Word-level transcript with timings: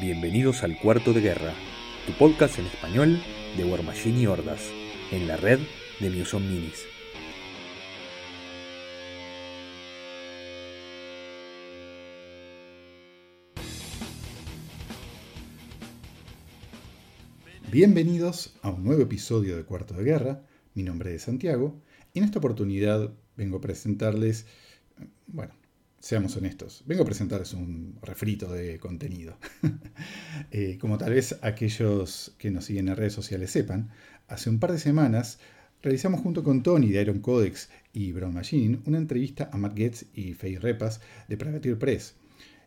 Bienvenidos 0.00 0.62
al 0.62 0.78
Cuarto 0.78 1.12
de 1.12 1.20
Guerra, 1.20 1.52
tu 2.06 2.14
podcast 2.14 2.58
en 2.58 2.64
español 2.64 3.22
de 3.58 3.64
War 3.64 3.82
Machine 3.82 4.18
y 4.18 4.26
Hordas, 4.26 4.62
en 5.10 5.28
la 5.28 5.36
red 5.36 5.58
de 6.00 6.08
Muson 6.08 6.48
Minis. 6.48 6.86
Bienvenidos 17.70 18.56
a 18.62 18.70
un 18.70 18.84
nuevo 18.84 19.02
episodio 19.02 19.58
de 19.58 19.64
Cuarto 19.64 19.92
de 19.92 20.04
Guerra. 20.04 20.42
Mi 20.72 20.82
nombre 20.82 21.14
es 21.14 21.24
Santiago 21.24 21.78
y 22.14 22.20
en 22.20 22.24
esta 22.24 22.38
oportunidad 22.38 23.12
vengo 23.36 23.58
a 23.58 23.60
presentarles, 23.60 24.46
bueno, 25.26 25.52
seamos 26.00 26.34
honestos, 26.36 26.82
vengo 26.86 27.02
a 27.02 27.06
presentarles 27.06 27.52
un 27.52 27.98
refrito 28.02 28.52
de 28.52 28.78
contenido. 28.78 29.36
Eh, 30.52 30.78
como 30.80 30.96
tal 30.96 31.12
vez 31.12 31.38
aquellos 31.42 32.34
que 32.38 32.50
nos 32.50 32.64
siguen 32.64 32.88
en 32.88 32.96
redes 32.96 33.12
sociales 33.12 33.50
sepan, 33.50 33.90
hace 34.26 34.48
un 34.48 34.58
par 34.58 34.72
de 34.72 34.78
semanas 34.78 35.38
realizamos 35.82 36.20
junto 36.20 36.42
con 36.42 36.62
Tony 36.62 36.88
de 36.88 37.02
Iron 37.02 37.20
Codex 37.20 37.68
y 37.92 38.12
Brown 38.12 38.34
Machine 38.34 38.80
una 38.86 38.98
entrevista 38.98 39.50
a 39.52 39.58
Matt 39.58 39.76
Getz 39.76 40.06
y 40.14 40.32
Faye 40.32 40.58
Repas 40.58 41.00
de 41.28 41.36
Privateer 41.36 41.78
Press. 41.78 42.14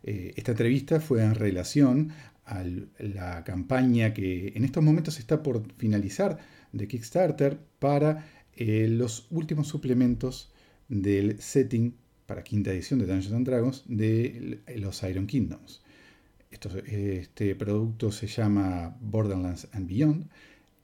Eh, 0.04 0.32
esta 0.36 0.52
entrevista 0.52 1.00
fue 1.00 1.22
en 1.22 1.34
relación 1.34 2.12
a 2.46 2.64
la 2.98 3.42
campaña 3.44 4.14
que 4.14 4.52
en 4.54 4.64
estos 4.64 4.82
momentos 4.82 5.18
está 5.18 5.42
por 5.42 5.70
finalizar 5.74 6.38
de 6.72 6.88
Kickstarter 6.88 7.58
para 7.78 8.26
eh, 8.54 8.86
los 8.88 9.26
últimos 9.30 9.68
suplementos 9.68 10.52
del 10.88 11.40
setting 11.40 11.96
para 12.26 12.44
quinta 12.44 12.72
edición 12.72 12.98
de 12.98 13.06
Dungeons 13.06 13.34
and 13.34 13.46
Dragons 13.46 13.84
de 13.86 14.60
los 14.76 15.02
Iron 15.02 15.26
Kingdoms. 15.26 15.82
este 16.50 17.54
producto 17.56 18.12
se 18.12 18.26
llama 18.26 18.96
Borderlands 19.00 19.68
and 19.72 19.88
Beyond 19.88 20.28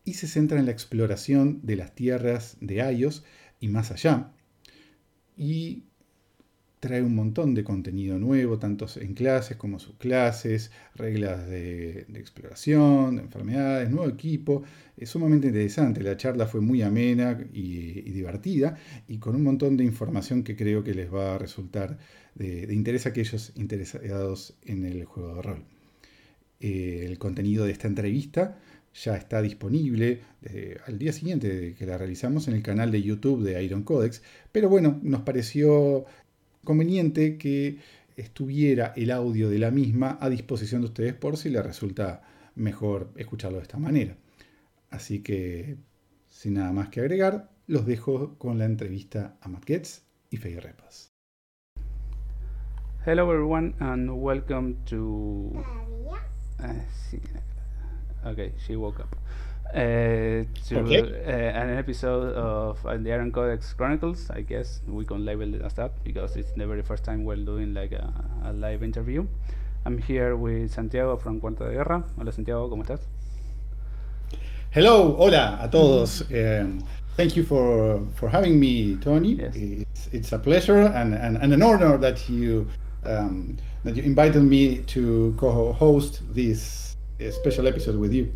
y 0.05 0.15
se 0.15 0.27
centra 0.27 0.59
en 0.59 0.67
la 0.67 0.73
exploración 0.73 1.61
de 1.62 1.77
las 1.77 1.95
tierras 1.95 2.56
de 2.61 2.83
Ayos 2.83 3.25
y 3.61 3.69
más 3.69 3.91
allá. 3.91 4.33
Y 5.37 5.84
trae 6.81 7.03
un 7.03 7.14
montón 7.14 7.55
de 7.55 7.62
contenido 7.62 8.19
nuevo, 8.19 8.59
tanto 8.59 8.86
en 8.97 9.12
clases 9.12 9.59
como 9.59 9.78
subclases, 9.78 10.70
reglas 10.95 11.47
de, 11.47 12.06
exploración, 12.14 13.17
de 13.17 13.22
enfermedades, 13.22 13.91
nuevo 13.91 14.09
equipo. 14.09 14.62
Es 14.97 15.11
sumamente 15.11 15.48
interesante. 15.48 16.03
La 16.03 16.17
charla 16.17 16.47
fue 16.47 16.62
muy 16.62 16.81
amena 16.81 17.39
y, 17.53 18.00
divertida 18.11 18.78
y 19.09 19.19
con 19.19 19.37
un 19.37 19.42
montón 19.42 19.77
de 19.77 19.84
información 19.84 20.42
que 20.42 20.56
creo 20.56 20.83
que 20.83 20.95
les 20.95 21.12
va 21.12 21.34
a 21.34 21.39
resultar 21.39 21.98
de, 22.34 22.72
interés 22.72 23.05
a 23.06 23.11
aquellos 23.11 23.53
interesados 23.56 24.55
en 24.65 24.87
el 24.87 25.05
juego 25.05 25.34
de 25.34 25.42
rol. 25.42 25.65
Eh, 26.61 27.05
el 27.06 27.19
contenido 27.19 27.67
de 27.67 27.72
esta 27.72 27.89
entrevista 27.89 28.59
ya 28.94 29.17
está 29.17 29.41
disponible 29.41 30.20
eh, 30.42 30.77
al 30.87 30.98
día 30.98 31.12
siguiente 31.12 31.75
que 31.78 31.87
la 31.87 31.97
realizamos 31.97 32.48
en 32.48 32.55
el 32.55 32.62
canal 32.62 32.91
de 32.91 33.03
YouTube 33.03 33.42
de 33.42 33.62
Iron 33.62 33.83
Codex, 33.83 34.22
pero 34.53 34.69
bueno, 34.69 34.98
nos 35.03 35.22
pareció 35.22 36.06
conveniente 36.64 37.39
que 37.39 37.78
estuviera 38.16 38.92
el 38.97 39.11
audio 39.11 39.48
de 39.48 39.58
la 39.58 39.70
misma 39.70 40.19
a 40.20 40.28
disposición 40.28 40.83
de 40.83 40.89
ustedes 40.89 41.14
por 41.14 41.36
si 41.36 41.48
les 41.50 41.64
resulta 41.64 42.22
mejor 42.55 43.12
escucharlo 43.16 43.58
de 43.58 43.62
esta 43.62 43.78
manera. 43.78 44.16
Así 44.91 45.22
que, 45.22 45.77
sin 46.28 46.55
nada 46.55 46.72
más 46.72 46.88
que 46.88 47.00
agregar, 47.00 47.50
los 47.66 47.86
dejo 47.86 48.36
con 48.38 48.58
la 48.58 48.64
entrevista 48.64 49.36
a 49.41 49.48
Matt 49.48 49.64
Getz 49.64 50.03
y 50.31 50.36
Faye 50.36 50.61
Repas. 50.61 51.12
Hello 53.06 53.33
everyone 53.33 53.75
and 53.81 54.11
welcome 54.11 54.77
to... 54.84 55.64
Uh, 56.62 58.28
okay, 58.28 58.53
she 58.66 58.76
woke 58.76 59.00
up. 59.00 59.16
Uh, 59.75 60.44
to 60.66 60.78
okay. 60.81 61.00
uh, 61.00 61.60
an 61.62 61.76
episode 61.76 62.34
of 62.34 62.84
uh, 62.84 62.97
the 62.97 63.12
Iron 63.12 63.31
Codex 63.31 63.72
Chronicles. 63.72 64.31
I 64.31 64.41
guess 64.42 64.81
we 64.86 65.04
can 65.04 65.25
label 65.25 65.54
it 65.54 65.62
as 65.62 65.75
that 65.75 65.92
because 66.04 66.36
it's 66.36 66.53
the 66.53 66.66
very 66.66 66.82
first 66.82 67.04
time 67.04 67.25
we're 67.25 67.36
doing 67.36 67.75
like 67.75 67.92
a, 67.92 68.12
a 68.44 68.53
live 68.53 68.82
interview. 68.82 69.26
I'm 69.84 69.98
here 69.98 70.36
with 70.36 70.72
Santiago 70.72 71.16
from 71.16 71.41
Cuarto 71.41 71.66
de 71.66 71.75
Guerra. 71.75 72.04
Hola 72.19 72.32
Santiago, 72.32 72.69
¿cómo 72.69 72.82
estás? 72.82 73.00
Hello, 74.72 75.16
hola 75.19 75.58
a 75.62 75.70
todos. 75.70 76.22
Um, 76.31 76.84
thank 77.16 77.37
you 77.37 77.44
for 77.44 78.00
for 78.16 78.28
having 78.28 78.58
me, 78.58 78.97
Tony. 78.97 79.34
Yes. 79.34 79.54
It's, 79.56 80.08
it's 80.12 80.32
a 80.32 80.38
pleasure 80.38 80.81
and, 80.81 81.14
and, 81.14 81.37
and 81.38 81.52
an 81.52 81.62
honor 81.62 81.97
that 81.98 82.28
you 82.28 82.66
um, 83.04 83.56
that 83.84 83.97
you 83.97 84.02
invited 84.02 84.42
me 84.42 84.78
to 84.78 85.34
co-host 85.38 86.22
this 86.34 86.97
special 87.31 87.66
episode 87.66 87.97
with 87.97 88.12
you. 88.12 88.32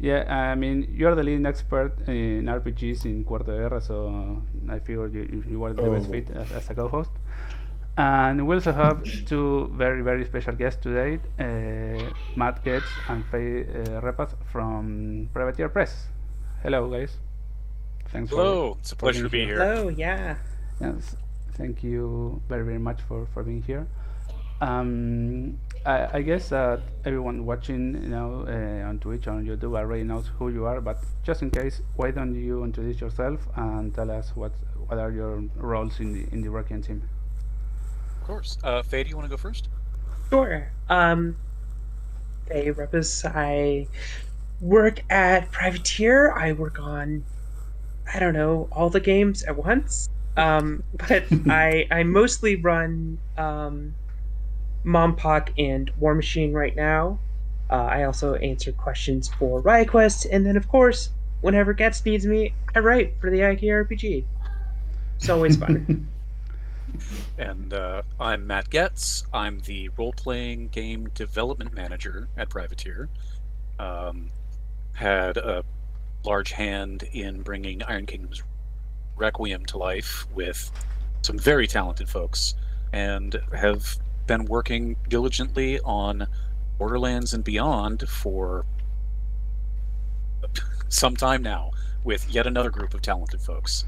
Yeah, 0.00 0.24
I 0.28 0.54
mean, 0.54 0.92
you're 0.92 1.14
the 1.14 1.22
leading 1.22 1.46
expert 1.46 1.96
in 2.08 2.46
RPGs 2.46 3.04
in 3.04 3.24
Cuarto 3.24 3.46
de 3.46 3.58
Guerra, 3.58 3.80
so 3.80 4.42
I 4.68 4.78
figured 4.80 5.14
you, 5.14 5.44
you 5.48 5.60
were 5.60 5.72
the 5.72 5.82
oh. 5.82 5.94
best 5.94 6.10
fit 6.10 6.30
as, 6.30 6.50
as 6.52 6.70
a 6.70 6.74
co-host. 6.74 7.10
And 7.96 8.46
we 8.46 8.56
also 8.56 8.72
have 8.72 9.04
two 9.26 9.70
very, 9.74 10.02
very 10.02 10.24
special 10.24 10.54
guests 10.54 10.82
today, 10.82 11.20
uh, 11.38 12.12
Matt 12.34 12.64
Goetz 12.64 12.86
and 13.08 13.24
Faye 13.26 13.62
uh, 13.62 14.00
Repas 14.00 14.34
from 14.50 15.30
Privateer 15.32 15.68
Press. 15.68 16.06
Hello, 16.64 16.90
guys. 16.90 17.16
Thanks 18.08 18.30
Hello, 18.30 18.76
it's 18.80 18.90
a 18.90 18.96
pleasure 18.96 19.22
to 19.22 19.28
be 19.28 19.44
here. 19.44 19.58
Hello, 19.58 19.88
yeah. 19.90 20.36
Yes, 20.80 21.16
thank 21.52 21.84
you 21.84 22.42
very, 22.48 22.64
very 22.64 22.80
much 22.80 23.00
for, 23.02 23.28
for 23.32 23.44
being 23.44 23.62
here. 23.62 23.86
Um, 24.60 25.60
I, 25.86 26.18
I, 26.18 26.22
guess 26.22 26.48
that 26.48 26.80
everyone 27.04 27.44
watching 27.44 28.02
you 28.02 28.08
know 28.08 28.46
uh, 28.48 28.88
on 28.88 28.98
Twitch 29.00 29.26
or 29.26 29.32
on 29.32 29.44
YouTube 29.44 29.76
already 29.76 30.02
knows 30.02 30.30
who 30.38 30.48
you 30.48 30.64
are, 30.64 30.80
but 30.80 30.98
just 31.22 31.42
in 31.42 31.50
case, 31.50 31.82
why 31.96 32.10
don't 32.10 32.34
you 32.34 32.64
introduce 32.64 33.00
yourself 33.00 33.40
and 33.56 33.94
tell 33.94 34.10
us 34.10 34.32
what 34.34 34.52
what 34.86 34.98
are 34.98 35.10
your 35.10 35.44
roles 35.56 36.00
in 36.00 36.12
the 36.14 36.26
in 36.32 36.40
the 36.40 36.48
working 36.48 36.80
team? 36.82 37.02
Of 38.20 38.26
course, 38.26 38.56
uh, 38.64 38.82
Faye, 38.82 39.04
do 39.04 39.10
you 39.10 39.16
want 39.16 39.26
to 39.26 39.30
go 39.30 39.36
first? 39.36 39.68
Sure. 40.30 40.70
Um, 40.88 41.36
Faye 42.48 42.70
Repas, 42.70 43.24
I 43.26 43.86
work 44.60 45.02
at 45.10 45.50
Privateer. 45.52 46.32
I 46.32 46.52
work 46.52 46.80
on 46.80 47.24
I 48.12 48.18
don't 48.18 48.34
know 48.34 48.68
all 48.72 48.90
the 48.90 49.00
games 49.00 49.42
at 49.42 49.56
once. 49.56 50.08
Um, 50.36 50.82
but 50.96 51.24
I 51.48 51.86
I 51.90 52.02
mostly 52.04 52.56
run 52.56 53.18
um 53.36 53.94
MonPoc 54.84 55.50
and 55.58 55.90
War 55.98 56.14
Machine 56.14 56.52
right 56.52 56.74
now. 56.76 57.18
Uh, 57.70 57.84
I 57.84 58.04
also 58.04 58.34
answer 58.34 58.72
questions 58.72 59.28
for 59.28 59.60
Riot 59.60 59.88
Quest, 59.88 60.26
and 60.26 60.44
then 60.44 60.56
of 60.56 60.68
course, 60.68 61.10
whenever 61.40 61.72
Goetz 61.72 62.04
needs 62.04 62.26
me, 62.26 62.54
I 62.74 62.80
write 62.80 63.14
for 63.20 63.30
the 63.30 63.38
IKRPG. 63.38 64.24
It's 65.16 65.28
always 65.28 65.56
fun. 65.56 66.08
and 67.38 67.72
uh, 67.72 68.02
I'm 68.20 68.46
Matt 68.46 68.70
Goetz. 68.70 69.24
I'm 69.32 69.60
the 69.60 69.88
role-playing 69.96 70.68
game 70.68 71.08
development 71.14 71.72
manager 71.74 72.28
at 72.36 72.50
Privateer. 72.50 73.08
Um, 73.78 74.30
had 74.92 75.36
a 75.36 75.64
large 76.24 76.52
hand 76.52 77.04
in 77.12 77.42
bringing 77.42 77.82
Iron 77.84 78.06
Kingdom's 78.06 78.42
Requiem 79.16 79.64
to 79.66 79.78
life 79.78 80.26
with 80.34 80.70
some 81.22 81.38
very 81.38 81.66
talented 81.66 82.08
folks, 82.08 82.54
and 82.92 83.40
have 83.52 83.96
been 84.26 84.44
working 84.46 84.96
diligently 85.08 85.80
on 85.80 86.26
Borderlands 86.78 87.34
and 87.34 87.44
Beyond 87.44 88.08
for 88.08 88.64
some 90.88 91.16
time 91.16 91.42
now 91.42 91.70
with 92.04 92.28
yet 92.30 92.46
another 92.46 92.70
group 92.70 92.94
of 92.94 93.02
talented 93.02 93.40
folks. 93.40 93.84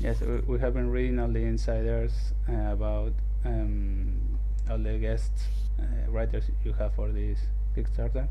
Yes, 0.00 0.20
we 0.46 0.58
have 0.58 0.74
been 0.74 0.90
reading 0.90 1.18
all 1.18 1.28
the 1.28 1.40
insiders 1.40 2.12
uh, 2.48 2.72
about 2.72 3.12
um, 3.44 4.38
all 4.68 4.78
the 4.78 4.98
guests 4.98 5.44
uh, 5.78 6.10
writers 6.10 6.44
you 6.64 6.72
have 6.72 6.94
for 6.94 7.08
this 7.08 7.38
Kickstarter. 7.76 8.26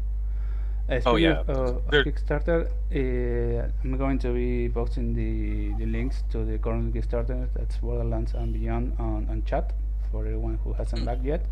Uh, 0.89 0.99
oh 1.05 1.15
yeah, 1.15 1.44
uh, 1.47 1.79
Kickstarter. 1.91 2.67
Uh, 2.91 3.69
I'm 3.83 3.97
going 3.97 4.19
to 4.19 4.33
be 4.33 4.69
posting 4.69 5.13
the, 5.13 5.73
the 5.77 5.89
links 5.89 6.23
to 6.31 6.44
the 6.44 6.57
current 6.57 6.94
Kickstarter. 6.94 7.47
That's 7.55 7.77
Borderlands 7.77 8.33
and 8.33 8.53
Beyond 8.53 8.95
on, 8.99 9.27
on 9.29 9.44
chat 9.45 9.73
for 10.11 10.25
everyone 10.25 10.59
who 10.63 10.73
hasn't 10.73 11.05
backed 11.05 11.23
yet, 11.23 11.45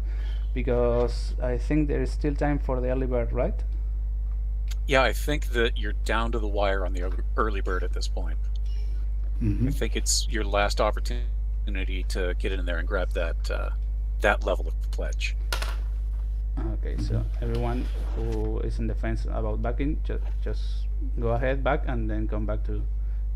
because 0.53 1.33
I 1.41 1.57
think 1.57 1.87
there 1.87 2.01
is 2.01 2.11
still 2.11 2.35
time 2.35 2.59
for 2.59 2.79
the 2.81 2.89
early 2.89 3.07
bird, 3.07 3.31
right? 3.31 3.55
Yeah, 4.87 5.03
I 5.03 5.13
think 5.13 5.47
that 5.47 5.77
you're 5.77 5.93
down 6.05 6.31
to 6.31 6.39
the 6.39 6.47
wire 6.47 6.85
on 6.85 6.93
the 6.93 7.11
early 7.37 7.61
bird 7.61 7.83
at 7.83 7.93
this 7.93 8.07
point. 8.07 8.37
Mm-hmm. 9.41 9.67
I 9.67 9.71
think 9.71 9.95
it's 9.95 10.27
your 10.29 10.43
last 10.43 10.81
opportunity 10.81 12.03
to 12.09 12.33
get 12.39 12.51
in 12.51 12.65
there 12.65 12.77
and 12.77 12.87
grab 12.87 13.11
that 13.11 13.51
uh, 13.51 13.69
that 14.21 14.43
level 14.43 14.67
of 14.67 14.73
pledge. 14.91 15.35
Okay, 16.73 16.97
so 16.97 17.23
everyone 17.41 17.85
who 18.15 18.59
is 18.59 18.79
in 18.79 18.87
the 18.87 18.95
fence 18.95 19.25
about 19.25 19.61
backing, 19.61 20.01
just 20.03 20.23
just 20.43 20.61
go 21.19 21.29
ahead 21.29 21.63
back 21.63 21.83
and 21.87 22.09
then 22.09 22.27
come 22.27 22.45
back 22.45 22.65
to, 22.65 22.81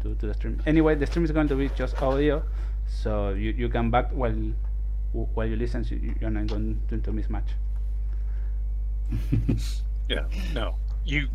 to, 0.01 0.15
to 0.15 0.27
the 0.27 0.33
stream. 0.33 0.61
Anyway, 0.65 0.95
the 0.95 1.05
stream 1.05 1.23
is 1.23 1.31
going 1.31 1.47
to 1.47 1.55
be 1.55 1.69
just 1.69 2.01
audio, 2.01 2.43
so 2.85 3.29
you, 3.29 3.51
you 3.51 3.69
can 3.69 3.89
back 3.89 4.09
while 4.11 4.35
while 5.13 5.47
you 5.47 5.55
listen, 5.55 5.85
you're 6.19 6.29
not 6.29 6.47
going 6.47 6.81
to, 6.89 6.99
to 6.99 7.11
mismatch. 7.11 7.49
yeah, 10.09 10.25
no. 10.53 10.75
You 11.05 11.27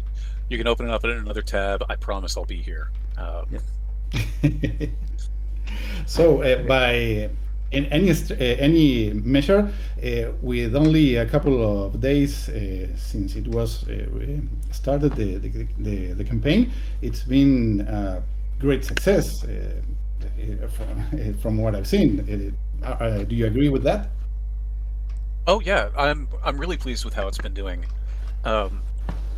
you 0.48 0.56
can 0.56 0.66
open 0.66 0.88
it 0.88 0.92
up 0.92 1.04
in 1.04 1.10
another 1.10 1.42
tab. 1.42 1.84
I 1.88 1.96
promise 1.96 2.36
I'll 2.36 2.44
be 2.44 2.62
here. 2.62 2.90
Uh, 3.16 3.44
yep. 3.50 3.62
so 6.06 6.42
uh, 6.42 6.62
by 6.62 7.30
in 7.70 7.84
any 7.86 8.10
uh, 8.10 8.34
any 8.38 9.12
measure, 9.12 9.70
uh, 10.02 10.32
with 10.40 10.74
only 10.74 11.16
a 11.16 11.26
couple 11.26 11.86
of 11.86 12.00
days 12.00 12.48
uh, 12.48 12.86
since 12.96 13.36
it 13.36 13.46
was 13.48 13.86
uh, 13.88 14.06
started 14.72 15.14
the, 15.16 15.36
the, 15.36 15.66
the, 15.78 16.12
the, 16.14 16.24
campaign, 16.24 16.72
it's 17.02 17.22
been 17.22 17.82
a 17.82 18.22
great 18.58 18.84
success 18.84 19.44
from, 20.70 21.34
from 21.42 21.58
what 21.58 21.74
I've 21.74 21.86
seen. 21.86 22.56
Do 22.80 23.34
you 23.34 23.46
agree 23.46 23.68
with 23.68 23.82
that? 23.84 24.10
Oh 25.46 25.60
yeah, 25.60 25.88
I'm 25.96 26.28
I'm 26.44 26.58
really 26.58 26.76
pleased 26.76 27.04
with 27.04 27.14
how 27.14 27.26
it's 27.26 27.38
been 27.38 27.54
doing. 27.54 27.86
Um, 28.44 28.82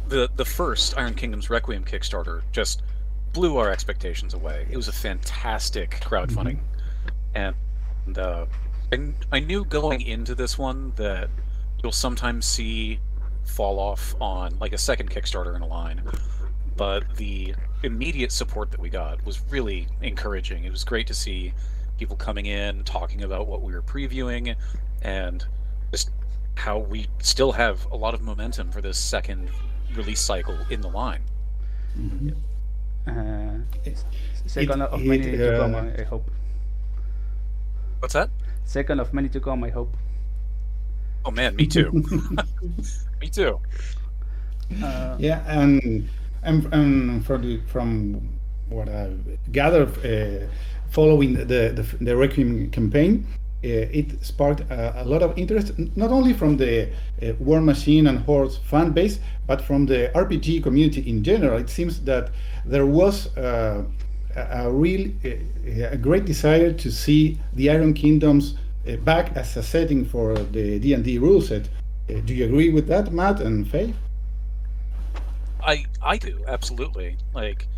the 0.08 0.28
the 0.36 0.44
first 0.44 0.98
Iron 0.98 1.14
Kingdoms 1.14 1.50
Requiem 1.50 1.84
Kickstarter 1.84 2.42
just 2.52 2.82
blew 3.32 3.58
our 3.58 3.70
expectations 3.70 4.34
away. 4.34 4.66
It 4.70 4.76
was 4.76 4.88
a 4.88 4.92
fantastic 4.92 6.00
crowdfunding, 6.00 6.58
mm-hmm. 7.34 7.52
and 8.06 8.18
uh, 8.18 8.46
I, 8.92 9.12
I 9.30 9.40
knew 9.40 9.64
going 9.64 10.00
into 10.00 10.34
this 10.34 10.58
one 10.58 10.92
that 10.96 11.30
you'll 11.82 11.92
sometimes 11.92 12.44
see 12.44 12.98
fall 13.44 13.78
off 13.78 14.14
on 14.20 14.58
like 14.58 14.72
a 14.72 14.78
second 14.78 15.10
Kickstarter 15.10 15.54
in 15.54 15.62
a 15.62 15.66
line, 15.66 16.02
but 16.76 17.16
the 17.16 17.54
immediate 17.82 18.32
support 18.32 18.70
that 18.72 18.80
we 18.80 18.90
got 18.90 19.24
was 19.24 19.40
really 19.50 19.86
encouraging. 20.02 20.64
It 20.64 20.70
was 20.70 20.84
great 20.84 21.06
to 21.06 21.14
see 21.14 21.52
people 22.00 22.16
coming 22.16 22.46
in 22.46 22.82
talking 22.84 23.22
about 23.24 23.46
what 23.46 23.60
we 23.60 23.74
were 23.74 23.82
previewing 23.82 24.56
and 25.02 25.44
just 25.92 26.08
how 26.54 26.78
we 26.78 27.06
still 27.18 27.52
have 27.52 27.86
a 27.92 27.96
lot 27.96 28.14
of 28.14 28.22
momentum 28.22 28.72
for 28.72 28.80
this 28.80 28.96
second 28.96 29.50
release 29.94 30.22
cycle 30.22 30.56
in 30.70 30.80
the 30.80 30.88
line. 30.88 31.20
Mm-hmm. 31.98 32.30
Uh, 33.06 33.92
second 34.46 34.80
it, 34.80 34.88
of 34.88 35.02
many 35.02 35.26
it, 35.28 35.36
to 35.36 35.58
come, 35.58 35.74
uh, 35.74 35.90
I 35.98 36.04
hope. 36.04 36.30
What's 37.98 38.14
that? 38.14 38.30
Second 38.64 38.98
of 38.98 39.12
many 39.12 39.28
to 39.28 39.40
come, 39.40 39.62
I 39.62 39.68
hope. 39.68 39.94
Oh 41.26 41.30
man, 41.30 41.54
me 41.54 41.66
too. 41.66 41.92
me 43.20 43.28
too. 43.28 43.60
Uh, 44.82 45.16
yeah, 45.18 45.44
and 45.46 46.08
and, 46.44 46.72
and 46.72 47.26
for 47.26 47.36
the, 47.36 47.60
from 47.66 48.26
what 48.70 48.88
I 48.88 49.12
gathered, 49.52 49.92
uh, 49.98 50.46
following 50.90 51.34
the, 51.34 51.44
the 51.44 51.84
the 52.00 52.16
Requiem 52.16 52.70
campaign, 52.70 53.26
uh, 53.62 53.68
it 53.68 54.24
sparked 54.24 54.62
a, 54.70 55.02
a, 55.02 55.04
lot 55.04 55.22
of 55.22 55.36
interest, 55.36 55.72
not 55.94 56.10
only 56.10 56.32
from 56.32 56.56
the 56.56 56.88
uh, 57.22 57.34
War 57.38 57.60
Machine 57.60 58.06
and 58.06 58.18
Hordes 58.20 58.56
fan 58.56 58.92
base, 58.92 59.20
but 59.46 59.60
from 59.60 59.84
the 59.84 60.10
RPG 60.14 60.62
community 60.62 61.02
in 61.08 61.22
general. 61.22 61.58
It 61.58 61.68
seems 61.68 62.00
that 62.00 62.30
there 62.64 62.86
was 62.86 63.36
uh, 63.36 63.84
a, 64.34 64.70
real, 64.70 65.10
a 65.64 65.96
great 65.98 66.24
desire 66.24 66.72
to 66.72 66.90
see 66.90 67.38
the 67.52 67.68
Iron 67.68 67.92
Kingdoms 67.92 68.54
back 69.04 69.36
as 69.36 69.54
a 69.58 69.62
setting 69.62 70.06
for 70.06 70.34
the 70.34 70.78
D&D 70.78 71.18
rule 71.18 71.42
set. 71.42 71.68
do 72.24 72.34
you 72.34 72.46
agree 72.46 72.70
with 72.70 72.86
that, 72.86 73.12
Matt 73.12 73.40
and 73.40 73.68
Faye? 73.68 73.92
I 75.62 75.84
I 76.02 76.16
do 76.16 76.42
absolutely. 76.48 77.18
Like, 77.34 77.68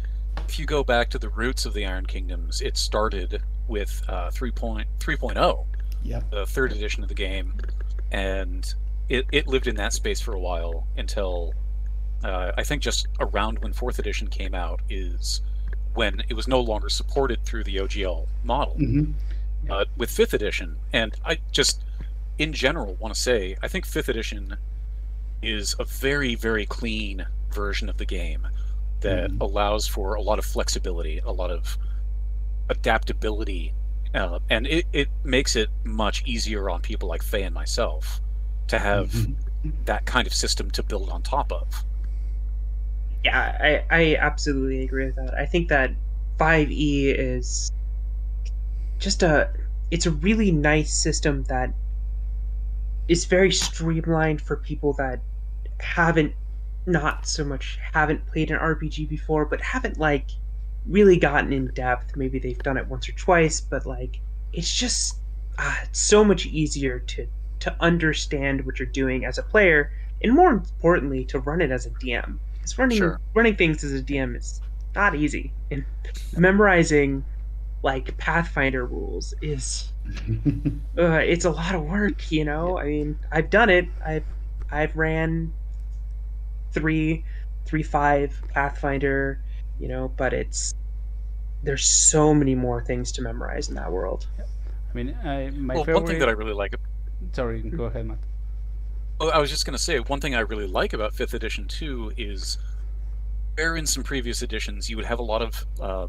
if 0.52 0.58
you 0.58 0.66
go 0.66 0.84
back 0.84 1.08
to 1.08 1.18
the 1.18 1.30
roots 1.30 1.64
of 1.64 1.72
the 1.72 1.86
Iron 1.86 2.04
Kingdoms, 2.04 2.60
it 2.60 2.76
started 2.76 3.42
with 3.68 4.02
uh, 4.06 4.28
3.3.0, 4.28 5.64
yep. 6.02 6.30
the 6.30 6.44
third 6.44 6.72
edition 6.72 7.02
of 7.02 7.08
the 7.08 7.14
game, 7.14 7.54
and 8.10 8.74
it, 9.08 9.24
it 9.32 9.46
lived 9.46 9.66
in 9.66 9.76
that 9.76 9.94
space 9.94 10.20
for 10.20 10.34
a 10.34 10.38
while 10.38 10.86
until 10.98 11.54
uh, 12.22 12.52
I 12.58 12.64
think 12.64 12.82
just 12.82 13.08
around 13.18 13.60
when 13.60 13.72
fourth 13.72 13.98
edition 13.98 14.28
came 14.28 14.54
out 14.54 14.82
is 14.90 15.40
when 15.94 16.22
it 16.28 16.34
was 16.34 16.46
no 16.46 16.60
longer 16.60 16.90
supported 16.90 17.42
through 17.46 17.64
the 17.64 17.76
OGL 17.76 18.26
model. 18.44 18.74
Mm-hmm. 18.74 19.12
Uh, 19.70 19.86
with 19.96 20.10
fifth 20.10 20.34
edition, 20.34 20.76
and 20.92 21.14
I 21.24 21.38
just 21.50 21.82
in 22.36 22.52
general 22.52 22.96
want 22.96 23.14
to 23.14 23.20
say 23.20 23.56
I 23.62 23.68
think 23.68 23.86
fifth 23.86 24.08
edition 24.08 24.56
is 25.40 25.76
a 25.78 25.84
very 25.84 26.34
very 26.34 26.66
clean 26.66 27.24
version 27.52 27.88
of 27.88 27.96
the 27.96 28.04
game 28.04 28.48
that 29.02 29.30
mm-hmm. 29.30 29.40
allows 29.40 29.86
for 29.86 30.14
a 30.14 30.22
lot 30.22 30.38
of 30.38 30.44
flexibility, 30.44 31.20
a 31.24 31.32
lot 31.32 31.50
of 31.50 31.78
adaptability 32.68 33.74
uh, 34.14 34.38
and 34.50 34.66
it, 34.66 34.86
it 34.92 35.08
makes 35.24 35.56
it 35.56 35.70
much 35.84 36.22
easier 36.26 36.68
on 36.68 36.80
people 36.80 37.08
like 37.08 37.22
Faye 37.22 37.44
and 37.44 37.54
myself 37.54 38.20
to 38.68 38.78
have 38.78 39.10
mm-hmm. 39.10 39.70
that 39.86 40.04
kind 40.04 40.26
of 40.26 40.34
system 40.34 40.70
to 40.72 40.82
build 40.82 41.08
on 41.08 41.22
top 41.22 41.50
of. 41.50 41.84
Yeah, 43.24 43.84
I, 43.90 43.96
I 43.96 44.16
absolutely 44.16 44.82
agree 44.82 45.06
with 45.06 45.16
that. 45.16 45.34
I 45.34 45.46
think 45.46 45.68
that 45.68 45.92
5e 46.38 47.14
is 47.16 47.70
just 48.98 49.22
a 49.22 49.50
it's 49.90 50.06
a 50.06 50.10
really 50.10 50.50
nice 50.50 50.92
system 50.92 51.44
that 51.44 51.72
is 53.08 53.24
very 53.26 53.52
streamlined 53.52 54.40
for 54.40 54.56
people 54.56 54.94
that 54.94 55.20
haven't 55.80 56.34
not 56.86 57.26
so 57.26 57.44
much 57.44 57.78
haven't 57.92 58.26
played 58.26 58.50
an 58.50 58.58
RPG 58.58 59.08
before, 59.08 59.44
but 59.44 59.60
haven't 59.60 59.98
like 59.98 60.30
really 60.86 61.16
gotten 61.16 61.52
in 61.52 61.68
depth. 61.68 62.16
Maybe 62.16 62.38
they've 62.38 62.58
done 62.58 62.76
it 62.76 62.86
once 62.86 63.08
or 63.08 63.12
twice, 63.12 63.60
but 63.60 63.86
like 63.86 64.20
it's 64.52 64.72
just 64.72 65.18
uh, 65.58 65.74
it's 65.84 66.00
so 66.00 66.24
much 66.24 66.46
easier 66.46 66.98
to 67.00 67.26
to 67.60 67.76
understand 67.80 68.66
what 68.66 68.78
you're 68.78 68.86
doing 68.86 69.24
as 69.24 69.38
a 69.38 69.42
player, 69.42 69.92
and 70.22 70.32
more 70.32 70.50
importantly, 70.50 71.24
to 71.26 71.38
run 71.38 71.60
it 71.60 71.70
as 71.70 71.86
a 71.86 71.90
DM. 71.90 72.38
Because 72.54 72.78
running 72.78 72.98
sure. 72.98 73.20
running 73.34 73.56
things 73.56 73.84
as 73.84 73.92
a 73.92 74.02
DM 74.02 74.36
is 74.36 74.60
not 74.94 75.14
easy, 75.14 75.52
and 75.70 75.84
memorizing 76.36 77.24
like 77.82 78.16
Pathfinder 78.16 78.86
rules 78.86 79.34
is 79.42 79.92
uh, 80.98 81.20
it's 81.22 81.44
a 81.44 81.50
lot 81.50 81.74
of 81.74 81.82
work. 81.82 82.30
You 82.32 82.44
know, 82.44 82.78
I 82.78 82.86
mean, 82.86 83.18
I've 83.30 83.50
done 83.50 83.70
it. 83.70 83.86
I've 84.04 84.24
I've 84.70 84.96
ran 84.96 85.52
three 86.72 87.24
three 87.64 87.82
five 87.82 88.40
Pathfinder 88.48 89.40
you 89.82 89.88
know, 89.88 90.12
but 90.16 90.32
it's 90.32 90.74
there's 91.64 91.84
so 91.84 92.32
many 92.32 92.54
more 92.54 92.84
things 92.84 93.12
to 93.12 93.22
memorize 93.22 93.68
in 93.68 93.74
that 93.74 93.90
world. 93.90 94.26
I 94.38 94.94
mean, 94.94 95.16
I, 95.24 95.50
my 95.50 95.74
well, 95.74 95.84
favorite... 95.84 96.00
one 96.00 96.06
thing 96.06 96.18
that 96.20 96.28
I 96.28 96.32
really 96.32 96.52
like. 96.52 96.74
Sorry, 97.32 97.62
go 97.62 97.84
ahead, 97.84 98.06
Matt. 98.06 98.18
Oh, 99.20 99.28
I 99.30 99.38
was 99.38 99.50
just 99.50 99.66
going 99.66 99.76
to 99.76 99.82
say 99.82 99.98
one 99.98 100.20
thing 100.20 100.34
I 100.34 100.40
really 100.40 100.66
like 100.66 100.92
about 100.92 101.14
Fifth 101.14 101.34
Edition 101.34 101.66
too 101.66 102.12
is, 102.16 102.58
where 103.56 103.76
in 103.76 103.86
some 103.86 104.04
previous 104.04 104.42
editions 104.42 104.88
you 104.88 104.96
would 104.96 105.04
have 105.04 105.18
a 105.18 105.22
lot 105.22 105.42
of 105.42 105.66
uh, 105.80 106.06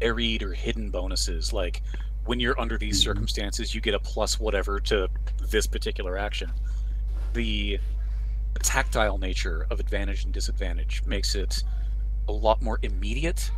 buried 0.00 0.42
or 0.42 0.52
hidden 0.52 0.90
bonuses, 0.90 1.52
like 1.52 1.82
when 2.26 2.40
you're 2.40 2.58
under 2.60 2.76
these 2.76 3.00
mm-hmm. 3.00 3.10
circumstances, 3.10 3.74
you 3.74 3.80
get 3.80 3.94
a 3.94 4.00
plus 4.00 4.38
whatever 4.38 4.80
to 4.80 5.08
this 5.50 5.66
particular 5.66 6.18
action. 6.18 6.50
The 7.32 7.78
tactile 8.62 9.18
nature 9.18 9.66
of 9.70 9.80
advantage 9.80 10.24
and 10.24 10.32
disadvantage 10.32 11.02
makes 11.06 11.34
it 11.34 11.62
a 12.28 12.32
lot 12.32 12.60
more 12.62 12.78
immediate 12.82 13.50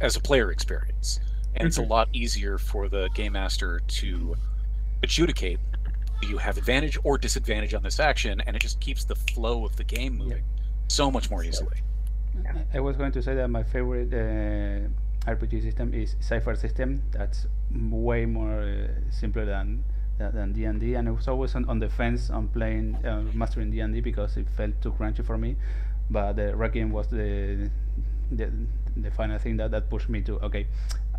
as 0.00 0.16
a 0.16 0.20
player 0.20 0.50
experience, 0.50 1.20
and 1.54 1.60
mm-hmm. 1.60 1.66
it's 1.66 1.78
a 1.78 1.82
mm-hmm. 1.82 1.90
lot 1.90 2.08
easier 2.12 2.58
for 2.58 2.88
the 2.88 3.08
game 3.14 3.32
master 3.32 3.80
to 3.88 4.36
adjudicate 5.02 5.58
you 6.22 6.38
have 6.38 6.58
advantage 6.58 6.98
or 7.04 7.18
disadvantage 7.18 7.74
on 7.74 7.82
this 7.82 8.00
action, 8.00 8.40
and 8.46 8.56
it 8.56 8.62
just 8.62 8.80
keeps 8.80 9.04
the 9.04 9.14
flow 9.14 9.64
of 9.64 9.76
the 9.76 9.84
game 9.84 10.18
moving 10.18 10.38
yeah. 10.38 10.88
so 10.88 11.10
much 11.10 11.30
more 11.30 11.44
easily. 11.44 11.78
Yeah. 12.42 12.54
I 12.74 12.80
was 12.80 12.96
going 12.96 13.12
to 13.12 13.22
say 13.22 13.34
that 13.34 13.48
my 13.48 13.62
favorite 13.62 14.12
uh, 14.12 15.30
RPG 15.30 15.62
system 15.62 15.94
is 15.94 16.16
Cypher 16.20 16.56
system. 16.56 17.02
That's 17.12 17.46
way 17.70 18.26
more 18.26 18.62
uh, 18.62 19.10
simpler 19.10 19.44
than 19.44 19.84
than 20.18 20.52
D 20.52 20.64
and 20.64 20.80
D, 20.80 20.94
and 20.94 21.08
I 21.08 21.12
was 21.12 21.28
always 21.28 21.54
on, 21.54 21.68
on 21.68 21.78
the 21.78 21.88
fence 21.88 22.30
on 22.30 22.48
playing 22.48 22.96
uh, 23.04 23.22
mastering 23.32 23.70
D 23.70 23.80
and 23.80 23.94
D 23.94 24.00
because 24.00 24.36
it 24.36 24.48
felt 24.56 24.80
too 24.82 24.92
crunchy 24.92 25.24
for 25.24 25.38
me. 25.38 25.56
But 26.10 26.34
the 26.34 26.56
Requiem 26.56 26.90
was 26.90 27.08
the 27.08 27.70
the, 28.30 28.50
the 28.96 29.10
final 29.10 29.38
thing 29.38 29.56
that, 29.56 29.70
that 29.70 29.88
pushed 29.88 30.08
me 30.08 30.20
to 30.22 30.38
okay 30.40 30.66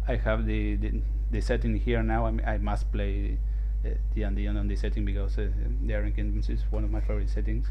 I 0.08 0.16
have 0.16 0.46
the, 0.46 0.76
the, 0.76 1.02
the 1.32 1.42
setting 1.42 1.76
here 1.76 2.02
now. 2.02 2.26
I, 2.26 2.54
I 2.54 2.58
must 2.58 2.92
play 2.92 3.38
uh, 3.86 3.90
D 4.16 4.24
and 4.24 4.36
D 4.36 4.48
on 4.48 4.68
this 4.68 4.82
setting 4.82 5.06
because 5.06 5.38
uh, 5.38 5.50
the 5.86 5.94
Iron 5.94 6.12
Kingdoms 6.14 6.50
is 6.50 6.62
one 6.72 6.84
of 6.84 6.92
my 6.92 7.00
favorite 7.00 7.30
settings. 7.30 7.68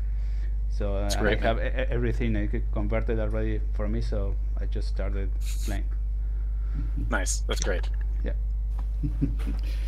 So 0.70 0.94
uh, 0.94 1.10
great, 1.20 1.42
I 1.42 1.42
have 1.42 1.58
a, 1.58 1.90
everything 1.90 2.36
uh, 2.36 2.46
converted 2.72 3.18
already 3.18 3.60
for 3.74 3.88
me. 3.88 4.00
So 4.00 4.36
I 4.60 4.66
just 4.66 4.88
started 4.88 5.30
playing. 5.64 5.84
Nice. 7.10 7.40
That's 7.40 7.60
great. 7.60 7.90
Yeah 8.22 8.32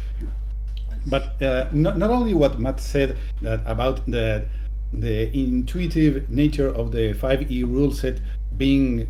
but 1.07 1.41
uh, 1.43 1.69
not, 1.73 1.99
not 1.99 2.11
only 2.11 2.35
what 2.35 2.59
Matt 2.59 2.81
said 2.81 3.17
that 3.43 3.61
about 3.67 4.05
the 4.07 4.45
the 4.93 5.31
intuitive 5.39 6.29
nature 6.29 6.69
of 6.69 6.91
the 6.91 7.15
5e 7.15 7.63
rule 7.63 7.93
set 7.93 8.21
being 8.57 9.07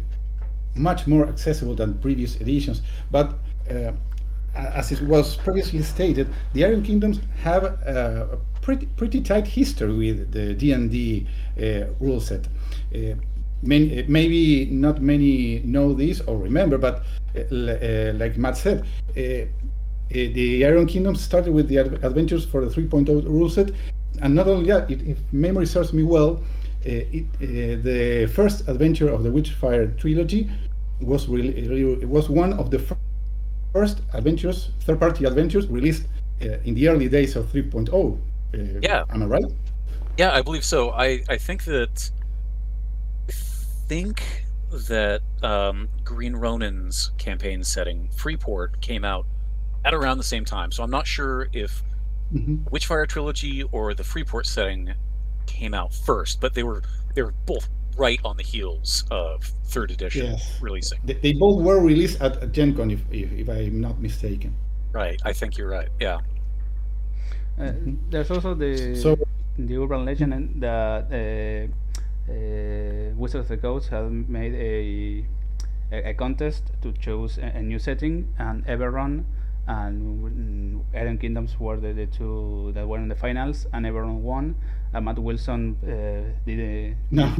much 0.75 1.07
more 1.07 1.27
accessible 1.27 1.75
than 1.75 1.95
previous 2.01 2.37
editions. 2.37 2.83
But 3.11 3.39
uh, 3.71 3.93
as 4.55 4.93
it 4.93 5.01
was 5.03 5.37
previously 5.37 5.83
stated, 5.83 6.29
the 6.53 6.65
Iron 6.65 6.83
Kingdoms 6.83 7.21
have 7.43 7.65
a 7.65 8.39
pretty 8.61 8.87
pretty 8.97 9.21
tight 9.23 9.47
history 9.47 9.93
with 9.93 10.33
the 10.33 10.55
D 10.55 10.73
and 10.73 10.91
D 10.91 11.27
uh, 11.59 11.87
rule 11.99 12.21
set. 12.21 12.47
Uh, 12.95 13.15
many, 13.63 14.05
maybe 14.09 14.67
not 14.67 15.01
many 15.01 15.61
know 15.61 15.95
this 15.95 16.21
or 16.23 16.37
remember, 16.37 16.79
but 16.79 17.03
uh, 17.37 18.13
like 18.15 18.37
Matt 18.37 18.57
said, 18.57 18.85
the 20.11 20.67
Iron 20.67 20.87
Kingdom 20.87 21.15
started 21.15 21.53
with 21.53 21.69
the 21.69 21.79
adventures 21.79 22.45
for 22.45 22.65
the 22.65 22.75
3.0 22.75 23.25
rule 23.25 23.49
set, 23.49 23.71
and 24.23 24.35
not 24.35 24.49
only 24.49 24.69
that, 24.69 24.91
if 24.91 25.19
memory 25.33 25.67
serves 25.67 25.93
me 25.93 26.03
well, 26.03 26.43
it, 26.83 27.27
the 27.41 28.27
first 28.35 28.69
adventure 28.69 29.09
of 29.09 29.23
the 29.23 29.31
Witchfire 29.31 29.97
trilogy 29.99 30.51
was 31.01 31.29
really 31.29 31.57
it 31.57 32.09
was 32.09 32.29
one 32.29 32.53
of 32.55 32.71
the 32.71 32.81
first 33.73 34.01
adventures, 34.13 34.71
third-party 34.81 35.25
adventures 35.25 35.67
released 35.69 36.05
uh, 36.43 36.59
in 36.65 36.75
the 36.75 36.89
early 36.89 37.09
days 37.09 37.37
of 37.37 37.47
3.0. 37.53 38.19
Uh, 38.53 38.81
yeah, 38.83 39.05
am 39.11 39.23
I 39.23 39.27
right? 39.27 39.45
Yeah, 40.19 40.33
I 40.33 40.43
believe 40.43 40.65
so. 40.65 40.91
I 40.91 41.23
I 41.29 41.37
think 41.39 41.65
that 41.65 42.11
I 43.29 43.33
think 43.89 44.45
that 44.89 45.23
um, 45.43 45.89
Green 46.05 46.35
Ronin's 46.37 47.13
campaign 47.19 47.65
setting, 47.65 48.09
Freeport, 48.15 48.81
came 48.81 49.05
out 49.05 49.27
at 49.85 49.95
around 49.95 50.19
the 50.19 50.25
same 50.25 50.45
time. 50.45 50.73
So 50.73 50.83
I'm 50.83 50.91
not 50.91 51.07
sure 51.07 51.49
if 51.53 51.83
mm-hmm. 52.33 52.57
Witchfire 52.75 53.07
trilogy 53.07 53.63
or 53.73 53.95
the 53.95 54.05
Freeport 54.05 54.47
setting 54.47 54.93
came 55.47 55.75
out 55.75 55.93
first, 55.93 56.41
but 56.41 56.55
they 56.55 56.63
were 56.63 56.83
they 57.15 57.23
were 57.23 57.35
both 57.47 57.69
right 57.97 58.21
on 58.25 58.37
the 58.37 58.43
heels 58.43 59.05
of 59.11 59.43
third 59.65 59.91
edition 59.91 60.27
yes. 60.27 60.59
releasing. 60.61 60.99
They, 61.05 61.15
they, 61.15 61.33
both 61.33 61.63
were 61.63 61.81
released 61.81 62.21
at, 62.21 62.43
at 62.43 62.53
Gen 62.53 62.75
Con, 62.75 62.91
if, 62.91 63.01
if, 63.11 63.31
if, 63.33 63.49
I'm 63.49 63.81
not 63.81 64.01
mistaken. 64.01 64.55
Right, 64.93 65.21
I 65.25 65.33
think 65.33 65.59
you're 65.59 65.69
right. 65.69 65.89
Yeah. 66.01 66.19
Uh, 67.61 67.73
there's 68.09 68.31
also 68.31 68.55
the 68.55 68.95
so, 68.97 69.19
the 69.59 69.77
urban 69.77 70.05
legend 70.05 70.63
that 70.63 71.05
uh, 71.13 72.33
uh, 72.33 73.15
Wizards 73.17 73.45
of 73.45 73.49
the 73.49 73.57
Coast 73.59 73.91
have 73.91 74.11
made 74.11 74.55
a, 74.55 75.25
a, 75.93 76.11
a 76.11 76.15
contest 76.15 76.71
to 76.83 76.93
choose 76.93 77.39
a, 77.39 77.59
a, 77.59 77.63
new 77.63 77.79
setting, 77.79 78.33
and 78.39 78.65
Eberron 78.67 79.25
and 79.67 80.85
Iron 80.95 81.19
Kingdoms 81.19 81.59
were 81.59 81.77
the, 81.77 81.93
the 81.93 82.07
two 82.07 82.73
that 82.75 82.87
were 82.87 82.99
in 82.99 83.09
the 83.09 83.15
finals, 83.15 83.67
and 83.73 83.87
everyone 83.87 84.23
won. 84.23 84.55
And 84.93 85.05
Matt 85.05 85.19
Wilson 85.19 85.77
uh, 85.85 86.37
did 86.45 86.61
a, 86.61 86.97
no 87.11 87.33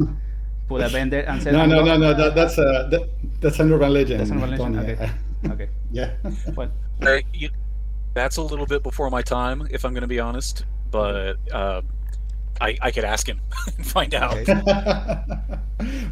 put 0.71 0.81
a 0.81 0.89
vendor 0.89 1.19
and 1.19 1.41
said, 1.41 1.53
"No, 1.53 1.65
no, 1.65 1.83
no, 1.83 1.97
no. 1.97 2.13
That, 2.13 2.35
that's 2.35 2.57
a 2.57 2.87
that, 2.91 3.09
that's 3.41 3.59
an 3.59 3.71
urban 3.71 3.93
legend." 3.93 4.19
That's 4.19 4.31
an 4.31 4.41
urban 4.41 4.51
legend. 4.51 4.79
Okay. 4.79 5.11
okay. 5.47 5.69
yeah. 5.91 6.11
Well, 6.55 6.71
you, 7.33 7.49
that's 8.13 8.37
a 8.37 8.41
little 8.41 8.65
bit 8.65 8.83
before 8.83 9.09
my 9.09 9.21
time, 9.21 9.67
if 9.71 9.85
I'm 9.85 9.93
going 9.93 10.01
to 10.01 10.07
be 10.07 10.19
honest. 10.19 10.65
But 10.89 11.37
uh, 11.51 11.81
I 12.61 12.77
I 12.81 12.91
could 12.91 13.03
ask 13.03 13.27
him 13.27 13.39
and 13.77 13.85
find 13.85 14.13
out. 14.13 14.37
Okay. 14.37 14.61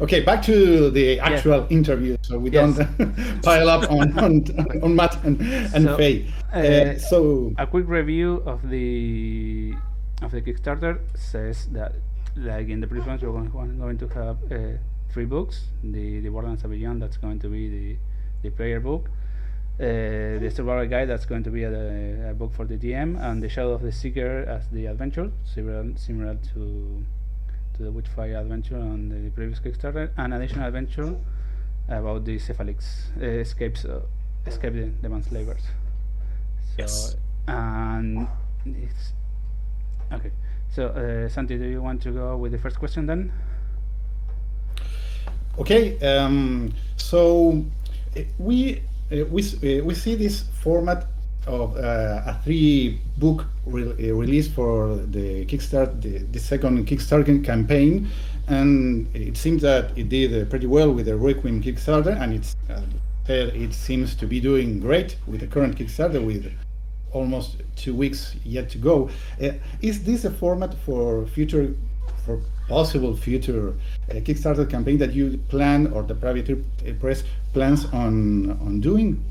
okay, 0.00 0.20
back 0.20 0.42
to 0.42 0.90
the 0.90 1.20
actual 1.20 1.60
yeah. 1.62 1.76
interview, 1.78 2.16
so 2.22 2.38
we 2.38 2.50
yes. 2.50 2.76
don't 2.76 3.42
pile 3.42 3.68
up 3.68 3.90
on 3.90 4.18
on, 4.18 4.82
on 4.82 4.96
Matt 4.96 5.22
and 5.24 5.40
and 5.74 5.84
so, 5.84 5.96
Faye. 5.96 6.26
Uh, 6.52 6.56
uh, 6.56 6.98
so 6.98 7.52
a 7.58 7.66
quick 7.66 7.88
review 7.88 8.42
of 8.46 8.68
the 8.68 9.74
of 10.22 10.32
the 10.32 10.42
Kickstarter 10.42 10.98
says 11.14 11.66
that 11.72 11.94
like 12.36 12.68
in 12.68 12.80
the 12.80 12.86
previous 12.86 13.22
we're 13.22 13.32
going, 13.32 13.78
going 13.78 13.98
to 13.98 14.08
have 14.08 14.36
uh, 14.50 14.76
three 15.12 15.24
books. 15.24 15.68
The 15.82 16.20
the 16.20 16.28
Borderlands 16.28 16.62
Beyond, 16.62 17.02
that's 17.02 17.16
going 17.16 17.38
to 17.40 17.48
be 17.48 17.68
the 17.68 17.96
the 18.42 18.50
player 18.50 18.80
book. 18.80 19.08
Uh, 19.80 20.38
the 20.38 20.50
survival 20.54 20.86
guide 20.86 21.08
that's 21.08 21.24
going 21.24 21.42
to 21.42 21.50
be 21.50 21.62
a, 21.64 22.30
a, 22.30 22.34
book 22.34 22.52
for 22.52 22.66
the 22.66 22.76
DM 22.76 23.18
and 23.18 23.42
the 23.42 23.48
shadow 23.48 23.72
of 23.72 23.80
the 23.80 23.90
seeker 23.90 24.44
as 24.46 24.68
the 24.68 24.84
adventure 24.84 25.30
similar 25.54 25.96
similar 25.96 26.34
to 26.52 27.02
to 27.74 27.82
the 27.84 27.90
witchfire 27.90 28.38
adventure 28.38 28.76
on 28.76 29.08
the 29.08 29.30
previous 29.30 29.58
kickstarter 29.58 30.10
an 30.18 30.34
additional 30.34 30.66
adventure 30.66 31.16
about 31.88 32.26
the 32.26 32.36
cephalyx 32.38 33.08
uh, 33.22 33.24
escapes 33.24 33.86
uh, 33.86 34.02
escape 34.46 34.74
the, 34.74 34.90
the 35.00 35.08
manslavers 35.08 35.64
so 36.76 36.76
yes. 36.76 37.16
and 37.48 38.28
it's 38.66 39.14
okay 40.12 40.30
so, 40.72 40.86
uh, 40.86 41.28
Santi, 41.28 41.58
do 41.58 41.64
you 41.64 41.82
want 41.82 42.00
to 42.02 42.12
go 42.12 42.36
with 42.36 42.52
the 42.52 42.58
first 42.58 42.78
question 42.78 43.06
then? 43.06 43.32
Okay. 45.58 45.98
Um, 45.98 46.72
so 46.96 47.64
uh, 48.16 48.20
we 48.38 48.82
we 49.10 49.42
uh, 49.42 49.84
we 49.84 49.94
see 49.94 50.14
this 50.14 50.44
format 50.62 51.06
of 51.46 51.76
uh, 51.76 52.22
a 52.26 52.40
three-book 52.44 53.46
re 53.66 53.82
uh, 53.84 54.14
release 54.14 54.46
for 54.46 54.96
the 54.96 55.46
Kickstarter, 55.46 56.00
the, 56.00 56.18
the, 56.18 56.38
second 56.38 56.86
Kickstarter 56.86 57.42
campaign, 57.44 58.08
and 58.46 59.08
it 59.16 59.36
seems 59.36 59.62
that 59.62 59.96
it 59.96 60.08
did 60.08 60.48
pretty 60.50 60.66
well 60.66 60.92
with 60.92 61.06
the 61.06 61.16
Requiem 61.16 61.62
Kickstarter, 61.62 62.20
and 62.20 62.34
it's 62.34 62.56
it 63.28 63.72
seems 63.72 64.14
to 64.16 64.26
be 64.26 64.40
doing 64.40 64.80
great 64.80 65.16
with 65.26 65.40
the 65.40 65.46
current 65.46 65.76
Kickstarter 65.76 66.24
with 66.24 66.52
almost 67.12 67.56
two 67.76 67.94
weeks 67.94 68.34
yet 68.44 68.68
to 68.70 68.78
go. 68.78 69.10
Uh, 69.42 69.52
is 69.82 70.04
this 70.04 70.24
a 70.24 70.30
format 70.30 70.74
for 70.84 71.26
future, 71.26 71.74
for 72.24 72.40
possible 72.70 73.16
future 73.16 73.74
uh, 74.10 74.14
Kickstarter 74.26 74.68
campaign 74.70 74.96
that 74.98 75.12
you 75.12 75.38
plan 75.48 75.88
or 75.88 76.02
the 76.04 76.14
Privateer 76.14 76.58
Press 77.00 77.24
plans 77.52 77.84
on 77.86 78.52
on 78.66 78.80
doing? 78.80 79.22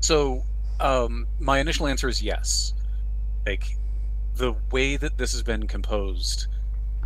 So, 0.00 0.42
um, 0.80 1.26
my 1.38 1.58
initial 1.60 1.86
answer 1.86 2.08
is 2.08 2.22
yes. 2.22 2.72
Like 3.46 3.76
the 4.36 4.54
way 4.72 4.96
that 4.96 5.18
this 5.18 5.32
has 5.32 5.42
been 5.42 5.66
composed 5.66 6.46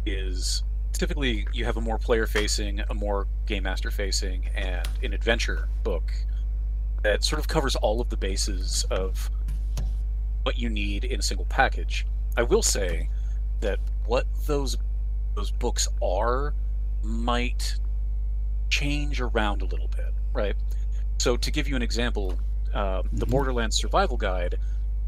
is 0.07 0.63
typically 0.93 1.47
you 1.53 1.65
have 1.65 1.77
a 1.77 1.81
more 1.81 1.99
player 1.99 2.27
facing, 2.27 2.81
a 2.89 2.95
more 2.95 3.27
game 3.47 3.65
master 3.65 3.91
facing, 3.91 4.49
and 4.55 4.89
an 5.03 5.13
adventure 5.13 5.69
book 5.83 6.13
that 7.03 7.25
sort 7.25 7.41
of 7.41 7.49
covers 7.49 7.77
all 7.77 8.01
of 8.01 8.09
the 8.09 8.17
bases 8.17 8.87
of 8.91 9.31
what 10.45 10.57
you 10.59 10.69
need 10.71 11.05
in 11.05 11.19
a 11.19 11.23
single 11.23 11.47
package. 11.47 12.07
I 12.37 12.43
will 12.43 12.63
say 12.63 13.09
that 13.61 13.79
what 14.07 14.27
those 14.47 14.77
those 15.37 15.51
books 15.53 15.87
are 16.03 16.55
might 17.03 17.77
change 18.69 19.21
around 19.21 19.63
a 19.63 19.67
little 19.67 19.89
bit, 19.89 20.13
right? 20.33 20.57
So 21.19 21.37
to 21.37 21.51
give 21.51 21.69
you 21.69 21.77
an 21.77 21.83
example, 21.83 22.37
uh, 22.75 23.03
the 23.13 23.25
mm-hmm. 23.25 23.31
Borderlands 23.31 23.77
Survival 23.77 24.17
Guide 24.17 24.57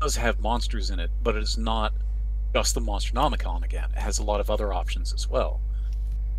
does 0.00 0.16
have 0.16 0.38
monsters 0.40 0.90
in 0.90 1.00
it, 1.00 1.10
but 1.22 1.34
it 1.34 1.42
is 1.42 1.58
not 1.58 1.92
just 2.54 2.74
the 2.74 2.80
Monsternomicon 2.80 3.64
again. 3.64 3.88
It 3.96 3.98
has 3.98 4.18
a 4.18 4.22
lot 4.22 4.40
of 4.40 4.48
other 4.48 4.72
options 4.72 5.12
as 5.12 5.28
well. 5.28 5.60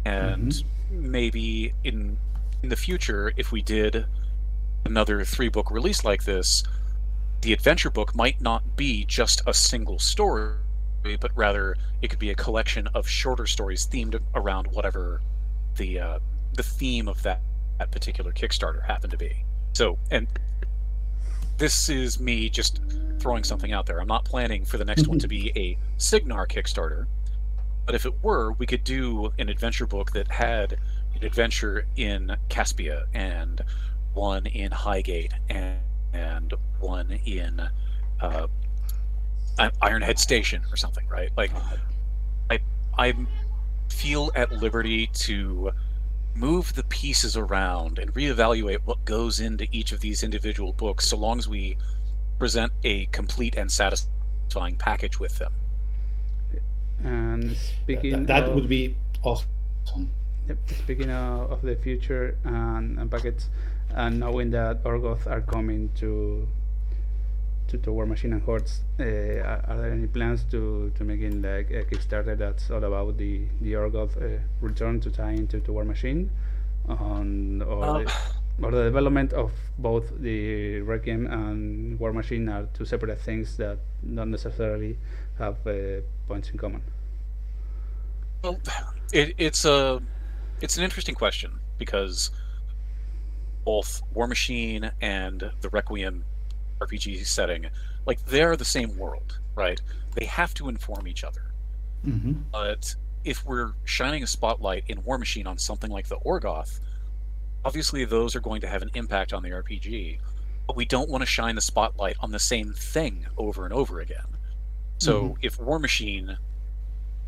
And 0.05 0.51
mm-hmm. 0.51 1.12
maybe 1.12 1.74
in 1.84 2.17
in 2.63 2.69
the 2.69 2.75
future, 2.75 3.34
if 3.38 3.51
we 3.51 3.62
did 3.62 4.05
another 4.86 5.24
three 5.24 5.50
book 5.50 5.72
release 5.72 6.03
like 6.03 6.24
this, 6.24 6.63
the 7.41 7.53
adventure 7.53 7.89
book 7.89 8.15
might 8.15 8.41
not 8.41 8.75
be 8.75 9.05
just 9.05 9.41
a 9.48 9.53
single 9.53 10.00
story, 10.00 10.55
but 11.03 11.31
rather 11.35 11.75
it 12.01 12.09
could 12.09 12.19
be 12.19 12.29
a 12.29 12.35
collection 12.35 12.87
of 12.93 13.07
shorter 13.07 13.45
stories 13.45 13.87
themed 13.87 14.19
around 14.35 14.67
whatever 14.67 15.21
the 15.77 15.99
uh, 15.99 16.19
the 16.53 16.63
theme 16.63 17.07
of 17.07 17.21
that, 17.23 17.41
that 17.77 17.91
particular 17.91 18.31
Kickstarter 18.31 18.85
happened 18.85 19.11
to 19.11 19.17
be. 19.17 19.43
So, 19.73 19.97
and 20.11 20.27
this 21.57 21.89
is 21.89 22.19
me 22.19 22.49
just 22.49 22.81
throwing 23.19 23.43
something 23.43 23.71
out 23.71 23.85
there. 23.85 23.99
I'm 23.99 24.07
not 24.07 24.25
planning 24.25 24.65
for 24.65 24.77
the 24.77 24.85
next 24.85 25.07
one 25.07 25.19
to 25.19 25.27
be 25.27 25.51
a 25.55 25.77
Cygnar 25.97 26.47
Kickstarter, 26.47 27.05
but 27.85 27.95
if 27.95 28.05
it 28.05 28.13
were, 28.23 28.53
we 28.53 28.65
could 28.65 28.83
do 28.83 29.31
an 29.37 29.49
adventure 29.49 29.85
book 29.85 30.11
that 30.13 30.29
had 30.29 30.73
an 31.15 31.25
adventure 31.25 31.85
in 31.95 32.35
Caspia 32.49 33.05
and 33.13 33.61
one 34.13 34.45
in 34.45 34.71
Highgate 34.71 35.33
and 35.49 35.79
and 36.11 36.53
one 36.79 37.19
in 37.25 37.69
uh, 38.19 38.47
Ironhead 39.81 40.17
Station 40.17 40.63
or 40.71 40.77
something, 40.77 41.07
right? 41.07 41.29
Like, 41.37 41.51
I 42.49 42.59
I 42.97 43.13
feel 43.89 44.31
at 44.35 44.51
liberty 44.51 45.07
to 45.13 45.71
move 46.35 46.73
the 46.75 46.83
pieces 46.83 47.35
around 47.35 47.99
and 47.99 48.13
reevaluate 48.13 48.79
what 48.85 49.03
goes 49.03 49.39
into 49.39 49.67
each 49.71 49.91
of 49.91 49.99
these 49.99 50.23
individual 50.23 50.73
books, 50.73 51.07
so 51.07 51.17
long 51.17 51.37
as 51.37 51.47
we 51.47 51.77
present 52.37 52.71
a 52.83 53.05
complete 53.07 53.55
and 53.55 53.69
satisfying 53.71 54.75
package 54.77 55.19
with 55.19 55.37
them. 55.39 55.51
And 57.03 57.55
speaking, 57.57 58.11
that, 58.11 58.27
that 58.27 58.43
of, 58.49 58.55
would 58.55 58.69
be 58.69 58.95
awesome. 59.23 60.11
Yep, 60.47 60.57
speaking 60.83 61.09
of, 61.11 61.51
of 61.51 61.61
the 61.61 61.75
future 61.75 62.37
and, 62.43 62.97
and 62.99 63.11
packets, 63.11 63.49
and 63.91 64.19
knowing 64.19 64.51
that 64.51 64.83
Orgoth 64.83 65.27
are 65.27 65.41
coming 65.41 65.89
to 65.95 66.47
to, 67.69 67.77
to 67.77 67.89
Warmachine 67.91 68.33
and 68.33 68.41
Hordes, 68.41 68.81
uh, 68.99 69.03
are, 69.03 69.63
are, 69.67 69.77
there 69.77 69.91
any 69.91 70.07
plans 70.07 70.43
to 70.51 70.91
to 70.95 71.03
making 71.03 71.41
like 71.41 71.71
a 71.71 71.83
Kickstarter 71.83 72.38
that's 72.38 72.69
all 72.69 72.83
about 72.83 73.17
the 73.17 73.41
the 73.61 73.73
Orgoth 73.73 74.17
uh, 74.17 74.39
return 74.61 74.99
to 75.01 75.09
tie 75.11 75.31
into 75.31 75.59
to 75.61 75.71
Warmachine, 75.71 76.29
um, 76.88 77.63
or 77.67 78.05
uh, 78.05 78.11
or 78.61 78.71
the 78.71 78.83
development 78.83 79.33
of 79.33 79.51
both 79.77 80.11
the 80.19 80.81
Requiem 80.81 81.27
and 81.27 81.99
War 81.99 82.11
Machine 82.11 82.49
are 82.49 82.67
two 82.73 82.85
separate 82.85 83.21
things 83.21 83.57
that 83.57 83.77
don't 84.03 84.31
necessarily 84.31 84.97
have 85.38 85.55
uh, 85.65 86.01
points 86.27 86.49
in 86.49 86.57
common. 86.57 86.81
Well, 88.43 88.59
it, 89.13 89.35
it's 89.38 89.65
a 89.65 90.01
it's 90.61 90.77
an 90.77 90.83
interesting 90.83 91.15
question 91.15 91.59
because 91.77 92.31
both 93.63 94.01
War 94.13 94.27
Machine 94.27 94.91
and 95.01 95.51
the 95.61 95.69
Requiem 95.69 96.25
RPG 96.81 97.25
setting, 97.25 97.67
like 98.05 98.24
they're 98.25 98.55
the 98.55 98.65
same 98.65 98.98
world, 98.98 99.39
right? 99.55 99.81
They 100.15 100.25
have 100.25 100.53
to 100.55 100.69
inform 100.69 101.07
each 101.07 101.24
other. 101.24 101.51
Mm-hmm. 102.05 102.33
But 102.51 102.95
if 103.24 103.45
we're 103.45 103.74
shining 103.83 104.24
a 104.24 104.27
spotlight 104.27 104.86
in 104.88 105.03
War 105.03 105.17
Machine 105.17 105.48
on 105.48 105.57
something 105.57 105.91
like 105.91 106.07
the 106.07 106.17
Orgoth, 106.17 106.79
obviously 107.65 108.05
those 108.05 108.36
are 108.36 108.39
going 108.39 108.62
to 108.62 108.67
have 108.67 108.81
an 108.81 108.89
impact 108.93 109.33
on 109.33 109.43
the 109.43 109.50
RPG. 109.50 110.19
But 110.65 110.75
we 110.75 110.86
don't 110.86 111.09
want 111.09 111.21
to 111.21 111.25
shine 111.25 111.55
the 111.55 111.62
spotlight 111.62 112.15
on 112.19 112.31
the 112.31 112.39
same 112.39 112.74
thing 112.74 113.25
over 113.38 113.65
and 113.65 113.74
over 113.74 114.00
again. 114.00 114.38
So 115.00 115.29
Mhm. 115.29 115.38
if 115.41 115.59
War 115.59 115.79
Machine 115.79 116.38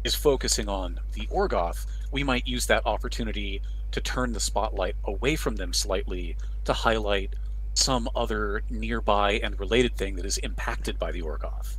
is 0.04 0.16
focusing 0.16 0.68
on 0.68 1.00
the 1.14 1.28
Orgoth, 1.28 1.86
we 2.12 2.24
might 2.24 2.48
use 2.48 2.66
that 2.68 2.86
opportunity 2.86 3.62
to 3.92 4.02
turn 4.02 4.34
the 4.34 4.40
spotlight 4.40 4.96
away 5.04 5.36
from 5.36 5.58
them 5.58 5.74
slightly 5.74 6.38
to 6.66 6.74
highlight 6.74 7.34
some 7.74 8.10
other 8.16 8.64
nearby 8.70 9.34
and 9.44 9.60
related 9.60 9.96
thing 9.96 10.16
that 10.16 10.26
is 10.26 10.38
impacted 10.40 11.00
by 11.00 11.12
the 11.12 11.22
Orgoth. 11.22 11.78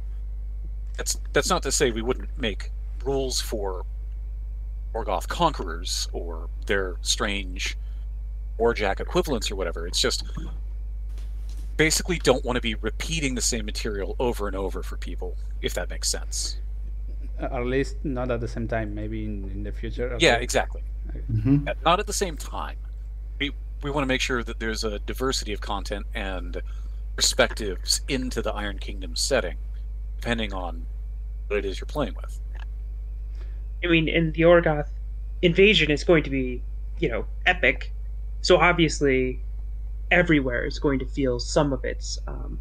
That's 0.96 1.18
that's 1.32 1.48
not 1.48 1.62
to 1.62 1.72
say 1.72 1.90
we 1.90 2.02
wouldn't 2.02 2.28
make 2.38 2.70
rules 3.04 3.40
for 3.40 3.84
Orgoth 4.94 5.28
conquerors 5.28 6.08
or 6.12 6.48
their 6.66 6.96
strange 7.02 7.76
Warjack 8.58 9.00
equivalents 9.00 9.50
or 9.50 9.56
whatever. 9.56 9.86
It's 9.86 10.00
just 10.00 10.24
basically 11.76 12.18
don't 12.18 12.44
want 12.44 12.56
to 12.56 12.60
be 12.62 12.74
repeating 12.74 13.34
the 13.34 13.40
same 13.40 13.64
material 13.64 14.14
over 14.18 14.46
and 14.46 14.56
over 14.56 14.82
for 14.82 14.96
people, 14.96 15.36
if 15.62 15.74
that 15.74 15.88
makes 15.90 16.08
sense. 16.08 16.58
At 17.40 17.64
least 17.66 17.96
not 18.04 18.30
at 18.30 18.40
the 18.40 18.48
same 18.48 18.68
time. 18.68 18.94
Maybe 18.94 19.24
in, 19.24 19.50
in 19.50 19.62
the 19.62 19.72
future. 19.72 20.16
Yeah, 20.20 20.34
okay. 20.34 20.42
exactly. 20.42 20.82
Mm-hmm. 21.32 21.68
Not 21.84 21.98
at 21.98 22.06
the 22.06 22.12
same 22.12 22.36
time. 22.36 22.76
We 23.82 23.90
want 23.90 24.04
to 24.04 24.08
make 24.08 24.20
sure 24.20 24.44
that 24.44 24.60
there's 24.60 24.84
a 24.84 25.00
diversity 25.00 25.52
of 25.52 25.60
content 25.60 26.06
and 26.14 26.62
perspectives 27.16 28.00
into 28.08 28.40
the 28.40 28.52
Iron 28.52 28.78
Kingdom 28.78 29.16
setting, 29.16 29.56
depending 30.16 30.52
on 30.52 30.86
what 31.48 31.58
it 31.58 31.64
is 31.64 31.80
you're 31.80 31.86
playing 31.86 32.14
with. 32.14 32.40
I 33.84 33.88
mean, 33.88 34.08
and 34.08 34.32
the 34.34 34.42
Orgoth 34.42 34.88
invasion 35.42 35.90
is 35.90 36.04
going 36.04 36.22
to 36.22 36.30
be, 36.30 36.62
you 37.00 37.08
know, 37.08 37.26
epic. 37.46 37.92
So 38.40 38.56
obviously, 38.58 39.40
everywhere 40.10 40.64
is 40.64 40.78
going 40.78 41.00
to 41.00 41.06
feel 41.06 41.40
some 41.40 41.72
of 41.72 41.84
its 41.84 42.18
um, 42.28 42.60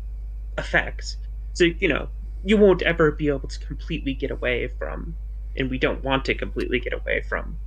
effects. 0.57 1.17
So 1.53 1.65
you 1.65 1.87
know, 1.87 2.07
you 2.43 2.57
won't 2.57 2.81
ever 2.81 3.11
be 3.11 3.27
able 3.27 3.47
to 3.47 3.59
completely 3.59 4.13
get 4.13 4.31
away 4.31 4.67
from, 4.67 5.15
and 5.55 5.69
we 5.69 5.77
don't 5.77 6.03
want 6.03 6.25
to 6.25 6.33
completely 6.33 6.79
get 6.79 6.93
away 6.93 7.21
from 7.21 7.57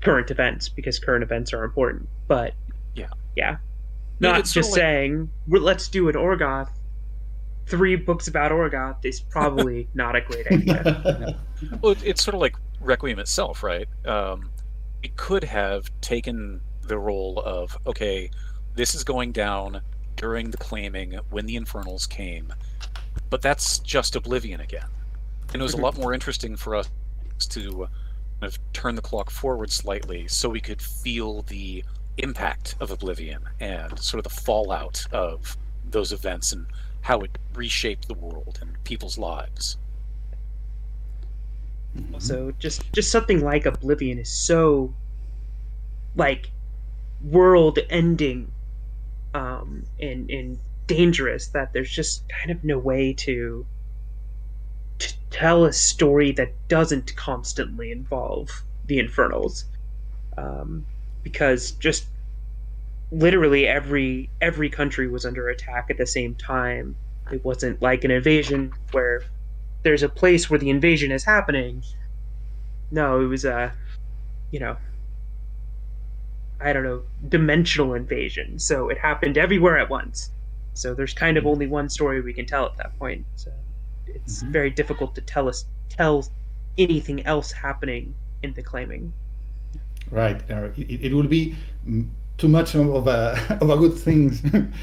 current 0.00 0.30
events 0.30 0.68
because 0.68 0.98
current 0.98 1.24
events 1.24 1.52
are 1.52 1.64
important. 1.64 2.08
But 2.28 2.54
Yeah. 2.96 3.08
yeah, 3.36 3.56
No, 4.20 4.30
not 4.32 4.40
it's 4.40 4.52
just 4.52 4.70
like- 4.72 4.78
saying 4.80 5.30
"Well, 5.46 5.62
let's 5.62 5.88
do 5.88 6.08
an 6.08 6.14
Orgoth. 6.14 6.70
Three 7.66 7.96
books 7.96 8.28
about 8.28 8.52
Orgoth 8.52 9.04
is 9.04 9.20
probably 9.20 9.88
not 9.94 10.16
a 10.16 10.20
great 10.20 10.46
idea. 10.50 11.38
Well, 11.80 11.94
it's 12.04 12.22
sort 12.22 12.34
of 12.34 12.40
like 12.42 12.54
Requiem 12.82 13.18
itself, 13.18 13.62
right? 13.62 13.88
Um, 14.04 14.50
it 15.02 15.16
could 15.16 15.42
have 15.44 15.90
taken 16.02 16.60
the 16.82 16.98
role 16.98 17.40
of 17.44 17.76
okay, 17.86 18.30
this 18.74 18.94
is 18.94 19.02
going 19.04 19.32
down 19.32 19.80
during 20.16 20.50
the 20.50 20.58
claiming 20.58 21.18
when 21.30 21.46
the 21.46 21.56
Infernals 21.56 22.06
came, 22.06 22.52
but 23.30 23.40
that's 23.42 23.78
just 23.80 24.16
Oblivion 24.16 24.60
again. 24.60 24.88
And 25.52 25.60
it 25.60 25.64
was 25.64 25.72
a 25.74 25.78
lot 25.80 25.96
more 25.96 26.12
interesting 26.12 26.56
for 26.56 26.74
us 26.74 26.90
to 27.38 27.88
kind 28.40 28.52
of 28.52 28.58
turn 28.74 28.94
the 28.94 29.02
clock 29.02 29.30
forward 29.30 29.70
slightly 29.70 30.28
so 30.28 30.48
we 30.50 30.60
could 30.60 30.82
feel 30.82 31.40
the 31.42 31.84
impact 32.18 32.76
of 32.80 32.90
Oblivion 32.90 33.42
and 33.60 33.98
sort 33.98 34.18
of 34.18 34.24
the 34.24 34.40
fallout 34.40 35.06
of 35.12 35.56
those 35.90 36.12
events 36.12 36.52
and 36.52 36.66
how 37.02 37.20
it 37.20 37.38
reshaped 37.54 38.08
the 38.08 38.14
world 38.14 38.58
and 38.60 38.82
people's 38.84 39.18
lives. 39.18 39.76
So 42.18 42.52
just 42.58 42.92
just 42.92 43.10
something 43.10 43.40
like 43.42 43.64
Oblivion 43.64 44.18
is 44.18 44.28
so 44.28 44.92
like 46.14 46.50
world 47.22 47.78
ending 47.88 48.52
um 49.34 49.84
and 50.00 50.30
and 50.30 50.58
dangerous 50.86 51.48
that 51.48 51.72
there's 51.72 51.90
just 51.90 52.28
kind 52.28 52.50
of 52.50 52.62
no 52.62 52.78
way 52.78 53.12
to 53.12 53.66
to 54.98 55.14
tell 55.30 55.64
a 55.64 55.72
story 55.72 56.32
that 56.32 56.52
doesn't 56.68 57.16
constantly 57.16 57.90
involve 57.90 58.62
the 58.86 58.98
infernals 58.98 59.64
um 60.36 60.84
because 61.26 61.72
just 61.72 62.08
literally 63.12 63.66
every 63.66 64.30
every 64.40 64.70
country 64.70 65.08
was 65.08 65.24
under 65.26 65.48
attack 65.48 65.86
at 65.90 65.98
the 65.98 66.06
same 66.06 66.36
time 66.36 66.96
it 67.32 67.44
wasn't 67.44 67.80
like 67.82 68.04
an 68.04 68.10
invasion 68.12 68.72
where 68.92 69.22
there's 69.84 70.02
a 70.04 70.10
place 70.10 70.50
where 70.50 70.58
the 70.60 70.70
invasion 70.70 71.12
is 71.12 71.24
happening. 71.24 71.82
No, 72.90 73.20
it 73.22 73.26
was 73.26 73.44
a, 73.44 73.74
you 74.52 74.60
know, 74.60 74.78
I 76.60 76.72
don't 76.72 76.84
know, 76.84 77.04
dimensional 77.28 77.94
invasion. 77.94 78.58
So 78.58 78.88
it 78.90 78.98
happened 78.98 79.38
everywhere 79.38 79.78
at 79.78 79.90
once. 79.90 80.30
So 80.74 80.94
there's 80.94 81.14
kind 81.14 81.36
of 81.38 81.46
only 81.46 81.66
one 81.66 81.88
story 81.90 82.22
we 82.22 82.34
can 82.34 82.46
tell 82.46 82.66
at 82.66 82.76
that 82.78 82.98
point. 82.98 83.26
So 83.36 83.52
it's 84.06 84.42
Mhm. 84.42 84.52
very 84.52 84.70
difficult 84.70 85.14
to 85.16 85.22
tell 85.22 85.48
us 85.48 85.66
tell 85.90 86.26
anything 86.78 87.24
else 87.26 87.52
happening 87.52 88.16
in 88.42 88.54
the 88.54 88.62
claiming. 88.62 89.14
Right. 90.10 90.40
Uh, 90.50 90.68
it, 90.76 91.06
it 91.06 91.12
will 91.14 91.26
be 91.26 91.54
too 92.38 92.48
much 92.48 92.74
of 92.74 92.94
of 92.94 93.06
a 93.06 93.58
of 93.60 93.70
a 93.70 93.76
good 93.76 93.94
thing 93.94 94.30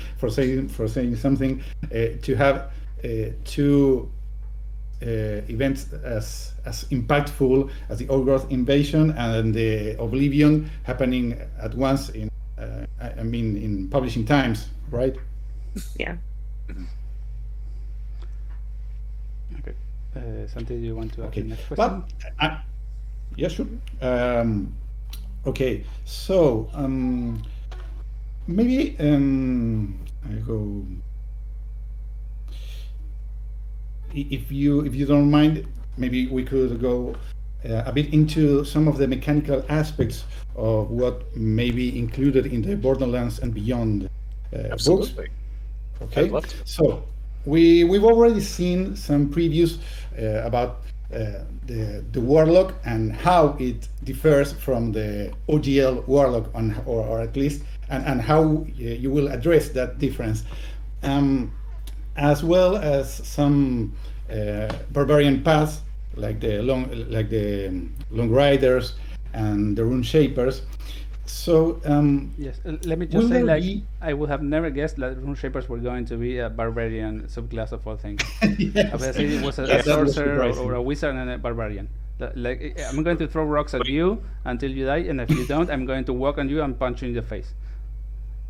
for 0.18 0.30
saying 0.30 0.68
for 0.70 0.88
saying 0.88 1.16
something 1.16 1.64
uh, 1.86 2.08
to 2.22 2.36
have 2.36 2.72
uh, 3.04 3.08
two 3.46 4.10
uh, 5.02 5.42
events 5.50 5.92
as 6.04 6.54
as 6.66 6.86
impactful 6.86 7.70
as 7.90 8.00
the 8.00 8.06
Orgoth 8.08 8.50
invasion 8.52 9.12
and 9.12 9.54
the 9.54 9.96
Oblivion 10.02 10.70
happening 10.84 11.40
at 11.62 11.74
once 11.76 12.10
in 12.10 12.30
uh, 12.58 12.86
I 13.02 13.12
I 13.20 13.24
mean 13.24 13.58
in 13.58 13.90
publishing 13.90 14.26
times, 14.26 14.70
right? 14.92 15.16
Yeah. 16.00 16.16
Okay. 19.60 19.74
Uh, 20.16 20.48
Santi, 20.48 20.76
do 20.78 20.86
you 20.86 20.96
want 20.96 21.14
to 21.14 21.22
ask 21.24 21.30
Okay, 21.30 21.42
the 21.42 21.50
next 21.50 21.70
but 21.70 21.76
question? 21.76 22.06
uh, 22.40 22.58
yeah, 23.36 23.48
sure. 23.48 23.68
Um, 24.02 24.74
okay, 25.46 25.84
so 26.06 26.70
um, 26.74 27.42
maybe 28.48 28.96
um, 29.00 30.00
I 30.26 30.34
go. 30.36 30.86
If 34.14 34.52
you 34.52 34.82
if 34.82 34.94
you 34.94 35.06
don't 35.06 35.30
mind, 35.32 35.66
maybe 35.98 36.28
we 36.28 36.44
could 36.44 36.80
go 36.80 37.16
uh, 37.66 37.84
a 37.86 37.92
bit 37.92 38.14
into 38.14 38.64
some 38.64 38.88
of 38.88 38.98
the 38.98 39.08
mechanical 39.08 39.66
aspects 39.70 40.26
of 40.56 40.92
what 40.92 41.36
may 41.36 41.72
be 41.72 41.98
included 41.98 42.46
in 42.46 42.62
the 42.62 42.76
Borderlands 42.76 43.40
and 43.40 43.54
Beyond 43.54 44.06
uh, 44.06 44.10
books. 44.50 44.72
Absolutely. 44.72 45.28
Okay. 46.02 46.30
Love 46.30 46.48
to. 46.48 46.56
So 46.66 47.04
we 47.46 47.84
we've 47.84 48.04
already 48.04 48.42
seen 48.42 48.96
some 48.96 49.32
previews 49.32 49.80
uh, 50.20 50.46
about 50.46 50.82
uh, 51.14 51.46
the 51.66 52.04
the 52.12 52.22
warlock 52.22 52.74
and 52.86 53.14
how 53.14 53.56
it 53.60 53.88
differs 54.04 54.54
from 54.54 54.92
the 54.92 55.34
OGL 55.48 56.06
warlock 56.08 56.50
on 56.54 56.76
or, 56.86 57.04
or 57.06 57.22
at 57.22 57.36
least 57.36 57.64
and, 57.90 58.06
and 58.06 58.22
how 58.22 58.42
uh, 58.44 58.66
you 58.78 59.10
will 59.12 59.28
address 59.28 59.70
that 59.70 60.00
difference. 60.00 60.44
Um, 61.04 61.52
as 62.16 62.44
well 62.44 62.78
as 62.78 63.12
some 63.28 63.94
uh, 64.32 64.72
barbarian 64.92 65.44
paths 65.44 65.82
like 66.16 66.40
the 66.40 66.62
long 66.62 66.90
like 67.10 67.30
the 67.30 67.68
um, 67.68 67.94
long 68.12 68.30
riders 68.30 68.96
and 69.34 69.76
the 69.76 69.84
rune 69.84 70.04
shapers. 70.04 70.62
So 71.26 71.80
um, 71.86 72.34
Yes, 72.38 72.60
let 72.66 73.00
me 73.00 73.06
just 73.06 73.30
say, 73.30 73.44
like, 73.44 73.64
be- 73.64 73.84
I 74.02 74.14
would 74.14 74.30
have 74.30 74.42
never 74.44 74.70
guessed 74.70 74.98
that 74.98 75.18
Rune 75.18 75.36
Shapers 75.36 75.70
were 75.70 75.78
going 75.78 76.06
to 76.06 76.18
be 76.18 76.40
a 76.40 76.50
barbarian 76.50 77.24
subclass 77.28 77.72
of 77.72 77.88
all 77.88 77.96
things. 77.96 78.22
yes. 78.42 79.02
I 79.18 79.22
it 79.22 79.42
was 79.44 79.58
a, 79.60 79.66
yes, 79.68 79.88
a 79.88 79.94
sorcerer 80.06 80.48
was 80.48 80.58
or 80.58 80.74
a 80.74 80.82
wizard 80.82 81.16
and 81.16 81.30
a 81.30 81.38
barbarian. 81.38 81.88
Like, 82.36 82.78
I'm 82.90 83.04
going 83.04 83.18
to 83.18 83.28
throw 83.28 83.44
rocks 83.44 83.74
at 83.74 83.88
you 83.88 84.22
until 84.46 84.72
you 84.72 84.86
die, 84.86 85.00
and 85.10 85.20
if 85.22 85.30
you 85.30 85.46
don't, 85.48 85.70
I'm 85.70 85.86
going 85.86 86.06
to 86.06 86.14
walk 86.14 86.38
on 86.38 86.48
you 86.50 86.62
and 86.62 86.78
punch 86.78 87.02
you 87.02 87.10
in 87.10 87.14
the 87.16 87.22
face. 87.22 87.54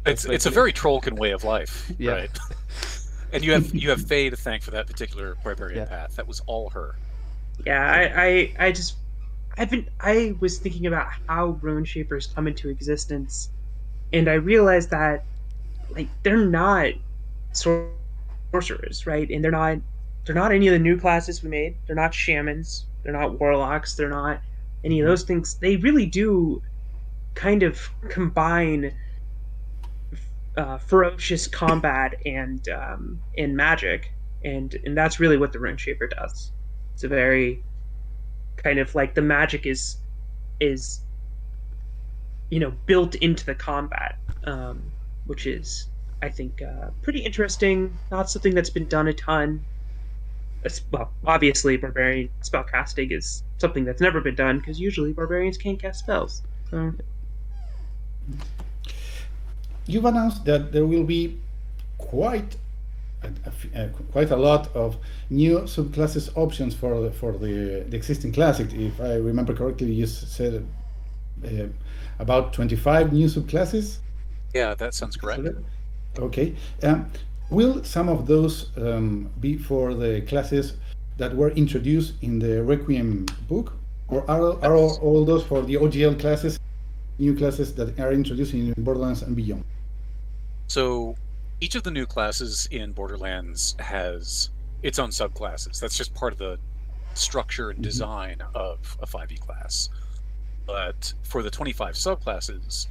It's 0.06 0.26
it's 0.26 0.46
a 0.46 0.50
very 0.50 0.74
Trollkin 0.74 1.18
way 1.18 1.32
of 1.32 1.44
life, 1.44 1.92
Yeah. 1.98 2.12
right? 2.12 2.40
and 3.32 3.44
you 3.44 3.54
have 3.54 3.74
you 3.74 3.90
have 3.90 4.02
Faye 4.06 4.30
to 4.30 4.36
thank 4.36 4.62
for 4.64 4.72
that 4.72 4.86
particular 4.88 5.38
barbarian 5.44 5.80
Yeah. 5.80 5.86
path. 5.86 6.16
That 6.18 6.28
was 6.28 6.42
all 6.46 6.70
her. 6.72 6.96
Yeah, 7.66 7.82
I, 7.88 8.24
I, 8.26 8.68
I 8.68 8.72
just, 8.72 8.96
I've 9.58 9.70
been, 9.70 9.88
I 10.00 10.36
was 10.39 10.58
thinking 10.58 10.88
about 10.88 11.08
how 11.28 11.60
Rune 11.62 11.86
Shapers 11.86 12.28
come 12.28 12.48
into 12.48 12.70
existence 12.70 13.50
and 14.13 14.30
I 14.30 14.34
realized 14.34 14.92
that 14.92 15.26
like 15.89 16.08
they're 16.22 16.38
not 16.38 16.94
sorcerers, 17.52 19.06
right? 19.06 19.30
And 19.30 19.44
they're 19.44 19.52
not 19.52 19.80
they're 20.26 20.36
not 20.36 20.54
any 20.54 20.68
of 20.68 20.74
the 20.74 20.80
new 20.80 20.98
classes 20.98 21.44
we 21.44 21.50
made. 21.50 21.76
They're 21.86 21.96
not 21.96 22.13
shamans. 22.13 22.86
They're 23.04 23.12
not 23.12 23.39
warlocks. 23.39 23.96
They're 23.96 24.10
not 24.10 24.39
any 24.84 25.02
of 25.02 25.08
those 25.08 25.24
things. 25.24 25.56
They 25.56 25.76
really 25.78 26.06
do 26.06 26.62
kind 27.34 27.63
of 27.63 27.89
combine 28.08 28.94
uh, 30.56 30.78
ferocious 30.78 31.48
combat 31.48 32.16
and 32.26 32.70
um, 32.70 33.20
and 33.38 33.58
magic, 33.58 34.13
and 34.46 34.74
and 34.86 34.96
that's 34.96 35.20
really 35.20 35.38
what 35.38 35.52
the 35.52 35.60
Rune 35.60 35.78
Shaper 35.78 36.08
does. 36.08 36.52
It's 36.94 37.04
a 37.04 37.08
very 37.08 37.63
kind 38.58 38.80
of 38.80 38.94
like 38.96 39.16
the 39.16 39.22
magic 39.22 39.66
is 39.66 39.98
is 40.60 41.02
you 42.50 42.60
know 42.60 42.72
built 42.86 43.16
into 43.16 43.46
the 43.46 43.56
combat, 43.56 44.18
um, 44.46 44.82
which 45.26 45.46
is 45.48 45.88
I 46.22 46.30
think 46.30 46.62
uh, 46.62 46.89
pretty 47.02 47.20
interesting. 47.20 47.98
Not 48.12 48.30
something 48.30 48.56
that's 48.56 48.70
been 48.70 48.88
done 48.88 49.08
a 49.08 49.13
ton. 49.13 49.63
Well, 50.92 51.12
obviously, 51.26 51.76
barbarian 51.76 52.30
spell 52.42 52.63
casting 52.63 53.12
is 53.12 53.44
something 53.58 53.84
that's 53.84 54.00
never 54.00 54.22
been 54.22 54.36
done 54.36 54.60
because 54.60 54.80
usually 54.80 55.12
barbarians 55.12 55.58
can't 55.58 55.78
cast 55.78 56.00
spells. 56.00 56.42
So. 56.72 56.94
You've 59.86 60.06
announced 60.06 60.46
that 60.46 60.72
there 60.72 60.86
will 60.86 61.04
be 61.04 61.38
quite 61.98 62.56
a, 63.24 63.82
a, 63.84 63.90
quite 64.12 64.32
a 64.32 64.36
lot 64.36 64.74
of 64.76 64.98
new 65.30 65.60
subclasses 65.60 66.30
options 66.36 66.74
for 66.74 67.02
the, 67.02 67.12
for 67.12 67.34
the, 67.34 67.86
the 67.88 67.96
existing 67.96 68.34
classic. 68.34 68.74
If 68.74 69.00
I 69.00 69.16
remember 69.16 69.54
correctly, 69.54 69.92
you 69.92 70.06
said 70.08 70.66
uh, 71.46 71.68
about 72.20 72.54
25 72.54 73.14
new 73.14 73.28
subclasses. 73.28 73.98
Yeah, 74.54 74.76
that 74.76 74.94
sounds 74.94 75.18
correct. 75.18 75.48
Okay. 76.20 76.56
Um, 76.84 77.10
will 77.50 77.84
some 77.84 78.10
of 78.10 78.28
those 78.28 78.70
um, 78.78 79.32
be 79.40 79.58
for 79.58 79.94
the 79.94 80.22
classes 80.22 80.74
that 81.18 81.36
were 81.36 81.52
introduced 81.52 82.14
in 82.22 82.40
the 82.40 82.64
Requiem 82.64 83.26
book, 83.48 83.74
or 84.08 84.30
are, 84.30 84.64
are 84.64 84.76
all, 84.76 84.98
all 85.02 85.26
those 85.26 85.44
for 85.44 85.62
the 85.62 85.76
OGL 85.76 86.20
classes, 86.20 86.60
new 87.20 87.36
classes 87.36 87.74
that 87.76 88.00
are 88.00 88.12
introduced 88.12 88.54
in 88.54 88.74
Borderlands 88.78 89.22
and 89.22 89.36
beyond? 89.36 89.64
So 90.68 91.16
each 91.60 91.76
of 91.76 91.84
the 91.84 91.92
new 91.92 92.06
classes 92.06 92.68
in 92.72 92.92
Borderlands 92.92 93.76
has 93.80 94.50
its 94.82 95.00
own 95.00 95.10
subclasses. 95.10 95.80
That's 95.80 95.98
just 95.98 96.13
part 96.13 96.34
of 96.34 96.39
the 96.39 96.60
structure 97.13 97.70
and 97.70 97.82
design 97.82 98.38
mm-hmm. 98.39 98.56
of 98.56 98.98
a 99.02 99.06
5e 99.06 99.39
class. 99.39 99.89
But 100.66 101.13
for 101.24 101.44
the 101.44 101.50
25 101.50 101.96
subclasses, 101.96 102.88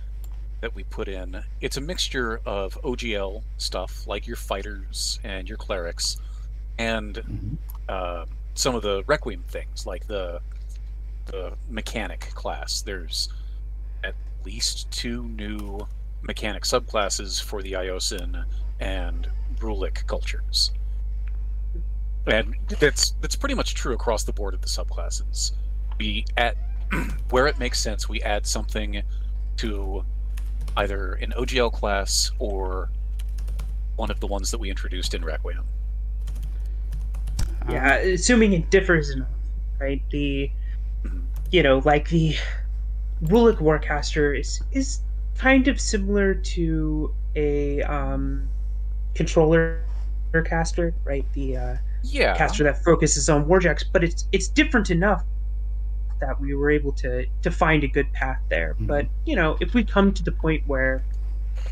that 0.63 0.75
we 0.77 0.85
put 0.85 1.09
in, 1.09 1.43
it's 1.61 1.77
a 1.77 1.81
mixture 1.81 2.41
of 2.47 2.81
OGL 2.83 3.43
stuff 3.59 4.07
like 4.07 4.27
your 4.27 4.37
fighters 4.37 5.19
and 5.25 5.49
your 5.49 5.59
clerics, 5.59 6.19
and 6.79 7.17
mm-hmm. 7.17 7.55
uh, 7.89 8.25
some 8.55 8.75
of 8.75 8.83
the 8.83 9.03
Requiem 9.07 9.43
things 9.49 9.87
like 9.87 10.07
the 10.07 10.41
the 11.27 11.53
mechanic 11.69 12.21
class. 12.35 12.81
There's 12.81 13.29
at 14.05 14.15
least 14.45 14.91
two 14.91 15.25
new 15.25 15.87
mechanic 16.23 16.63
subclasses 16.63 17.43
for 17.43 17.63
the 17.63 17.73
Iosan 17.73 18.45
and 18.81 19.29
Rhulic 19.59 20.07
cultures. 20.07 20.73
And 22.27 22.55
that's 22.69 23.15
that's 23.21 23.35
pretty 23.35 23.55
much 23.55 23.75
true 23.75 23.95
across 23.95 24.23
the 24.23 24.33
board 24.33 24.55
of 24.55 24.61
the 24.61 24.69
subclasses. 24.69 25.53
We 25.99 26.25
at 26.37 26.57
where 27.31 27.47
it 27.47 27.59
makes 27.59 27.81
sense, 27.81 28.09
we 28.09 28.23
add 28.23 28.47
something 28.47 29.03
to 29.59 30.05
either 30.77 31.15
an 31.15 31.33
OGL 31.37 31.73
class 31.73 32.31
or 32.39 32.91
one 33.97 34.11
of 34.11 34.21
the 34.21 34.27
ones 34.27 34.51
that 34.51 34.59
we 34.59 34.71
introduced 34.71 35.15
in 35.15 35.25
Requiem. 35.25 35.65
Yeah, 37.69 37.97
assuming 37.97 38.53
it 38.53 38.71
differs 38.71 39.11
enough, 39.11 39.29
right? 39.81 40.03
The 40.11 40.51
mm-hmm. 41.05 41.21
you 41.51 41.63
know, 41.63 41.79
like 41.85 42.09
the 42.09 42.37
Rhulic 43.25 43.59
Warcaster 43.59 44.39
is 44.39 44.63
is 44.73 45.01
kind 45.43 45.67
of 45.67 45.81
similar 45.81 46.35
to 46.35 47.13
a 47.35 47.83
um, 47.83 48.49
controller 49.15 49.83
caster, 50.45 50.95
right? 51.05 51.27
The 51.33 51.57
uh, 51.57 51.77
yeah 52.05 52.37
caster 52.37 52.63
that 52.65 52.83
focuses 52.85 53.29
on 53.29 53.47
warjacks, 53.47 53.85
but 53.93 54.05
it's 54.05 54.29
it's 54.31 54.47
different 54.47 54.91
enough 54.91 55.25
that 56.21 56.41
we 56.41 56.55
were 56.55 56.71
able 56.71 56.93
to 56.93 57.27
to 57.43 57.51
find 57.51 57.83
a 57.83 57.89
good 57.89 58.11
path 58.13 58.41
there. 58.51 58.75
Mm-hmm. 58.75 58.87
But 58.87 59.07
you 59.27 59.35
know, 59.35 59.57
if 59.61 59.75
we 59.75 59.83
come 59.83 60.13
to 60.15 60.23
the 60.23 60.31
point 60.31 60.63
where 60.67 61.03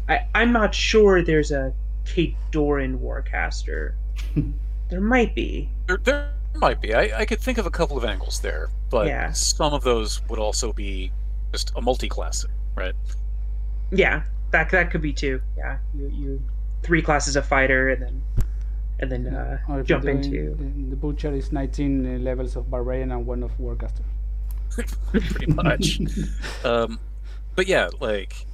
I, 0.08 0.26
I'm 0.34 0.52
not 0.52 0.74
sure 0.74 1.22
there's 1.22 1.52
a 1.52 1.72
Kate 2.04 2.34
Doran 2.50 2.98
Warcaster, 2.98 3.94
there 4.90 5.00
might 5.00 5.32
be. 5.36 5.68
There, 5.86 5.98
there 5.98 6.32
might 6.56 6.80
be. 6.80 6.92
I, 6.92 7.20
I 7.20 7.24
could 7.24 7.38
think 7.38 7.56
of 7.56 7.66
a 7.66 7.70
couple 7.70 7.96
of 7.96 8.04
angles 8.04 8.40
there, 8.40 8.68
but 8.90 9.06
yeah. 9.06 9.30
some 9.30 9.72
of 9.72 9.84
those 9.84 10.20
would 10.28 10.40
also 10.40 10.72
be 10.72 11.12
just 11.52 11.72
a 11.76 11.80
multi-class, 11.80 12.44
right? 12.74 12.94
Yeah, 13.90 14.22
that 14.50 14.70
that 14.70 14.90
could 14.90 15.02
be 15.02 15.12
too. 15.12 15.40
Yeah, 15.56 15.78
you 15.94 16.08
you 16.08 16.42
three 16.82 17.02
classes 17.02 17.36
of 17.36 17.46
fighter 17.46 17.90
and 17.90 18.02
then 18.02 18.22
and 19.00 19.10
then 19.10 19.34
uh, 19.34 19.82
jump 19.82 20.04
into 20.04 20.54
the 20.90 20.96
butcher 20.96 21.32
is 21.32 21.52
19 21.52 22.22
levels 22.22 22.56
of 22.56 22.70
barbarian 22.70 23.12
and 23.12 23.26
one 23.26 23.42
of 23.42 23.56
warcaster. 23.58 24.02
pretty 25.10 25.52
much. 25.52 26.00
um, 26.64 27.00
but 27.56 27.66
yeah, 27.66 27.88
like 28.00 28.46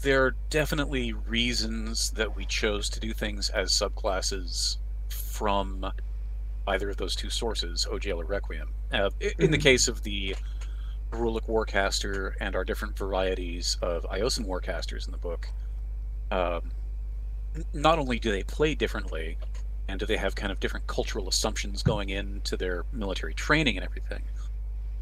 there 0.00 0.24
are 0.24 0.34
definitely 0.50 1.12
reasons 1.12 2.10
that 2.12 2.34
we 2.36 2.44
chose 2.46 2.88
to 2.90 3.00
do 3.00 3.12
things 3.12 3.50
as 3.50 3.70
subclasses 3.70 4.78
from 5.08 5.92
either 6.66 6.90
of 6.90 6.96
those 6.96 7.14
two 7.14 7.30
sources, 7.30 7.86
OGL 7.90 8.18
or 8.18 8.24
Requiem. 8.24 8.68
Uh, 8.92 9.10
in 9.20 9.50
the 9.50 9.56
mm-hmm. 9.56 9.62
case 9.62 9.88
of 9.88 10.02
the 10.02 10.34
Rhulic 11.12 11.46
Warcaster 11.46 12.34
and 12.40 12.56
our 12.56 12.64
different 12.64 12.96
varieties 12.96 13.76
of 13.82 14.04
Iosan 14.10 14.46
Warcasters 14.46 15.06
in 15.06 15.12
the 15.12 15.18
book, 15.18 15.48
um, 16.30 16.72
not 17.72 17.98
only 17.98 18.18
do 18.18 18.30
they 18.30 18.42
play 18.42 18.74
differently, 18.74 19.36
and 19.88 20.00
do 20.00 20.06
they 20.06 20.16
have 20.16 20.34
kind 20.34 20.50
of 20.50 20.58
different 20.60 20.86
cultural 20.86 21.28
assumptions 21.28 21.82
going 21.82 22.08
into 22.08 22.56
their 22.56 22.84
military 22.92 23.34
training 23.34 23.76
and 23.76 23.84
everything, 23.84 24.22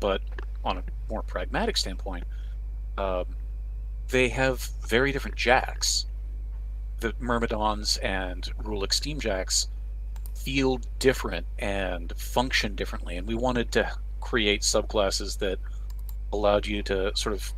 but 0.00 0.20
on 0.64 0.78
a 0.78 0.82
more 1.08 1.22
pragmatic 1.22 1.76
standpoint, 1.76 2.24
um, 2.98 3.24
they 4.08 4.28
have 4.28 4.70
very 4.86 5.12
different 5.12 5.36
jacks. 5.36 6.06
The 6.98 7.14
Myrmidons 7.20 7.98
and 7.98 8.50
Rhulic 8.62 8.90
Steamjacks 8.90 9.68
feel 10.34 10.80
different 10.98 11.46
and 11.58 12.12
function 12.16 12.74
differently, 12.74 13.16
and 13.16 13.28
we 13.28 13.34
wanted 13.34 13.70
to 13.72 13.92
create 14.20 14.62
subclasses 14.62 15.38
that 15.38 15.58
allowed 16.32 16.66
you 16.66 16.82
to 16.84 17.14
sort 17.16 17.34
of 17.34 17.52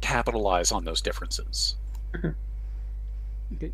capitalize 0.00 0.70
on 0.72 0.84
those 0.84 1.00
differences. 1.00 1.76
Okay. 2.14 3.72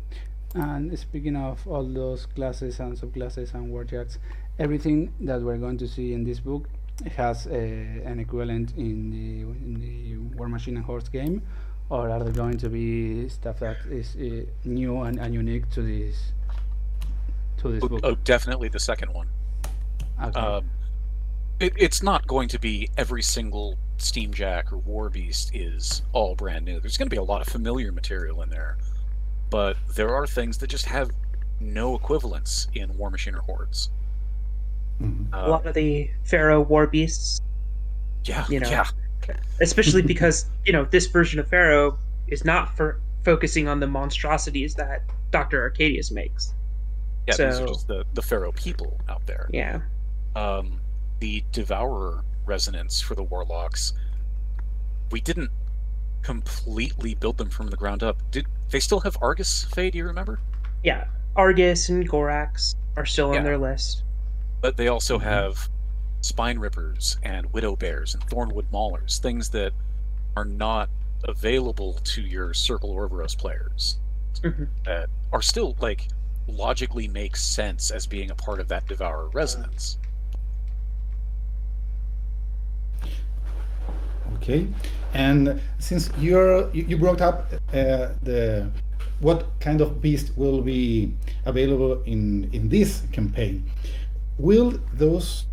And 0.53 0.97
speaking 0.99 1.35
of 1.35 1.65
all 1.67 1.83
those 1.83 2.25
classes 2.25 2.79
and 2.79 2.97
subclasses 2.97 3.53
and 3.53 3.71
warjacks, 3.71 4.17
everything 4.59 5.13
that 5.21 5.41
we're 5.41 5.57
going 5.57 5.77
to 5.77 5.87
see 5.87 6.13
in 6.13 6.23
this 6.23 6.39
book 6.39 6.67
has 7.15 7.47
a, 7.47 8.01
an 8.05 8.19
equivalent 8.19 8.73
in 8.77 9.09
the 9.09 9.41
in 9.65 9.79
the 9.79 10.37
Warmachine 10.37 10.75
and 10.75 10.85
Hordes 10.85 11.09
game, 11.09 11.41
or 11.89 12.09
are 12.09 12.23
there 12.23 12.33
going 12.33 12.57
to 12.57 12.69
be 12.69 13.29
stuff 13.29 13.59
that 13.59 13.77
is 13.89 14.15
uh, 14.15 14.45
new 14.65 15.01
and, 15.01 15.19
and 15.19 15.33
unique 15.33 15.69
to 15.71 15.81
this 15.81 16.33
to 17.57 17.71
this 17.71 17.83
oh, 17.83 17.87
book? 17.87 18.01
Oh, 18.03 18.15
definitely 18.23 18.67
the 18.67 18.79
second 18.79 19.13
one. 19.13 19.27
Okay. 20.21 20.39
Um, 20.39 20.69
it, 21.61 21.73
it's 21.77 22.01
not 22.01 22.27
going 22.27 22.47
to 22.49 22.59
be 22.59 22.89
every 22.97 23.21
single 23.21 23.77
Steam 23.97 24.33
Jack 24.33 24.73
or 24.73 24.77
War 24.77 25.09
Beast 25.09 25.51
is 25.53 26.01
all 26.11 26.35
brand 26.35 26.65
new. 26.65 26.79
There's 26.79 26.97
going 26.97 27.07
to 27.07 27.13
be 27.13 27.19
a 27.19 27.23
lot 27.23 27.41
of 27.41 27.47
familiar 27.47 27.91
material 27.91 28.41
in 28.41 28.49
there, 28.49 28.77
but 29.49 29.77
there 29.95 30.13
are 30.13 30.25
things 30.25 30.57
that 30.57 30.67
just 30.67 30.85
have 30.85 31.11
no 31.59 31.95
equivalence 31.95 32.67
in 32.73 32.97
War 32.97 33.11
Machine 33.11 33.35
or 33.35 33.41
Hordes. 33.41 33.89
Mm-hmm. 34.99 35.33
a 35.33 35.47
lot 35.47 35.65
of 35.65 35.73
the 35.73 36.11
Farrow 36.23 36.61
war 36.61 36.85
beasts. 36.85 37.41
Yeah, 38.25 38.45
you 38.49 38.59
know, 38.59 38.69
yeah. 38.69 38.85
especially 39.59 40.01
because 40.13 40.45
you 40.65 40.73
know 40.73 40.85
this 40.85 41.07
version 41.07 41.39
of 41.39 41.47
Farrow 41.47 41.97
is 42.27 42.45
not 42.45 42.75
for 42.75 42.99
focusing 43.23 43.67
on 43.67 43.79
the 43.79 43.87
monstrosities 43.87 44.75
that 44.75 45.03
Doctor 45.31 45.69
Arkadius 45.69 46.11
makes. 46.11 46.53
Yeah, 47.27 47.33
so, 47.33 47.45
these 47.47 47.59
are 47.59 47.67
just 47.67 47.87
the 47.87 48.05
the 48.13 48.21
Farrow 48.21 48.51
people 48.51 48.99
out 49.09 49.25
there. 49.25 49.49
Yeah. 49.51 49.81
Um, 50.35 50.80
the 51.21 51.43
Devourer 51.51 52.25
resonance 52.45 52.99
for 52.99 53.15
the 53.15 53.23
warlocks. 53.23 53.93
We 55.11 55.21
didn't 55.21 55.51
completely 56.23 57.15
build 57.15 57.37
them 57.37 57.49
from 57.49 57.69
the 57.69 57.77
ground 57.77 58.03
up. 58.03 58.17
Did 58.31 58.47
they 58.69 58.79
still 58.79 58.99
have 59.01 59.17
Argus? 59.21 59.63
Faye, 59.65 59.91
do 59.91 59.97
you 59.97 60.05
remember? 60.05 60.39
Yeah, 60.83 61.05
Argus 61.35 61.89
and 61.89 62.09
Gorax 62.09 62.75
are 62.97 63.05
still 63.05 63.31
yeah. 63.31 63.39
on 63.39 63.45
their 63.45 63.57
list. 63.57 64.03
But 64.61 64.77
they 64.77 64.87
also 64.87 65.17
mm-hmm. 65.17 65.27
have 65.27 65.69
spine 66.21 66.59
rippers 66.59 67.17
and 67.23 67.51
widow 67.53 67.75
bears 67.75 68.13
and 68.13 68.23
thornwood 68.27 68.65
maulers, 68.71 69.19
things 69.19 69.49
that 69.49 69.73
are 70.35 70.45
not 70.45 70.89
available 71.23 71.93
to 72.03 72.21
your 72.21 72.53
Circle 72.53 72.93
Orboros 72.93 73.37
players 73.37 73.99
Mhm. 74.41 74.67
that 74.85 75.09
are 75.31 75.41
still 75.41 75.75
like 75.79 76.07
logically 76.47 77.07
make 77.07 77.35
sense 77.35 77.91
as 77.91 78.07
being 78.07 78.31
a 78.31 78.35
part 78.35 78.59
of 78.59 78.67
that 78.69 78.87
Devourer 78.87 79.29
resonance. 79.29 79.97
Okay, 84.37 84.67
and 85.13 85.61
since 85.79 86.09
you're 86.19 86.69
you, 86.73 86.97
brought 86.97 87.21
up 87.21 87.51
uh, 87.73 88.09
the 88.23 88.69
what 89.19 89.59
kind 89.59 89.81
of 89.81 90.01
beast 90.01 90.31
will 90.35 90.61
be 90.61 91.13
available 91.45 92.01
in 92.03 92.49
in 92.53 92.69
this 92.69 93.03
campaign, 93.11 93.63
will 94.37 94.79
those 94.93 95.45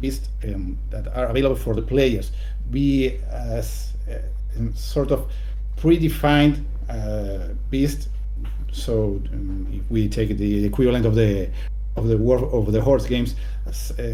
beasts 0.00 0.28
um, 0.44 0.78
that 0.90 1.08
are 1.16 1.26
available 1.26 1.56
for 1.56 1.74
the 1.74 1.82
players 1.82 2.32
be 2.70 3.18
as 3.30 3.92
uh, 4.10 4.14
sort 4.74 5.10
of 5.10 5.30
predefined 5.76 6.64
uh, 6.88 7.54
beast? 7.70 8.08
So 8.72 9.20
um, 9.32 9.66
if 9.72 9.90
we 9.90 10.08
take 10.08 10.36
the 10.36 10.64
equivalent 10.64 11.06
of 11.06 11.14
the 11.14 11.50
of 11.96 12.08
the 12.08 12.16
war 12.16 12.38
of 12.52 12.72
the 12.72 12.80
Hordes 12.80 13.06
games, 13.06 13.34
uh, 13.66 13.72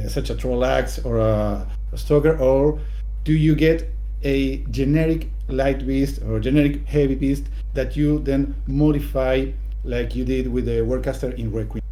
such 0.08 0.30
a 0.30 0.34
troll 0.34 0.60
axer 0.60 1.04
or 1.04 1.18
a, 1.18 1.66
a 1.92 1.98
stalker, 1.98 2.38
or 2.38 2.78
do 3.24 3.32
you 3.32 3.54
get 3.54 3.90
a 4.22 4.58
generic 4.70 5.30
light 5.48 5.86
beast 5.86 6.22
or 6.22 6.38
generic 6.38 6.86
heavy 6.86 7.14
beast 7.14 7.44
that 7.72 7.96
you 7.96 8.18
then 8.20 8.54
modify 8.66 9.46
like 9.82 10.14
you 10.14 10.24
did 10.24 10.50
with 10.50 10.66
the 10.66 10.80
warcaster 10.82 11.34
in 11.38 11.50
Requiem? 11.50 11.82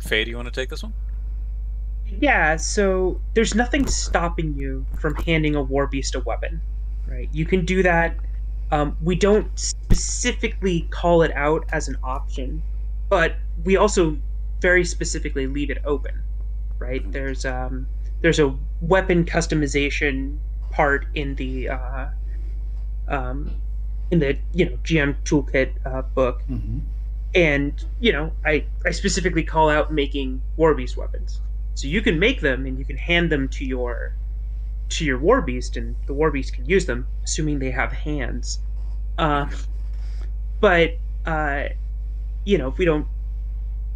Faye, 0.00 0.24
do 0.24 0.30
you 0.30 0.36
want 0.36 0.46
to 0.46 0.52
take 0.52 0.68
this 0.70 0.82
one? 0.82 0.92
Yeah, 2.20 2.56
so 2.56 3.20
there's 3.34 3.54
nothing 3.54 3.86
stopping 3.86 4.54
you 4.54 4.86
from 4.98 5.14
handing 5.16 5.54
a 5.56 5.62
war 5.62 5.86
beast 5.86 6.14
a 6.14 6.20
weapon, 6.20 6.60
right? 7.08 7.28
You 7.32 7.46
can 7.46 7.64
do 7.64 7.82
that. 7.82 8.16
Um, 8.70 8.96
we 9.02 9.14
don't 9.14 9.46
specifically 9.58 10.88
call 10.90 11.22
it 11.22 11.32
out 11.32 11.64
as 11.72 11.88
an 11.88 11.96
option, 12.02 12.62
but 13.08 13.36
we 13.64 13.76
also 13.76 14.16
very 14.60 14.84
specifically 14.84 15.46
leave 15.46 15.70
it 15.70 15.78
open, 15.84 16.22
right? 16.78 17.10
There's 17.12 17.44
um, 17.44 17.86
there's 18.22 18.38
a 18.38 18.56
weapon 18.80 19.24
customization 19.24 20.38
part 20.70 21.06
in 21.14 21.34
the 21.36 21.68
uh, 21.68 22.06
um, 23.08 23.50
in 24.10 24.18
the 24.20 24.38
you 24.52 24.64
know 24.66 24.76
GM 24.84 25.16
toolkit 25.24 25.72
uh, 25.84 26.02
book, 26.02 26.42
Mm-hmm. 26.50 26.78
and 27.34 27.84
you 28.00 28.12
know 28.12 28.32
I 28.44 28.64
I 28.86 28.90
specifically 28.92 29.42
call 29.42 29.68
out 29.68 29.92
making 29.92 30.42
war 30.56 30.74
beast 30.74 30.96
weapons. 30.96 31.40
So 31.74 31.88
you 31.88 32.02
can 32.02 32.18
make 32.18 32.40
them 32.40 32.66
and 32.66 32.78
you 32.78 32.84
can 32.84 32.96
hand 32.96 33.30
them 33.30 33.48
to 33.50 33.64
your 33.64 34.14
to 34.90 35.04
your 35.04 35.18
war 35.18 35.40
beast, 35.42 35.76
and 35.76 35.96
the 36.06 36.14
war 36.14 36.30
beast 36.30 36.54
can 36.54 36.66
use 36.66 36.86
them, 36.86 37.06
assuming 37.24 37.58
they 37.58 37.70
have 37.70 37.92
hands. 37.92 38.60
Uh, 39.18 39.46
but 40.60 40.92
uh, 41.26 41.64
you 42.44 42.58
know, 42.58 42.68
if 42.68 42.78
we 42.78 42.84
don't 42.84 43.06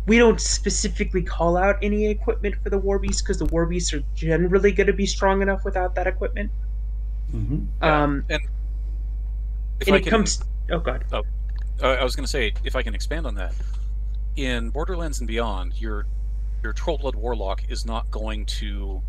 we 0.06 0.18
don't 0.18 0.40
specifically 0.40 1.22
call 1.22 1.56
out 1.56 1.76
any 1.82 2.06
equipment 2.08 2.54
for 2.62 2.70
the 2.70 2.78
war 2.78 2.98
beast 2.98 3.24
because 3.24 3.38
the 3.38 3.44
war 3.46 3.66
beasts 3.66 3.92
are 3.92 4.02
generally 4.14 4.72
going 4.72 4.86
to 4.86 4.92
be 4.92 5.06
strong 5.06 5.42
enough 5.42 5.64
without 5.64 5.94
that 5.96 6.06
equipment. 6.06 6.50
Mm-hmm. 7.34 7.64
Yeah, 7.82 8.02
Um, 8.04 8.24
and 8.30 8.40
if 9.80 9.88
and 9.88 9.96
I 9.96 9.98
it 9.98 10.02
can, 10.02 10.10
comes. 10.10 10.42
Oh 10.70 10.78
god. 10.78 11.04
uh, 11.12 11.22
I 11.82 12.02
was 12.04 12.14
going 12.16 12.24
to 12.24 12.30
say, 12.30 12.52
if 12.64 12.76
I 12.76 12.82
can 12.82 12.94
expand 12.94 13.26
on 13.26 13.34
that, 13.34 13.54
in 14.36 14.70
Borderlands 14.70 15.18
and 15.18 15.26
Beyond, 15.26 15.80
your 15.80 16.06
your 16.62 16.72
troll 16.72 16.98
blood 16.98 17.14
Warlock 17.14 17.62
is 17.68 17.84
not 17.84 18.10
going 18.10 18.46
to 18.46 19.02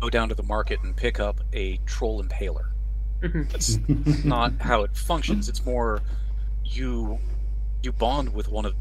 go 0.00 0.10
down 0.10 0.28
to 0.28 0.34
the 0.34 0.42
market 0.42 0.82
and 0.82 0.96
pick 0.96 1.20
up 1.20 1.40
a 1.52 1.78
Troll 1.86 2.22
Impaler. 2.22 2.70
Mhm. 3.22 3.48
That's 3.50 4.24
not 4.24 4.52
how 4.60 4.82
it 4.82 4.96
functions. 4.96 5.48
It's 5.48 5.64
more 5.64 6.00
you 6.64 7.18
you 7.82 7.92
bond 7.92 8.34
with 8.34 8.48
one 8.48 8.64
of 8.64 8.74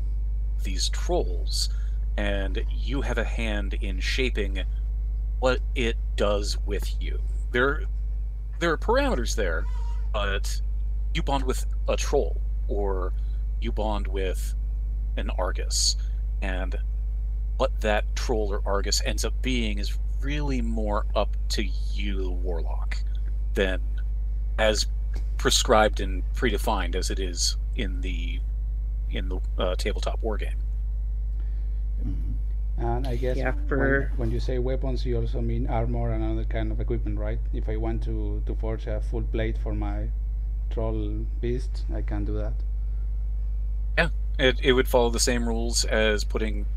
these 0.64 0.90
trolls, 0.90 1.70
and 2.18 2.64
you 2.72 3.02
have 3.02 3.18
a 3.18 3.24
hand 3.24 3.76
in 3.76 4.00
shaping 4.00 4.64
what 5.40 5.60
it 5.76 5.98
does 6.16 6.58
with 6.66 6.96
you. 7.02 7.20
There 7.52 7.84
there 8.60 8.72
are 8.72 8.78
parameters 8.78 9.36
there, 9.36 9.66
but 10.14 10.62
you 11.14 11.24
bond 11.24 11.44
with 11.46 11.66
a 11.88 11.96
troll 11.96 12.40
or 12.68 13.14
you 13.60 13.72
bond 13.72 14.08
with 14.08 14.54
an 15.18 15.30
Argus, 15.32 15.98
and 16.42 16.78
what 17.58 17.82
that 17.82 18.16
troll 18.16 18.54
or 18.54 18.62
Argus 18.66 19.02
ends 19.06 19.26
up 19.26 19.40
being 19.42 19.78
is 19.78 19.98
really 20.22 20.62
more 20.62 21.06
up 21.16 21.36
to 21.50 21.64
you, 21.94 22.32
Warlock, 22.44 22.98
than 23.54 23.82
as 24.58 24.88
prescribed 25.38 26.00
and 26.00 26.24
predefined 26.36 26.96
as 26.96 27.10
it 27.10 27.20
is 27.20 27.58
in 27.76 28.02
the 28.02 28.40
in 29.16 29.30
the 29.30 29.40
uh, 29.58 29.76
tabletop 29.76 30.22
war 30.22 30.38
game. 30.38 30.58
And 32.78 33.08
I 33.08 33.16
guess 33.16 33.38
Yeah, 33.38 33.54
when, 33.76 34.02
for- 34.02 34.12
when 34.18 34.30
you 34.32 34.40
say 34.42 34.60
weapons, 34.60 35.06
you 35.06 35.18
also 35.18 35.40
mean 35.42 35.68
armor 35.68 36.12
and 36.12 36.22
other 36.24 36.44
kind 36.44 36.70
of 36.72 36.82
equipment, 36.82 37.18
right? 37.18 37.40
If 37.54 37.70
I 37.70 37.78
want 37.78 38.04
to, 38.04 38.44
to 38.46 38.56
forge 38.56 38.88
a 38.88 39.00
full 39.02 39.24
plate 39.24 39.58
for 39.58 39.74
my 39.74 40.10
troll 40.70 41.26
beast, 41.40 41.86
I 41.94 42.02
can 42.02 42.26
do 42.26 42.34
that. 42.38 42.54
Yeah, 43.98 44.10
it 44.40 44.60
it 44.62 44.74
would 44.74 44.88
follow 44.90 45.10
the 45.10 45.20
same 45.20 45.48
rules 45.48 45.86
as 45.86 46.24
putting 46.24 46.68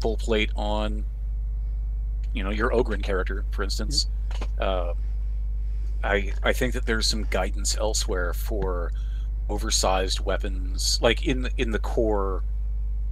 full 0.00 0.16
plate 0.16 0.50
on, 0.56 1.06
you 2.32 2.42
know, 2.42 2.50
your 2.50 2.70
Ogrun 2.70 3.02
character, 3.02 3.44
for 3.50 3.62
instance. 3.62 4.06
Uh, 4.58 4.94
I 6.04 6.32
I 6.42 6.52
think 6.52 6.74
that 6.74 6.86
there's 6.86 7.06
some 7.08 7.24
guidance 7.24 7.76
elsewhere 7.76 8.32
for 8.32 8.92
oversized 9.48 10.20
weapons, 10.20 10.98
like 11.02 11.26
in 11.26 11.48
in 11.58 11.70
the 11.70 11.78
core 11.78 12.42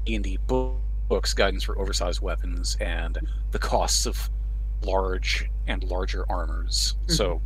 D&D 0.06 0.38
book, 0.46 0.76
books, 1.08 1.34
guidance 1.34 1.64
for 1.64 1.78
oversized 1.78 2.22
weapons 2.22 2.76
and 2.80 3.18
the 3.50 3.58
costs 3.58 4.06
of 4.06 4.30
large 4.82 5.50
and 5.66 5.84
larger 5.84 6.24
armors. 6.30 6.94
Mm-hmm. 7.02 7.12
So 7.12 7.42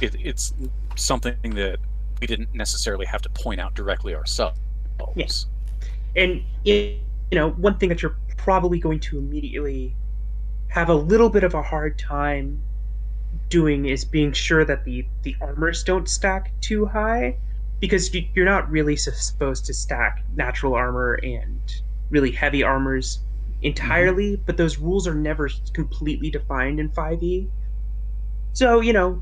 it, 0.00 0.16
it's 0.18 0.54
something 0.96 1.36
that 1.42 1.78
we 2.20 2.26
didn't 2.26 2.52
necessarily 2.54 3.06
have 3.06 3.22
to 3.22 3.28
point 3.30 3.60
out 3.60 3.74
directly 3.74 4.14
ourselves. 4.14 4.58
Yeah. 5.14 5.26
And 6.16 6.42
you 6.64 6.98
know, 7.32 7.50
one 7.50 7.78
thing 7.78 7.88
that 7.90 8.02
you're 8.02 8.16
probably 8.36 8.78
going 8.78 9.00
to 9.00 9.18
immediately 9.18 9.94
have 10.68 10.88
a 10.88 10.94
little 10.94 11.28
bit 11.28 11.44
of 11.44 11.54
a 11.54 11.62
hard 11.62 11.98
time 11.98 12.60
doing 13.48 13.86
is 13.86 14.04
being 14.04 14.32
sure 14.32 14.64
that 14.64 14.84
the 14.84 15.06
the 15.22 15.36
armors 15.40 15.84
don't 15.84 16.08
stack 16.08 16.52
too 16.60 16.86
high 16.86 17.36
because 17.82 18.14
you- 18.14 18.28
you're 18.34 18.46
not 18.54 18.70
really 18.70 18.96
supposed 18.96 19.66
to 19.66 19.74
stack 19.74 20.24
natural 20.36 20.72
armor 20.74 21.18
and 21.22 21.60
really 22.10 22.30
heavy 22.30 22.62
armors 22.62 23.20
entirely 23.62 24.32
mm-hmm. 24.32 24.42
but 24.46 24.56
those 24.56 24.78
rules 24.78 25.06
are 25.06 25.14
never 25.14 25.50
completely 25.74 26.30
defined 26.30 26.80
in 26.80 26.88
5e 26.88 27.48
so 28.52 28.80
you 28.80 28.92
know 28.92 29.20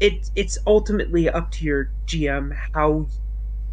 it 0.00 0.30
it's 0.34 0.56
ultimately 0.66 1.28
up 1.28 1.50
to 1.50 1.64
your 1.64 1.90
gm 2.06 2.56
how 2.74 3.06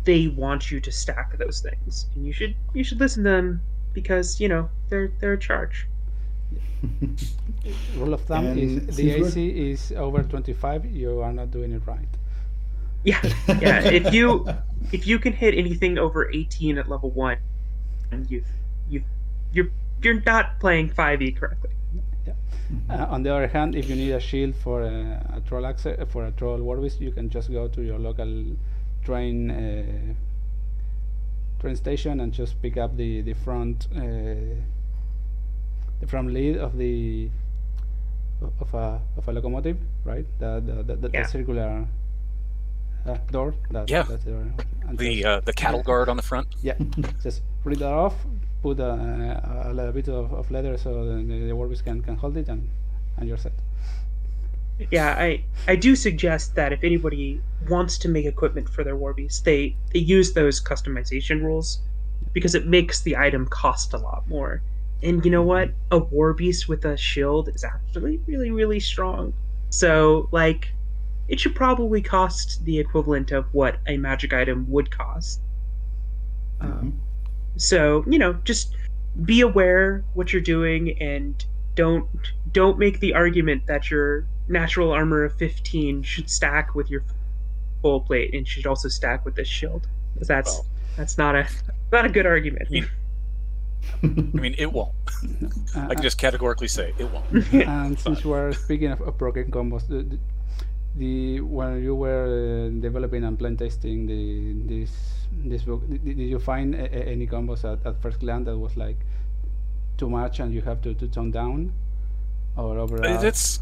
they 0.04 0.28
want 0.30 0.72
you 0.72 0.80
to 0.80 0.90
stack 0.92 1.38
those 1.38 1.60
things. 1.60 2.08
And 2.16 2.26
you 2.26 2.32
should 2.32 2.56
you 2.74 2.82
should 2.82 3.00
listen 3.02 3.26
to 3.26 3.30
them 3.30 3.62
because 3.94 4.40
you 4.40 4.48
know 4.48 4.70
they're 4.88 5.12
they're 5.20 5.34
in 5.34 5.40
charge. 5.42 5.86
Rule 7.98 8.14
of 8.14 8.22
thumb 8.22 8.46
And 8.46 8.58
is 8.60 8.72
since 8.72 8.96
the 8.96 9.08
we're- 9.20 9.28
AC 9.28 9.72
is 9.72 9.92
over 9.98 10.24
25, 10.24 10.86
you 10.86 11.20
are 11.22 11.34
not 11.34 11.52
doing 11.52 11.74
it 11.74 11.82
right. 11.86 12.08
Yeah 13.04 13.22
yeah 13.62 13.80
if 13.90 14.14
you 14.14 14.48
if 14.92 15.08
you 15.08 15.20
can 15.20 15.34
hit 15.34 15.54
anything 15.56 15.98
over 15.98 16.30
18 16.32 16.78
at 16.78 16.88
level 16.88 17.10
1 17.12 17.38
and 18.12 18.30
you 18.30 18.44
you 18.90 19.04
you're 19.54 19.70
you're 20.02 20.22
not 20.26 20.60
playing 20.60 20.90
5e 20.90 21.36
correctly 21.38 21.72
Uh, 22.90 23.06
on 23.10 23.24
the 23.24 23.34
other 23.34 23.48
hand, 23.48 23.76
if 23.76 23.88
you 23.90 23.96
need 23.96 24.12
a 24.12 24.20
shield 24.20 24.54
for 24.54 24.82
a, 24.82 25.24
a 25.38 25.40
troll 25.48 25.64
axer, 25.64 25.96
for 26.10 26.26
a 26.26 26.32
troll 26.32 26.60
warbeast, 26.60 27.00
you 27.00 27.12
can 27.14 27.30
just 27.30 27.50
go 27.50 27.68
to 27.70 27.82
your 27.82 27.98
local 27.98 28.28
train 29.06 29.50
uh, 29.52 30.14
train 31.62 31.76
station 31.78 32.20
and 32.20 32.34
just 32.34 32.62
pick 32.62 32.76
up 32.78 32.98
the 32.98 33.22
the 33.22 33.34
front 33.34 33.88
uh, 33.96 34.60
the 36.02 36.08
front 36.08 36.34
lead 36.34 36.58
of 36.58 36.78
the 36.78 37.30
of 38.60 38.74
a 38.74 39.02
of 39.18 39.28
a 39.28 39.32
locomotive, 39.32 39.78
right? 40.04 40.26
The 40.40 40.60
the 40.60 40.84
the, 40.84 40.96
the, 40.96 41.10
Yeah. 41.14 41.24
the 41.24 41.28
circular 41.30 41.88
uh, 43.08 43.18
door. 43.32 43.54
That, 43.72 43.90
Yeah. 43.90 44.04
That's 44.04 44.24
the, 44.24 44.32
door. 44.32 44.46
And 44.88 44.98
The 44.98 45.16
just- 45.16 45.26
uh, 45.26 45.40
the 45.46 45.54
cattle 45.54 45.84
guard 45.84 46.10
on 46.10 46.18
the 46.18 46.24
front. 46.24 46.48
yeah, 46.62 46.76
just 47.24 47.42
read 47.64 47.80
that 47.80 47.92
off, 47.94 48.16
put 48.62 48.80
a, 48.80 48.92
a 49.66 49.74
little 49.74 49.92
bit 49.92 50.08
of, 50.10 50.34
of 50.34 50.50
leather 50.52 50.78
so 50.78 51.06
the, 51.06 51.16
the 51.24 51.52
warbeast 51.56 51.84
can, 51.84 52.02
can 52.02 52.16
hold 52.16 52.38
it, 52.38 52.48
and, 52.50 52.68
and 53.18 53.28
you're 53.28 53.38
set. 53.38 53.54
yeah 54.92 55.16
i 55.18 55.44
i 55.68 55.76
do 55.76 55.96
suggest 55.96 56.54
that 56.54 56.72
if 56.72 56.84
anybody 56.84 57.42
wants 57.68 57.98
to 57.98 58.08
make 58.08 58.26
equipment 58.28 58.70
for 58.70 58.84
their 58.84 58.96
warbeast 58.96 59.44
they 59.44 59.76
they 59.92 60.00
use 60.00 60.34
those 60.34 60.62
customization 60.62 61.42
rules 61.42 61.80
because 62.32 62.54
it 62.54 62.68
makes 62.68 63.02
the 63.02 63.18
item 63.18 63.48
cost 63.48 63.94
a 63.96 63.98
lot 63.98 64.22
more 64.30 64.62
and 65.02 65.26
you 65.26 65.32
know 65.32 65.42
what 65.42 65.72
a 65.90 66.00
warbeast 66.00 66.68
with 66.68 66.86
a 66.86 66.96
shield 66.96 67.50
is 67.56 67.64
actually 67.64 68.20
really 68.28 68.52
really 68.52 68.80
strong 68.80 69.34
so 69.72 70.30
like 70.32 70.70
it 71.28 71.40
should 71.40 71.56
probably 71.56 72.02
cost 72.02 72.64
the 72.66 72.80
equivalent 72.80 73.32
of 73.32 73.46
what 73.54 73.78
a 73.88 73.98
magic 73.98 74.34
item 74.34 74.66
would 74.70 74.92
cost. 74.92 75.42
Mm-hmm. 76.62 76.72
Um, 76.72 77.02
so 77.58 78.04
you 78.08 78.20
know, 78.20 78.34
just 78.44 78.76
be 79.26 79.42
aware 79.42 80.04
what 80.14 80.32
you're 80.32 80.42
doing 80.42 81.02
and 81.02 81.44
don't 81.76 82.08
don't 82.52 82.78
make 82.78 83.00
the 83.00 83.14
argument 83.14 83.66
that 83.68 83.90
your 83.92 84.26
natural 84.48 84.92
armor 84.92 85.24
of 85.24 85.34
15 85.36 86.04
should 86.04 86.30
stack 86.30 86.74
with 86.76 86.90
your 86.90 87.04
full 87.82 88.02
plate 88.02 88.34
and 88.34 88.48
should 88.48 88.66
also 88.66 88.88
stack 88.88 89.26
with 89.26 89.36
this 89.36 89.48
shield 89.48 89.88
because 90.14 90.28
That's 90.28 90.54
Well. 90.54 90.66
that's 90.96 91.18
not 91.18 91.36
a 91.36 91.48
not 91.92 92.06
a 92.06 92.10
good 92.10 92.26
argument. 92.26 92.70
mean- 92.70 92.90
I 94.04 94.08
mean, 94.08 94.56
it 94.58 94.72
won't. 94.72 94.92
Uh, 95.76 95.88
I 95.90 95.94
can 95.94 96.04
just 96.04 96.18
categorically 96.18 96.68
say 96.68 96.94
it 96.98 97.10
won't. 97.12 97.54
and 97.54 97.98
since 97.98 98.26
we 98.26 98.34
are 98.34 98.52
speaking 98.54 98.92
of, 98.92 99.02
of 99.02 99.18
broken 99.18 99.50
combos, 99.50 99.88
the, 99.88 100.04
the, 100.04 100.20
the 100.98 101.42
when 101.42 101.84
you 101.84 101.96
were 101.96 102.68
uh, 102.68 102.82
developing 102.82 103.24
and 103.24 103.38
plan 103.38 103.56
testing 103.58 104.06
the 104.08 104.54
this 104.68 104.92
this 105.46 105.64
book, 105.64 105.82
did, 105.90 106.04
did 106.06 106.18
you 106.18 106.40
find 106.40 106.74
a, 106.76 106.86
a- 106.86 107.06
any 107.12 107.28
combos 107.28 107.64
at, 107.64 107.86
at 107.86 108.02
first 108.02 108.20
glance 108.20 108.46
that 108.46 108.58
was 108.58 108.76
like 108.78 108.98
too 109.98 110.10
much 110.10 110.40
and 110.40 110.54
you 110.54 110.62
have 110.62 110.82
to, 110.82 110.94
to 110.96 111.08
tone 111.08 111.32
down, 111.32 111.72
or 112.56 112.78
overall? 112.80 113.18
That's 113.22 113.60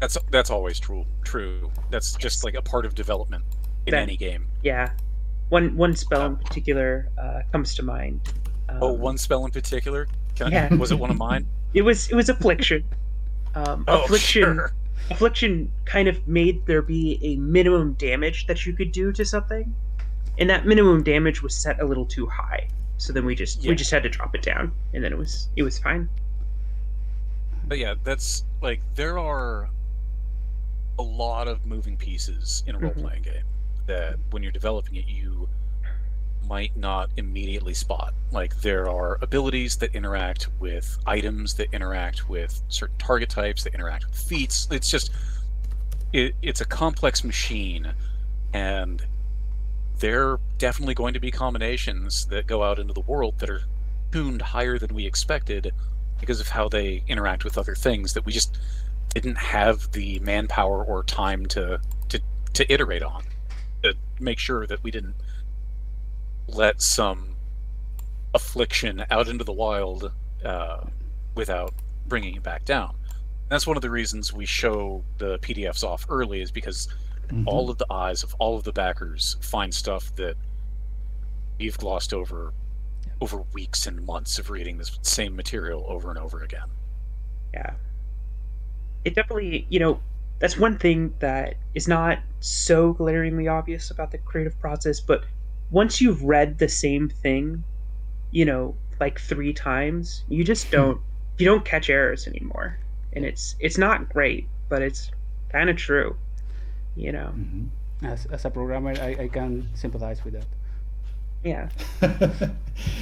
that's 0.00 0.18
that's 0.30 0.50
always 0.50 0.78
true. 0.80 1.04
True. 1.24 1.70
That's 1.90 2.14
just 2.16 2.44
like 2.44 2.54
a 2.54 2.62
part 2.62 2.84
of 2.86 2.94
development 2.94 3.44
in 3.86 3.92
That- 3.92 4.02
any 4.02 4.16
game. 4.16 4.46
Yeah, 4.62 4.90
one 5.48 5.76
one 5.76 5.94
spell 5.96 6.26
in 6.26 6.36
particular 6.36 7.08
uh, 7.20 7.40
comes 7.52 7.74
to 7.76 7.82
mind. 7.82 8.20
Um, 8.68 8.78
Oh, 8.82 8.92
one 8.92 9.16
spell 9.18 9.44
in 9.44 9.52
particular. 9.52 10.08
Can 10.34 10.48
I, 10.48 10.50
Yeah. 10.50 10.74
Was 10.74 10.90
it 10.90 10.98
one 10.98 11.10
of 11.10 11.18
mine? 11.18 11.46
It 11.74 11.82
was 11.82 12.08
it 12.10 12.14
was 12.14 12.28
affliction. 12.30 12.84
Um, 13.54 13.84
Oh, 13.86 14.04
affliction. 14.04 14.42
sure. 14.42 14.72
Affliction 15.10 15.70
kind 15.84 16.08
of 16.08 16.26
made 16.26 16.66
there 16.66 16.82
be 16.82 17.18
a 17.22 17.36
minimum 17.36 17.94
damage 17.94 18.46
that 18.46 18.66
you 18.66 18.72
could 18.72 18.92
do 18.92 19.12
to 19.12 19.24
something, 19.24 19.74
and 20.38 20.50
that 20.50 20.66
minimum 20.66 21.02
damage 21.02 21.42
was 21.42 21.54
set 21.54 21.80
a 21.80 21.84
little 21.84 22.06
too 22.06 22.26
high. 22.26 22.68
So 22.98 23.12
then 23.12 23.24
we 23.24 23.34
just 23.34 23.62
Yeah. 23.62 23.70
we 23.70 23.76
just 23.76 23.90
had 23.90 24.02
to 24.02 24.08
drop 24.08 24.34
it 24.34 24.42
down, 24.42 24.72
and 24.92 25.04
then 25.04 25.12
it 25.12 25.18
was 25.18 25.48
it 25.56 25.62
was 25.62 25.78
fine. 25.78 26.08
But 27.68 27.78
yeah, 27.78 27.94
that's 28.02 28.44
like 28.62 28.80
there 28.94 29.18
are 29.18 29.68
a 30.98 31.02
lot 31.02 31.46
of 31.46 31.66
moving 31.66 31.96
pieces 31.96 32.62
in 32.66 32.74
a 32.74 32.78
mm-hmm. 32.78 32.86
role 32.86 32.94
playing 32.94 33.22
game 33.22 33.44
that 33.86 34.18
when 34.30 34.42
you're 34.42 34.52
developing 34.52 34.96
it, 34.96 35.06
you 35.06 35.48
might 36.48 36.76
not 36.76 37.10
immediately 37.16 37.74
spot. 37.74 38.14
Like 38.32 38.60
there 38.60 38.88
are 38.88 39.18
abilities 39.22 39.76
that 39.76 39.94
interact 39.94 40.48
with 40.58 40.98
items 41.06 41.54
that 41.54 41.68
interact 41.72 42.28
with 42.28 42.62
certain 42.68 42.96
target 42.98 43.30
types 43.30 43.64
that 43.64 43.74
interact 43.74 44.06
with 44.06 44.16
feats. 44.16 44.68
It's 44.70 44.90
just 44.90 45.10
it, 46.12 46.34
it's 46.42 46.60
a 46.60 46.64
complex 46.64 47.24
machine, 47.24 47.92
and 48.52 49.04
there 49.98 50.28
are 50.28 50.40
definitely 50.58 50.94
going 50.94 51.14
to 51.14 51.20
be 51.20 51.30
combinations 51.30 52.26
that 52.26 52.46
go 52.46 52.62
out 52.62 52.78
into 52.78 52.92
the 52.92 53.00
world 53.00 53.38
that 53.38 53.50
are 53.50 53.62
tuned 54.12 54.42
higher 54.42 54.78
than 54.78 54.94
we 54.94 55.06
expected 55.06 55.72
because 56.20 56.40
of 56.40 56.48
how 56.48 56.68
they 56.68 57.02
interact 57.08 57.44
with 57.44 57.58
other 57.58 57.74
things 57.74 58.14
that 58.14 58.24
we 58.24 58.32
just 58.32 58.58
didn't 59.14 59.36
have 59.36 59.90
the 59.92 60.18
manpower 60.20 60.84
or 60.84 61.02
time 61.04 61.46
to 61.46 61.80
to 62.08 62.20
to 62.52 62.72
iterate 62.72 63.02
on 63.02 63.22
to 63.82 63.94
make 64.20 64.38
sure 64.38 64.66
that 64.66 64.82
we 64.82 64.90
didn't 64.90 65.14
let 66.48 66.80
some 66.80 67.34
affliction 68.34 69.04
out 69.10 69.28
into 69.28 69.44
the 69.44 69.52
wild 69.52 70.12
uh, 70.44 70.84
without 71.34 71.72
bringing 72.06 72.34
it 72.36 72.42
back 72.42 72.64
down. 72.64 72.94
That's 73.48 73.66
one 73.66 73.76
of 73.76 73.82
the 73.82 73.90
reasons 73.90 74.32
we 74.32 74.46
show 74.46 75.04
the 75.18 75.38
PDFs 75.38 75.84
off 75.84 76.06
early 76.08 76.40
is 76.40 76.50
because 76.50 76.88
Mhm. 77.28 77.44
all 77.46 77.70
of 77.70 77.78
the 77.78 77.86
eyes 77.90 78.22
of 78.22 78.34
all 78.38 78.56
of 78.56 78.62
the 78.64 78.72
backers 78.72 79.36
find 79.40 79.74
stuff 79.74 80.14
that 80.16 80.36
we've 81.58 81.76
glossed 81.78 82.12
over 82.14 82.52
over 83.22 83.42
weeks 83.54 83.86
and 83.86 84.04
months 84.04 84.38
of 84.38 84.50
reading 84.50 84.76
this 84.76 84.98
same 85.02 85.34
material 85.34 85.84
over 85.88 86.10
and 86.10 86.18
over 86.18 86.42
again. 86.42 86.68
Yeah. 87.54 87.74
It 89.04 89.14
definitely, 89.14 89.66
you 89.70 89.78
know, 89.80 90.00
that's 90.38 90.58
one 90.58 90.76
thing 90.78 91.14
that 91.20 91.54
is 91.74 91.88
not 91.88 92.18
so 92.40 92.92
glaringly 92.92 93.48
obvious 93.48 93.90
about 93.90 94.10
the 94.10 94.18
creative 94.18 94.58
process, 94.60 95.00
but 95.00 95.24
once 95.70 96.00
you've 96.00 96.22
read 96.22 96.58
the 96.58 96.68
same 96.68 97.08
thing, 97.08 97.64
you 98.30 98.44
know, 98.44 98.74
like 99.00 99.20
3 99.20 99.52
times, 99.52 100.24
you 100.28 100.44
just 100.44 100.70
don't 100.70 101.00
you 101.38 101.44
don't 101.44 101.64
catch 101.64 101.90
errors 101.90 102.26
anymore. 102.26 102.78
And 103.12 103.24
it's 103.24 103.56
it's 103.60 103.78
not 103.78 104.08
great, 104.08 104.48
but 104.68 104.82
it's 104.82 105.10
kind 105.50 105.70
of 105.70 105.76
true. 105.76 106.16
You 106.96 107.12
know. 107.12 107.32
Mhm. 107.36 107.68
as, 108.02 108.26
as 108.26 108.44
a 108.44 108.50
programmer, 108.50 108.90
I, 109.00 109.16
I 109.24 109.28
can 109.28 109.68
sympathize 109.74 110.24
with 110.24 110.34
that. 110.34 110.46
Yeah. 111.44 111.68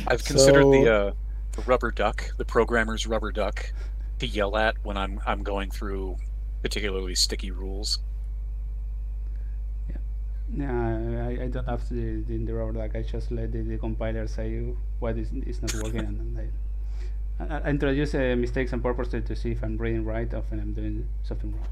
I've 0.07 0.25
considered 0.25 0.65
the 0.65 0.93
uh, 0.93 1.13
the 1.53 1.63
rubber 1.63 1.91
duck, 1.91 2.33
the 2.37 2.45
programmer's 2.45 3.07
rubber 3.07 3.33
duck, 3.33 3.73
to 4.19 4.27
yell 4.27 4.57
at 4.57 4.77
when 4.83 4.97
I'm 4.97 5.21
I'm 5.27 5.43
going 5.43 5.71
through 5.71 6.17
particularly 6.63 7.15
sticky 7.15 7.51
rules. 7.51 7.99
Yeah, 10.57 11.27
I, 11.27 11.45
I 11.45 11.49
don't 11.49 11.67
have 11.67 11.89
the, 11.89 12.23
the, 12.29 12.39
the 12.39 12.55
rubber 12.55 12.73
duck. 12.73 12.95
I 12.95 13.03
just 13.03 13.33
let 13.33 13.51
the, 13.51 13.63
the 13.63 13.77
compiler 13.79 14.27
say 14.29 14.63
what 15.01 15.19
is, 15.19 15.31
is 15.47 15.61
not 15.61 15.75
working, 15.83 16.01
and 16.01 16.37
then 16.37 16.51
I, 17.41 17.55
I, 17.55 17.59
I 17.59 17.71
introduce 17.71 18.15
uh, 18.15 18.37
mistakes 18.39 18.73
on 18.73 18.81
purpose 18.81 19.09
to, 19.09 19.21
to 19.21 19.35
see 19.35 19.51
if 19.51 19.65
I'm 19.65 19.77
reading 19.77 20.05
right, 20.05 20.33
or 20.33 20.39
if 20.39 20.53
I'm 20.53 20.73
doing 20.73 21.09
something 21.25 21.53
wrong. 21.53 21.67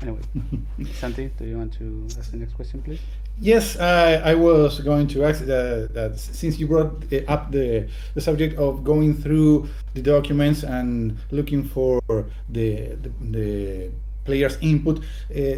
Anyway, 0.00 0.20
Santi, 0.92 1.30
do 1.36 1.44
you 1.44 1.58
want 1.58 1.72
to 1.72 2.06
ask 2.16 2.30
the 2.30 2.36
next 2.36 2.54
question, 2.54 2.80
please? 2.82 3.00
Yes, 3.40 3.76
I, 3.76 4.14
I 4.14 4.34
was 4.34 4.78
going 4.80 5.08
to 5.08 5.24
ask 5.24 5.44
that, 5.46 5.92
that 5.94 6.20
since 6.20 6.60
you 6.60 6.68
brought 6.68 7.02
up 7.26 7.50
the, 7.50 7.88
the 8.14 8.20
subject 8.20 8.56
of 8.58 8.84
going 8.84 9.14
through 9.14 9.68
the 9.94 10.02
documents 10.02 10.62
and 10.62 11.16
looking 11.32 11.64
for 11.64 12.00
the, 12.48 12.96
the, 13.02 13.10
the 13.20 13.90
player's 14.28 14.56
input, 14.60 14.96
uh, 15.00 15.02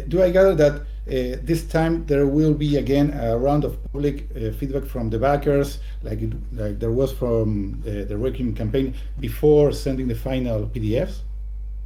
do 0.07 0.23
I 0.23 0.29
gather 0.31 0.55
that 0.63 0.75
uh, 1.07 1.37
this 1.49 1.61
time 1.77 1.93
there 2.11 2.25
will 2.37 2.53
be 2.53 2.77
again 2.77 3.07
a 3.27 3.37
round 3.37 3.63
of 3.65 3.71
public 3.91 4.15
uh, 4.35 4.51
feedback 4.59 4.85
from 4.93 5.09
the 5.09 5.19
backers, 5.19 5.79
like 6.07 6.19
it, 6.21 6.31
like 6.53 6.79
there 6.79 6.91
was 7.01 7.11
from 7.21 7.49
uh, 7.85 8.05
the 8.09 8.17
working 8.17 8.53
campaign 8.61 8.93
before 9.19 9.71
sending 9.85 10.07
the 10.07 10.15
final 10.29 10.57
PDFs? 10.73 11.15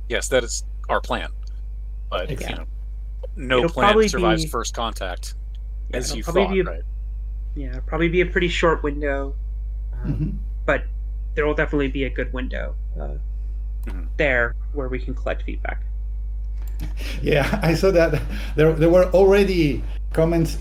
Yes, 0.09 0.27
that 0.29 0.43
is 0.43 0.63
our 0.89 1.01
plan. 1.01 1.29
But 2.11 2.29
you 2.29 2.55
know, 2.55 2.65
no 3.35 3.57
It'll 3.59 3.69
plan 3.71 4.07
survives 4.09 4.43
be- 4.45 4.49
first 4.57 4.73
contact, 4.75 5.33
Yeah, 5.89 5.97
as 5.97 6.15
you 6.15 6.23
probably 6.23 6.43
thought, 6.43 6.53
be 6.53 6.59
a- 6.59 6.63
right? 6.73 6.83
Yeah, 7.55 7.79
probably 7.89 8.09
be 8.09 8.21
a 8.21 8.25
pretty 8.35 8.49
short 8.49 8.83
window. 8.83 9.33
Um, 10.03 10.13
Mhm. 10.13 10.31
but 10.65 10.81
there 11.33 11.45
will 11.47 11.55
definitely 11.55 11.87
be 11.99 12.03
a 12.03 12.09
good 12.19 12.31
window 12.33 12.75
uh, 12.99 13.15
Mhm. 13.87 14.07
there 14.17 14.53
where 14.73 14.89
we 14.89 14.99
can 14.99 15.13
collect 15.15 15.41
feedback. 15.43 15.79
Yeah, 17.21 17.59
I 17.63 17.73
saw 17.75 17.91
that 17.91 18.21
there, 18.55 18.73
there 18.73 18.89
were 18.89 19.05
already 19.11 19.83
comments 20.13 20.57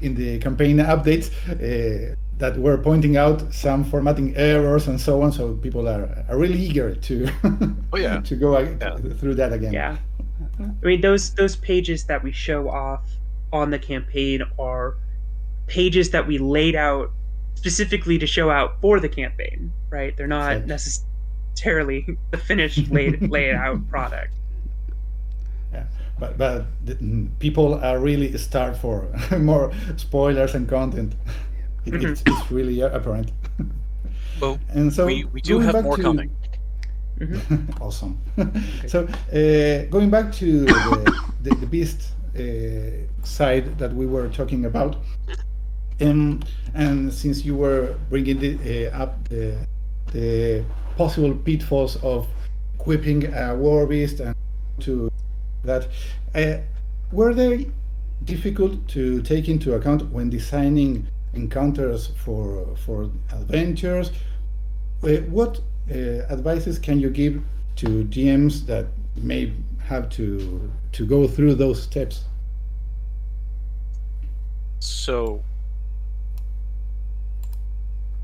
in 0.00 0.14
the 0.14 0.38
campaign 0.38 0.78
updates 0.78 1.30
uh, 1.50 2.14
that 2.38 2.58
were 2.58 2.76
pointing 2.78 3.16
out 3.16 3.52
some 3.54 3.84
formatting 3.84 4.34
errors 4.36 4.88
and 4.88 5.00
so 5.00 5.22
on. 5.22 5.32
So 5.32 5.54
people 5.54 5.88
are, 5.88 6.24
are 6.28 6.36
really 6.36 6.58
eager 6.58 6.94
to 6.94 7.28
Oh, 7.92 7.96
yeah. 7.98 8.20
to 8.20 8.36
go 8.36 8.58
Yeah. 8.58 8.96
through 9.18 9.36
that 9.36 9.52
again. 9.52 9.72
Yeah, 9.72 9.96
I 10.60 10.86
mean 10.86 11.00
those 11.00 11.32
those 11.34 11.56
pages 11.56 12.04
that 12.06 12.22
we 12.22 12.32
show 12.32 12.68
off 12.68 13.02
on 13.52 13.70
the 13.70 13.78
campaign 13.78 14.42
are 14.58 14.96
pages 15.68 16.10
that 16.10 16.26
we 16.26 16.38
laid 16.38 16.74
out 16.74 17.10
specifically 17.54 18.18
to 18.18 18.26
show 18.26 18.50
out 18.50 18.80
for 18.80 19.00
the 19.00 19.08
campaign. 19.08 19.72
Right? 19.90 20.14
They're 20.16 20.26
not 20.26 20.46
Right. 20.48 20.66
necessarily 20.66 22.04
the 22.32 22.38
finished 22.38 22.90
laid 22.90 23.30
laid 23.30 23.54
out 23.54 23.88
product. 23.88 24.34
Yeah. 26.20 26.28
But 26.36 26.38
but 26.38 26.64
mm, 27.00 27.28
people 27.38 27.74
are 27.74 27.98
really 27.98 28.36
starved 28.38 28.78
for 28.80 29.08
more 29.38 29.72
spoilers 29.96 30.54
and 30.54 30.68
content. 30.68 31.14
It, 31.86 32.02
it's, 32.02 32.22
it's 32.26 32.50
really 32.50 32.80
apparent. 32.80 33.32
Well, 34.40 34.58
And 34.74 34.92
so 34.92 35.06
we, 35.06 35.24
we 35.32 35.40
do 35.40 35.60
have 35.60 35.84
more 35.84 35.96
to- 35.96 36.02
coming. 36.02 36.30
awesome. 37.80 38.18
so 38.88 39.06
uh, 39.32 39.88
going 39.90 40.10
back 40.10 40.32
to 40.32 40.64
the, 40.64 41.24
the, 41.42 41.54
the 41.54 41.66
beast 41.66 42.14
uh, 42.36 43.06
side 43.24 43.78
that 43.78 43.94
we 43.94 44.06
were 44.06 44.28
talking 44.28 44.64
about, 44.64 44.96
um, 46.00 46.40
and 46.74 47.12
since 47.12 47.44
you 47.44 47.54
were 47.54 47.94
bringing 48.10 48.40
the, 48.40 48.88
uh, 48.88 49.02
up 49.02 49.28
the, 49.28 49.56
the 50.12 50.64
possible 50.96 51.32
pitfalls 51.32 51.96
of 52.02 52.26
equipping 52.74 53.32
a 53.34 53.54
war 53.54 53.86
beast 53.86 54.18
and 54.18 54.34
to 54.80 55.08
that, 55.64 55.88
uh, 56.34 56.58
were 57.12 57.34
they 57.34 57.70
difficult 58.24 58.86
to 58.88 59.22
take 59.22 59.48
into 59.48 59.74
account 59.74 60.10
when 60.10 60.30
designing 60.30 61.06
encounters 61.32 62.08
for 62.24 62.76
for 62.76 63.10
adventures? 63.32 64.10
Uh, 65.02 65.16
what 65.28 65.60
uh, 65.90 65.94
advices 66.30 66.78
can 66.78 66.98
you 67.00 67.10
give 67.10 67.42
to 67.76 68.04
GMs 68.04 68.66
that 68.66 68.86
may 69.16 69.52
have 69.84 70.08
to 70.10 70.70
to 70.92 71.06
go 71.06 71.28
through 71.28 71.54
those 71.54 71.82
steps. 71.82 72.24
So 74.80 75.42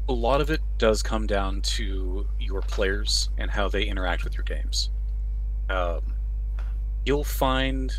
a 0.09 0.13
lot 0.13 0.41
of 0.41 0.51
it 0.51 0.61
does 0.79 1.03
come 1.03 1.27
down 1.27 1.61
to 1.63 2.27
your 2.39 2.63
players 2.63 3.31
and 3.39 3.51
how 3.51 3.69
they 3.69 3.85
interact 3.85 4.25
with 4.25 4.35
your 4.35 4.45
games. 4.45 4.91
Um, 5.69 6.10
you'll 7.05 7.25
find 7.25 7.93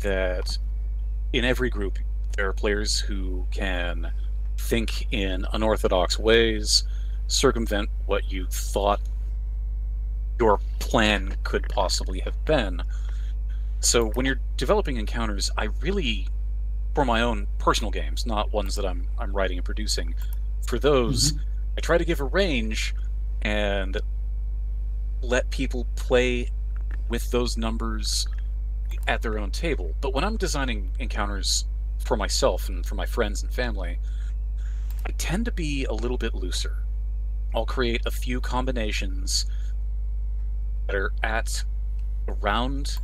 that 0.00 0.58
in 1.32 1.44
every 1.44 1.70
group 1.70 1.98
there 2.36 2.48
are 2.48 2.52
players 2.52 2.98
who 2.98 3.46
can 3.50 4.10
think 4.58 5.12
in 5.12 5.46
unorthodox 5.52 6.18
ways, 6.18 6.84
circumvent 7.26 7.88
what 8.06 8.30
you 8.30 8.46
thought 8.46 9.00
your 10.38 10.58
plan 10.78 11.36
could 11.44 11.68
possibly 11.68 12.20
have 12.20 12.44
been. 12.44 12.82
So 13.80 14.06
when 14.10 14.26
you're 14.26 14.40
developing 14.56 14.96
encounters, 14.96 15.50
I 15.56 15.68
really 15.80 16.28
for 16.94 17.04
my 17.04 17.22
own 17.22 17.46
personal 17.58 17.90
games, 17.90 18.26
not 18.26 18.52
ones 18.52 18.74
that 18.76 18.84
I'm 18.84 19.06
I'm 19.18 19.32
writing 19.32 19.58
and 19.58 19.64
producing, 19.64 20.14
for 20.66 20.78
those, 20.78 21.32
mm-hmm. 21.32 21.42
I 21.78 21.80
try 21.80 21.98
to 21.98 22.04
give 22.04 22.20
a 22.20 22.24
range 22.24 22.94
and 23.42 24.00
let 25.22 25.50
people 25.50 25.86
play 25.96 26.48
with 27.10 27.30
those 27.30 27.58
numbers 27.58 28.26
at 29.06 29.20
their 29.20 29.38
own 29.38 29.50
table. 29.50 29.94
But 30.00 30.14
when 30.14 30.24
I'm 30.24 30.36
designing 30.36 30.92
encounters 30.98 31.66
for 31.98 32.16
myself 32.16 32.68
and 32.68 32.86
for 32.86 32.94
my 32.94 33.04
friends 33.04 33.42
and 33.42 33.52
family, 33.52 33.98
I 35.04 35.10
tend 35.18 35.44
to 35.46 35.52
be 35.52 35.84
a 35.84 35.92
little 35.92 36.16
bit 36.16 36.34
looser. 36.34 36.78
I'll 37.54 37.66
create 37.66 38.06
a 38.06 38.10
few 38.10 38.40
combinations 38.40 39.46
that 40.86 40.94
are 40.94 41.12
at 41.22 41.64
around 42.28 42.98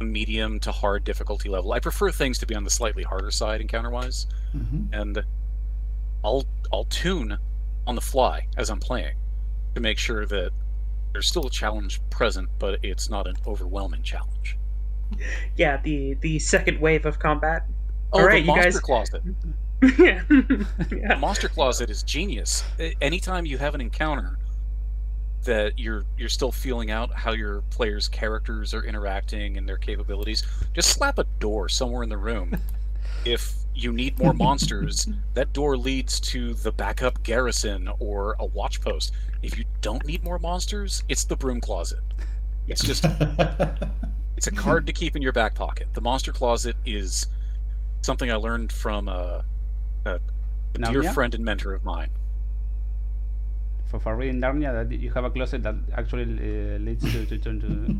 a 0.00 0.04
medium 0.04 0.58
to 0.60 0.72
hard 0.72 1.04
difficulty 1.04 1.48
level. 1.48 1.72
I 1.72 1.80
prefer 1.80 2.10
things 2.10 2.38
to 2.38 2.46
be 2.46 2.54
on 2.54 2.64
the 2.64 2.70
slightly 2.70 3.02
harder 3.02 3.30
side 3.30 3.60
encounter 3.60 3.90
wise. 3.90 4.26
Mm-hmm. 4.56 4.92
And 4.92 5.24
I'll 6.24 6.44
I'll 6.72 6.84
tune 6.84 7.38
on 7.86 7.94
the 7.94 8.00
fly 8.00 8.46
as 8.56 8.70
I'm 8.70 8.80
playing 8.80 9.14
to 9.74 9.80
make 9.80 9.98
sure 9.98 10.24
that 10.26 10.50
there's 11.14 11.28
still 11.28 11.46
a 11.46 11.50
challenge 11.50 12.00
present, 12.10 12.48
but 12.58 12.78
it's 12.82 13.08
not 13.08 13.26
an 13.26 13.36
overwhelming 13.46 14.02
challenge. 14.02 14.58
Yeah, 15.56 15.80
the 15.82 16.14
the 16.14 16.38
second 16.40 16.80
wave 16.80 17.06
of 17.06 17.18
combat. 17.18 17.66
Oh, 18.12 18.18
All 18.18 18.26
right, 18.26 18.42
the 18.42 18.48
monster 18.48 18.70
guys... 18.72 18.80
closet. 18.80 19.22
yeah. 19.98 20.22
yeah. 20.90 21.14
Monster 21.14 21.48
closet 21.48 21.88
is 21.88 22.02
genius. 22.02 22.64
Anytime 23.00 23.46
you 23.46 23.58
have 23.58 23.74
an 23.74 23.80
encounter 23.80 24.38
that 25.44 25.78
you're 25.78 26.04
you're 26.18 26.28
still 26.28 26.50
feeling 26.50 26.90
out 26.90 27.12
how 27.12 27.32
your 27.32 27.62
players' 27.70 28.08
characters 28.08 28.74
are 28.74 28.82
interacting 28.82 29.56
and 29.56 29.68
their 29.68 29.76
capabilities, 29.76 30.42
just 30.74 30.90
slap 30.90 31.18
a 31.18 31.24
door 31.38 31.68
somewhere 31.68 32.02
in 32.02 32.08
the 32.08 32.18
room. 32.18 32.58
if 33.24 33.54
you 33.74 33.92
need 33.92 34.18
more 34.18 34.32
monsters, 34.46 35.08
that 35.34 35.52
door 35.52 35.76
leads 35.76 36.20
to 36.20 36.54
the 36.54 36.72
backup 36.72 37.22
garrison 37.22 37.88
or 37.98 38.36
a 38.38 38.46
watch 38.46 38.80
post. 38.80 39.12
If 39.42 39.58
you 39.58 39.64
don't 39.80 40.04
need 40.06 40.24
more 40.24 40.38
monsters, 40.38 41.02
it's 41.08 41.24
the 41.24 41.36
broom 41.36 41.60
closet. 41.60 42.00
It's 42.66 42.82
just 42.82 43.04
it's 44.36 44.46
a 44.46 44.50
card 44.50 44.86
to 44.86 44.92
keep 44.92 45.16
in 45.16 45.22
your 45.22 45.32
back 45.32 45.54
pocket. 45.54 45.88
The 45.92 46.00
monster 46.00 46.32
closet 46.32 46.76
is 46.86 47.26
something 48.00 48.30
I 48.30 48.36
learned 48.36 48.72
from 48.72 49.08
a, 49.08 49.44
a, 50.06 50.20
a 50.74 50.78
dear 50.78 51.02
friend 51.12 51.34
and 51.34 51.44
mentor 51.44 51.74
of 51.74 51.84
mine. 51.84 52.10
For, 53.86 54.00
for 54.00 54.16
reading 54.16 54.40
Narnia, 54.40 54.72
that 54.88 54.98
you 54.98 55.10
have 55.12 55.24
a 55.24 55.30
closet 55.30 55.62
that 55.62 55.74
actually 55.94 56.22
uh, 56.22 56.78
leads 56.78 57.04
to 57.12 57.26
to, 57.26 57.38
to, 57.38 57.60
to, 57.60 57.96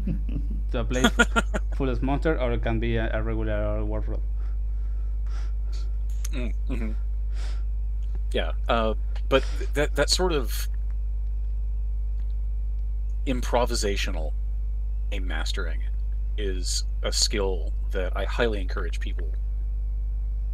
to 0.73 0.79
a 0.81 0.85
place 0.85 1.11
full 1.77 1.91
of 1.91 2.03
monsters, 2.03 2.39
or 2.41 2.53
it 2.53 2.63
can 2.63 2.81
be 2.81 2.97
a, 2.97 3.11
a 3.13 3.23
regular 3.23 3.85
wardrobe. 3.85 4.23
Mm-hmm. 6.35 6.93
Yeah, 8.33 8.53
uh, 8.69 8.95
but 9.29 9.45
that 9.75 9.95
that 9.95 10.11
sort 10.11 10.33
of 10.33 10.69
improvisational 13.27 14.33
game 15.11 15.27
mastering 15.27 15.83
is 16.37 16.85
a 17.03 17.13
skill 17.13 17.73
that 17.93 18.17
I 18.17 18.25
highly 18.25 18.61
encourage 18.61 18.99
people 19.01 19.29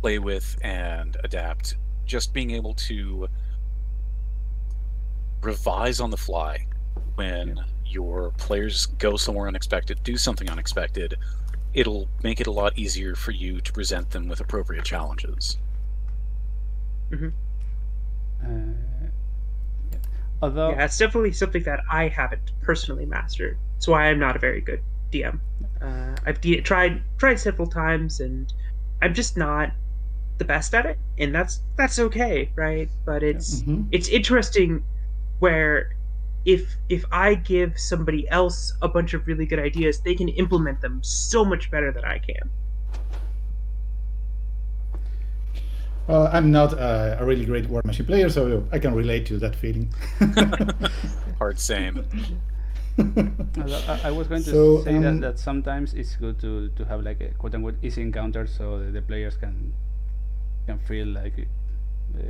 play 0.02 0.18
with 0.18 0.58
and 0.62 1.16
adapt. 1.24 1.76
Just 2.06 2.34
being 2.34 2.50
able 2.50 2.74
to 2.74 3.28
revise 5.42 6.00
on 6.00 6.10
the 6.10 6.16
fly 6.16 6.66
when 7.14 7.56
yeah. 7.56 7.62
your 7.86 8.30
players 8.32 8.86
go 8.86 9.16
somewhere 9.16 9.48
unexpected, 9.48 10.02
do 10.02 10.16
something 10.16 10.50
unexpected, 10.50 11.14
it'll 11.72 12.08
make 12.22 12.40
it 12.40 12.46
a 12.46 12.50
lot 12.50 12.76
easier 12.78 13.14
for 13.14 13.30
you 13.30 13.60
to 13.60 13.72
present 13.72 14.10
them 14.10 14.28
with 14.28 14.40
appropriate 14.40 14.84
challenges. 14.84 15.56
Mm-hmm. 17.10 17.28
Uh. 18.44 19.08
Although, 20.42 20.70
yeah, 20.70 20.84
it's 20.84 20.96
definitely 20.96 21.32
something 21.32 21.62
that 21.64 21.80
I 21.90 22.08
haven't 22.08 22.52
personally 22.62 23.04
mastered. 23.04 23.58
That's 23.74 23.88
why 23.88 24.06
I'm 24.06 24.18
not 24.18 24.36
a 24.36 24.38
very 24.38 24.60
good 24.60 24.80
DM. 25.12 25.38
Uh, 25.82 26.16
I've 26.24 26.40
de- 26.40 26.60
tried 26.62 27.02
tried 27.18 27.38
several 27.38 27.68
times, 27.68 28.20
and 28.20 28.52
I'm 29.02 29.12
just 29.12 29.36
not 29.36 29.72
the 30.38 30.44
best 30.44 30.74
at 30.74 30.86
it, 30.86 30.98
and 31.18 31.34
that's 31.34 31.60
that's 31.76 31.98
okay, 31.98 32.50
right? 32.56 32.88
But 33.04 33.22
it's 33.22 33.60
mm-hmm. 33.60 33.84
it's 33.92 34.08
interesting 34.08 34.82
where 35.40 35.94
if 36.46 36.76
if 36.88 37.04
I 37.12 37.34
give 37.34 37.78
somebody 37.78 38.28
else 38.30 38.72
a 38.80 38.88
bunch 38.88 39.12
of 39.12 39.26
really 39.26 39.46
good 39.46 39.58
ideas, 39.58 40.00
they 40.00 40.14
can 40.14 40.28
implement 40.28 40.80
them 40.80 41.00
so 41.02 41.44
much 41.44 41.70
better 41.70 41.92
than 41.92 42.04
I 42.04 42.18
can. 42.18 42.50
Well, 46.10 46.28
I'm 46.32 46.50
not 46.50 46.72
a, 46.72 47.18
a 47.20 47.24
really 47.24 47.44
great 47.44 47.68
War 47.68 47.82
Machine 47.84 48.04
player, 48.04 48.28
so 48.28 48.66
I 48.72 48.80
can 48.80 48.94
relate 48.94 49.26
to 49.26 49.38
that 49.38 49.54
feeling. 49.54 49.94
Hard 51.38 51.60
same. 51.60 52.04
I, 52.98 54.00
I, 54.04 54.10
was 54.10 54.26
going 54.26 54.42
to 54.42 54.50
so, 54.50 54.82
say 54.82 54.96
um, 54.96 55.02
that, 55.02 55.20
that 55.20 55.38
sometimes 55.38 55.94
it's 55.94 56.16
good 56.16 56.40
to, 56.40 56.68
to 56.70 56.84
have 56.84 57.02
like 57.02 57.20
a 57.20 57.28
quote 57.38 57.54
unquote 57.54 57.76
easy 57.80 58.02
encounter 58.02 58.46
so 58.46 58.80
the, 58.80 58.90
the 58.90 59.00
players 59.00 59.36
can 59.36 59.72
can 60.66 60.78
feel 60.80 61.06
like 61.06 61.32
uh, 61.38 62.22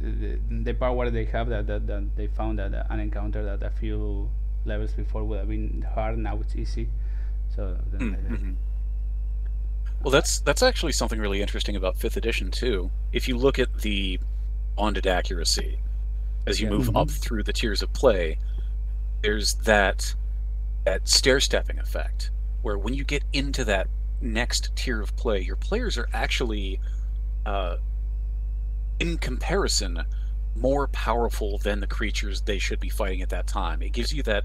the, 0.00 0.38
the 0.50 0.72
power 0.72 1.10
they 1.10 1.26
have 1.26 1.48
that, 1.50 1.66
that, 1.68 1.86
that 1.86 2.16
they 2.16 2.26
found 2.26 2.58
that 2.58 2.86
an 2.90 2.98
encounter 2.98 3.44
that 3.44 3.62
a 3.62 3.70
few 3.70 4.28
levels 4.64 4.92
before 4.94 5.22
would 5.22 5.38
have 5.38 5.48
been 5.48 5.86
hard 5.94 6.18
now 6.18 6.40
it's 6.40 6.56
easy 6.56 6.88
so 7.54 7.76
mm-hmm. 7.94 8.54
Well, 10.02 10.10
that's 10.10 10.40
that's 10.40 10.62
actually 10.62 10.92
something 10.92 11.20
really 11.20 11.42
interesting 11.42 11.76
about 11.76 11.96
fifth 11.96 12.16
edition 12.16 12.50
too. 12.50 12.90
If 13.12 13.28
you 13.28 13.36
look 13.36 13.58
at 13.58 13.80
the 13.80 14.18
bonded 14.76 15.06
accuracy 15.06 15.78
as 16.46 16.60
you 16.60 16.68
yeah. 16.68 16.76
move 16.76 16.86
mm-hmm. 16.86 16.96
up 16.96 17.10
through 17.10 17.42
the 17.42 17.52
tiers 17.52 17.82
of 17.82 17.92
play, 17.92 18.38
there's 19.22 19.54
that 19.56 20.14
that 20.84 21.06
stair 21.06 21.40
stepping 21.40 21.78
effect 21.78 22.30
where 22.62 22.78
when 22.78 22.94
you 22.94 23.04
get 23.04 23.22
into 23.32 23.64
that 23.64 23.88
next 24.22 24.74
tier 24.74 25.00
of 25.00 25.14
play, 25.16 25.40
your 25.40 25.56
players 25.56 25.98
are 25.98 26.08
actually, 26.12 26.80
uh, 27.46 27.76
in 28.98 29.18
comparison, 29.18 30.02
more 30.54 30.88
powerful 30.88 31.58
than 31.58 31.80
the 31.80 31.86
creatures 31.86 32.42
they 32.42 32.58
should 32.58 32.80
be 32.80 32.88
fighting 32.88 33.22
at 33.22 33.28
that 33.28 33.46
time. 33.46 33.82
It 33.82 33.92
gives 33.92 34.12
you 34.12 34.22
that 34.24 34.44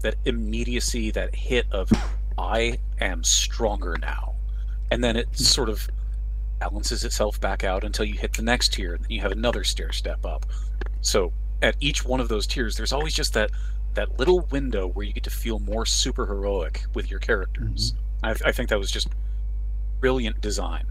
that 0.00 0.16
immediacy, 0.24 1.10
that 1.12 1.34
hit 1.34 1.66
of 1.70 1.90
I 2.36 2.78
am 3.00 3.22
stronger 3.24 3.96
now 3.98 4.33
and 4.90 5.02
then 5.02 5.16
it 5.16 5.36
sort 5.36 5.68
of 5.68 5.88
balances 6.58 7.04
itself 7.04 7.40
back 7.40 7.64
out 7.64 7.84
until 7.84 8.04
you 8.04 8.14
hit 8.14 8.32
the 8.32 8.42
next 8.42 8.74
tier, 8.74 8.94
and 8.94 9.02
then 9.02 9.10
you 9.10 9.20
have 9.20 9.32
another 9.32 9.64
stair 9.64 9.92
step 9.92 10.24
up. 10.24 10.46
So 11.00 11.32
at 11.62 11.76
each 11.80 12.04
one 12.04 12.20
of 12.20 12.28
those 12.28 12.46
tiers, 12.46 12.76
there's 12.76 12.92
always 12.92 13.14
just 13.14 13.34
that 13.34 13.50
that 13.94 14.18
little 14.18 14.40
window 14.50 14.88
where 14.88 15.06
you 15.06 15.12
get 15.12 15.22
to 15.24 15.30
feel 15.30 15.60
more 15.60 15.86
super 15.86 16.26
heroic 16.26 16.84
with 16.94 17.10
your 17.10 17.20
characters. 17.20 17.92
Mm-hmm. 18.24 18.44
I, 18.44 18.48
I 18.48 18.52
think 18.52 18.68
that 18.70 18.78
was 18.78 18.90
just 18.90 19.08
brilliant 20.00 20.40
design. 20.40 20.84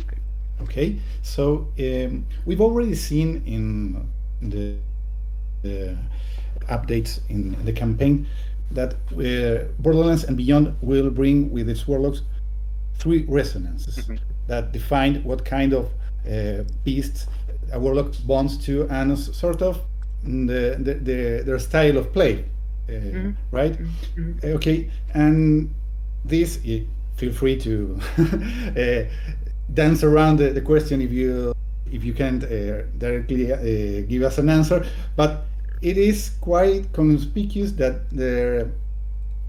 Okay. 0.00 0.18
Okay. 0.62 0.96
So 1.22 1.68
um, 1.78 2.26
we've 2.44 2.60
already 2.60 2.94
seen 2.94 3.42
in 3.46 4.10
the, 4.42 4.76
the 5.62 5.96
updates 6.68 7.20
in 7.28 7.64
the 7.64 7.72
campaign 7.72 8.26
that 8.70 8.94
uh, 9.12 9.64
Borderlands 9.78 10.24
and 10.24 10.36
Beyond 10.36 10.76
will 10.80 11.10
bring 11.10 11.50
with 11.50 11.68
its 11.68 11.86
warlocks 11.86 12.22
three 12.98 13.24
resonances 13.28 13.96
mm-hmm. 13.96 14.16
that 14.46 14.72
define 14.72 15.22
what 15.24 15.44
kind 15.44 15.72
of 15.72 15.90
uh, 16.30 16.64
beasts 16.84 17.26
a 17.72 17.78
warlock 17.78 18.12
bonds 18.26 18.56
to 18.66 18.86
and 18.88 19.18
sort 19.18 19.62
of 19.62 19.80
the, 20.24 20.76
the, 20.78 20.94
the 20.94 21.42
their 21.44 21.58
style 21.58 21.96
of 21.96 22.12
play, 22.12 22.44
uh, 22.88 22.92
mm-hmm. 22.92 23.30
right? 23.50 23.72
Mm-hmm. 23.72 24.32
Uh, 24.42 24.56
okay, 24.56 24.90
and 25.14 25.72
this 26.24 26.58
feel 27.16 27.32
free 27.32 27.56
to 27.60 28.00
uh, 28.18 29.04
dance 29.74 30.02
around 30.02 30.38
the, 30.38 30.50
the, 30.50 30.60
question 30.60 31.00
if 31.00 31.12
you 31.12 31.52
if 31.90 32.04
you 32.04 32.12
can't 32.12 32.44
uh, 32.44 32.82
directly 32.98 33.46
give 34.08 34.22
us 34.22 34.38
an 34.38 34.48
answer, 34.48 34.84
but 35.16 35.46
it 35.82 35.96
is 35.96 36.30
quite 36.40 36.92
conspicuous 36.92 37.72
that 37.72 38.10
the 38.10 38.70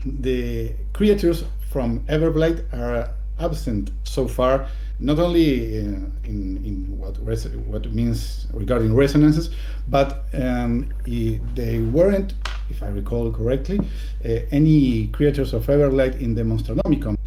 the 0.05 0.73
creatures 0.93 1.43
from 1.69 1.99
Everblight 2.07 2.63
are 2.73 3.11
absent 3.39 3.91
so 4.03 4.27
far, 4.27 4.67
not 4.99 5.19
only 5.19 5.77
in, 5.77 6.11
in, 6.23 6.57
in 6.65 6.97
what 6.97 7.15
res- 7.25 7.47
what 7.67 7.91
means 7.93 8.47
regarding 8.53 8.95
resonances, 8.95 9.49
but 9.88 10.25
um, 10.34 10.89
they 11.05 11.80
weren't, 11.80 12.34
if 12.69 12.84
I 12.84 12.88
recall 12.88 13.32
correctly, 13.32 13.80
uh, 14.25 14.30
any 14.51 15.07
creatures 15.07 15.53
of 15.53 15.65
Everblight 15.67 16.19
in 16.19 16.36
the 16.36 16.43
Monsternomicon. 16.43 17.17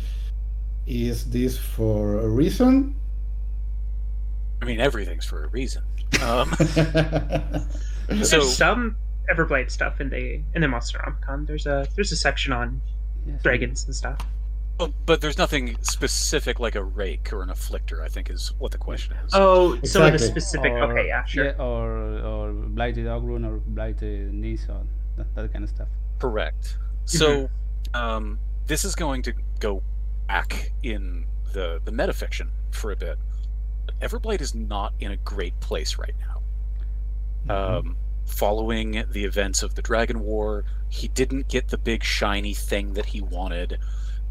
Is 0.86 1.30
this 1.30 1.56
for 1.56 2.18
a 2.18 2.28
reason? 2.28 2.96
I 4.60 4.64
mean, 4.64 4.80
everything's 4.80 5.24
for 5.24 5.44
a 5.44 5.48
reason. 5.48 5.82
Um, 6.22 6.54
so 8.22 8.40
some 8.42 8.96
Everblight 9.30 9.70
stuff 9.70 10.00
in 10.00 10.10
the 10.10 10.42
in 10.54 10.62
the 10.62 10.66
Monsternomicon. 10.66 11.46
There's 11.46 11.66
a 11.66 11.86
there's 11.94 12.12
a 12.12 12.16
section 12.16 12.52
on 12.52 12.80
yes. 13.26 13.42
dragons 13.42 13.84
and 13.84 13.94
stuff. 13.94 14.18
Well, 14.78 14.92
but 15.06 15.20
there's 15.20 15.38
nothing 15.38 15.76
specific 15.82 16.58
like 16.58 16.74
a 16.74 16.80
raek 16.80 17.32
or 17.32 17.42
an 17.42 17.50
afflictor. 17.50 18.02
I 18.02 18.08
think 18.08 18.30
is 18.30 18.52
what 18.58 18.72
the 18.72 18.78
question 18.78 19.16
is. 19.24 19.30
Oh, 19.32 19.74
exactly. 19.74 19.88
some 19.88 20.02
of 20.02 20.12
the 20.12 20.18
specific. 20.18 20.72
Or, 20.72 20.90
okay, 20.90 21.06
yeah, 21.06 21.24
sure. 21.24 21.44
Yeah, 21.44 21.52
or 21.52 22.18
or 22.18 22.52
blighted 22.52 23.06
Ogrun 23.06 23.46
or 23.46 23.58
blighted 23.58 24.32
Nison, 24.32 24.88
that, 25.16 25.32
that 25.34 25.52
kind 25.52 25.62
of 25.62 25.70
stuff. 25.70 25.88
Correct. 26.18 26.78
So, 27.04 27.44
mm-hmm. 27.44 27.96
um, 27.96 28.38
this 28.66 28.84
is 28.84 28.94
going 28.94 29.22
to 29.22 29.34
go 29.60 29.82
back 30.26 30.72
in 30.82 31.26
the 31.52 31.80
the 31.84 31.92
metafiction 31.92 32.48
for 32.72 32.90
a 32.90 32.96
bit. 32.96 33.18
Everblight 34.00 34.40
is 34.40 34.54
not 34.54 34.94
in 34.98 35.12
a 35.12 35.16
great 35.16 35.58
place 35.60 35.96
right 35.98 36.14
now. 36.20 36.41
Mm-hmm. 37.48 37.88
Um, 37.88 37.96
following 38.26 39.04
the 39.10 39.24
events 39.24 39.62
of 39.62 39.74
the 39.74 39.82
Dragon 39.82 40.20
War, 40.20 40.64
he 40.88 41.08
didn't 41.08 41.48
get 41.48 41.68
the 41.68 41.78
big 41.78 42.02
shiny 42.04 42.54
thing 42.54 42.94
that 42.94 43.06
he 43.06 43.20
wanted. 43.20 43.78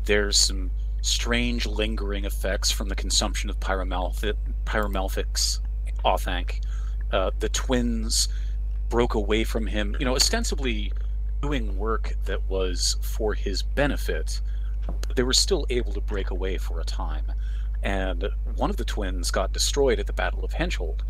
There's 0.05 0.37
some 0.37 0.71
strange 1.01 1.65
lingering 1.65 2.25
effects 2.25 2.71
from 2.71 2.89
the 2.89 2.95
consumption 2.95 3.49
of 3.49 3.59
Pyromalfic, 3.59 4.33
Pyromalfic's, 4.65 5.59
athanc. 6.05 6.61
Uh, 7.11 7.31
the 7.39 7.49
twins 7.49 8.27
broke 8.89 9.13
away 9.13 9.43
from 9.43 9.67
him, 9.67 9.95
you 9.99 10.05
know, 10.05 10.15
ostensibly 10.15 10.91
doing 11.41 11.77
work 11.77 12.15
that 12.25 12.49
was 12.49 12.97
for 13.01 13.33
his 13.33 13.61
benefit. 13.61 14.41
They 15.15 15.23
were 15.23 15.33
still 15.33 15.65
able 15.69 15.93
to 15.93 16.01
break 16.01 16.29
away 16.29 16.57
for 16.57 16.79
a 16.79 16.83
time. 16.83 17.31
And 17.83 18.29
one 18.55 18.69
of 18.69 18.77
the 18.77 18.85
twins 18.85 19.31
got 19.31 19.53
destroyed 19.53 19.99
at 19.99 20.07
the 20.07 20.13
Battle 20.13 20.43
of 20.43 20.53
Henchhold. 20.53 21.03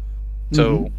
So 0.51 0.77
mm-hmm 0.77 0.95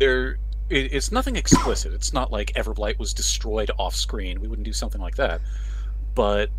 there 0.00 0.38
it, 0.68 0.92
it's 0.92 1.12
nothing 1.12 1.36
explicit. 1.36 1.92
It's 1.92 2.12
not 2.12 2.32
like 2.32 2.52
Everblight 2.54 2.98
was 2.98 3.14
destroyed 3.14 3.70
off 3.78 3.94
screen. 3.94 4.40
We 4.40 4.48
wouldn't 4.48 4.66
do 4.66 4.72
something 4.72 5.00
like 5.00 5.16
that. 5.16 5.40
But 6.14 6.50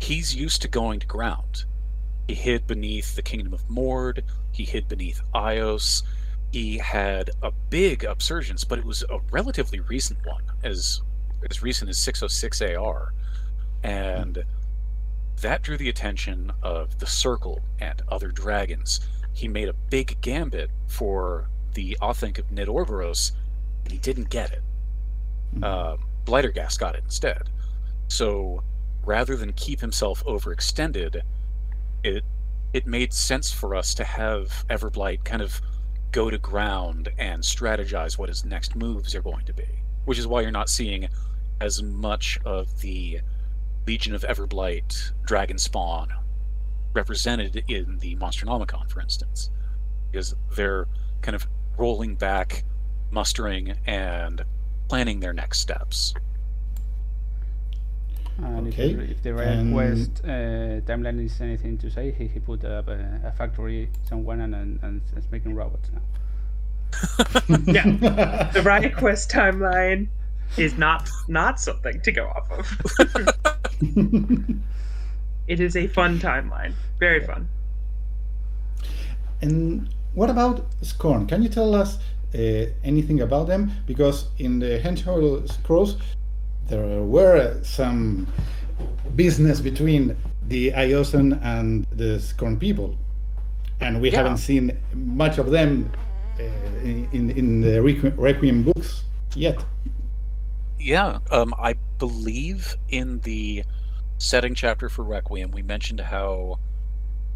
he's 0.00 0.34
used 0.34 0.60
to 0.62 0.68
going 0.68 1.00
to 1.00 1.06
ground. 1.06 1.64
He 2.28 2.34
hid 2.34 2.66
beneath 2.66 3.16
the 3.16 3.22
kingdom 3.22 3.54
of 3.54 3.66
Morrdh. 3.68 4.22
He 4.52 4.64
hid 4.64 4.88
beneath 4.88 5.22
Ios. 5.34 6.02
He 6.52 6.78
had 6.78 7.30
a 7.42 7.50
big 7.70 8.00
upsurgence, 8.00 8.66
but 8.66 8.78
it 8.78 8.84
was 8.84 9.02
a 9.10 9.18
relatively 9.30 9.80
recent 9.80 10.24
one, 10.24 10.42
as 10.62 11.00
as 11.50 11.62
recent 11.62 11.90
as 11.90 11.98
606 11.98 12.62
AR, 12.62 13.12
and 13.82 14.44
that 15.42 15.62
drew 15.62 15.76
the 15.76 15.90
attention 15.90 16.52
of 16.62 16.98
the 17.00 17.06
Circle 17.06 17.60
and 17.80 18.00
other 18.08 18.28
dragons. 18.28 19.00
He 19.34 19.48
made 19.48 19.68
a 19.68 19.74
big 19.74 20.18
gambit 20.22 20.70
for 20.86 21.50
the 21.74 21.96
athanc 22.00 22.38
of 22.38 22.50
Nid 22.50 22.68
Orboros, 22.68 23.32
and 23.84 23.92
he 23.92 23.98
didn't 23.98 24.30
get 24.30 24.52
it. 24.52 24.62
Mm-hmm. 25.54 25.64
Uh, 25.64 25.96
Blighterghast 26.24 26.78
got 26.78 26.94
it 26.94 27.02
instead. 27.04 27.50
So 28.08 28.62
rather 29.04 29.36
than 29.36 29.52
keep 29.52 29.80
himself 29.80 30.24
overextended, 30.24 31.20
it 32.02 32.24
it 32.72 32.86
made 32.86 33.12
sense 33.12 33.52
for 33.52 33.74
us 33.74 33.94
to 33.94 34.04
have 34.04 34.64
Everblight 34.68 35.24
kind 35.24 35.42
of 35.42 35.60
go 36.10 36.28
to 36.28 36.38
ground 36.38 37.08
and 37.18 37.42
strategize 37.42 38.18
what 38.18 38.28
his 38.28 38.44
next 38.44 38.74
moves 38.74 39.14
are 39.14 39.22
going 39.22 39.44
to 39.44 39.52
be. 39.52 39.68
Which 40.06 40.18
is 40.18 40.26
why 40.26 40.40
you're 40.40 40.50
not 40.50 40.68
seeing 40.68 41.08
as 41.60 41.82
much 41.82 42.38
of 42.44 42.80
the 42.80 43.20
Legion 43.86 44.14
of 44.14 44.22
Everblight 44.22 45.12
Dragon 45.24 45.58
Spawn 45.58 46.12
represented 46.94 47.64
in 47.68 47.98
the 47.98 48.16
Monsternomicon, 48.16 48.90
for 48.90 49.00
instance. 49.00 49.50
Because 50.10 50.34
they're 50.54 50.86
kind 51.22 51.34
of 51.34 51.46
rolling 51.76 52.14
back, 52.14 52.64
mustering, 53.10 53.74
and 53.86 54.44
planning 54.88 55.20
their 55.20 55.32
next 55.32 55.60
steps. 55.60 56.14
And 58.38 58.68
okay. 58.68 58.90
if, 58.90 59.10
if 59.10 59.22
the 59.22 59.32
Riot 59.34 59.72
Quest 59.72 60.20
uh, 60.24 60.80
timeline 60.88 61.24
is 61.24 61.40
anything 61.40 61.78
to 61.78 61.90
say, 61.90 62.10
he, 62.10 62.26
he 62.26 62.40
put 62.40 62.64
up 62.64 62.88
a, 62.88 63.20
a 63.24 63.32
factory 63.32 63.88
somewhere 64.02 64.40
and, 64.40 64.54
and, 64.54 64.80
and 64.82 65.00
is 65.16 65.30
making 65.30 65.54
robots 65.54 65.88
now. 65.92 66.00
yeah, 67.66 68.50
the 68.52 68.62
Riot 68.62 68.96
Quest 68.96 69.30
timeline 69.30 70.08
is 70.56 70.76
not 70.76 71.08
not 71.28 71.60
something 71.60 72.00
to 72.00 72.12
go 72.12 72.26
off 72.26 72.50
of. 72.50 72.66
it 75.48 75.60
is 75.60 75.76
a 75.76 75.86
fun 75.88 76.18
timeline, 76.18 76.72
very 76.98 77.24
fun. 77.24 77.48
And 79.40 79.88
what 80.14 80.30
about 80.30 80.70
Skorne? 80.82 81.28
Can 81.28 81.42
you 81.42 81.48
tell 81.48 81.74
us 81.74 81.98
uh, 82.34 82.66
anything 82.82 83.20
about 83.20 83.46
them? 83.46 83.72
Because 83.86 84.28
in 84.38 84.58
the 84.58 84.78
Henchhold 84.78 85.50
Scrolls, 85.50 85.96
there 86.68 87.02
were 87.02 87.58
some 87.62 88.26
business 89.14 89.60
between 89.60 90.16
the 90.48 90.72
Iosan 90.72 91.40
and 91.42 91.86
the 91.92 92.18
Skorne 92.18 92.58
people, 92.58 92.96
and 93.80 94.00
we 94.00 94.10
yeah. 94.10 94.18
haven't 94.18 94.38
seen 94.38 94.76
much 94.94 95.38
of 95.38 95.50
them 95.50 95.90
uh, 96.38 96.42
in 96.82 97.30
in 97.30 97.60
the 97.60 97.80
Requiem 97.82 98.62
books 98.62 99.04
yet. 99.34 99.64
Yeah, 100.78 101.18
um, 101.30 101.54
I 101.58 101.74
believe 101.98 102.76
in 102.90 103.20
the 103.20 103.64
setting 104.18 104.54
chapter 104.54 104.88
for 104.88 105.02
Requiem, 105.02 105.50
we 105.50 105.62
mentioned 105.62 106.00
how 106.00 106.58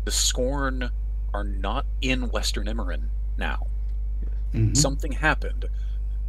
the 0.04 0.10
Skorne 0.10 0.90
are 1.34 1.44
not 1.44 1.86
in 2.00 2.30
Western 2.30 2.66
Immoren 2.66 3.08
now. 3.36 3.66
Mm-hmm. 4.52 4.74
Something 4.74 5.12
happened. 5.12 5.66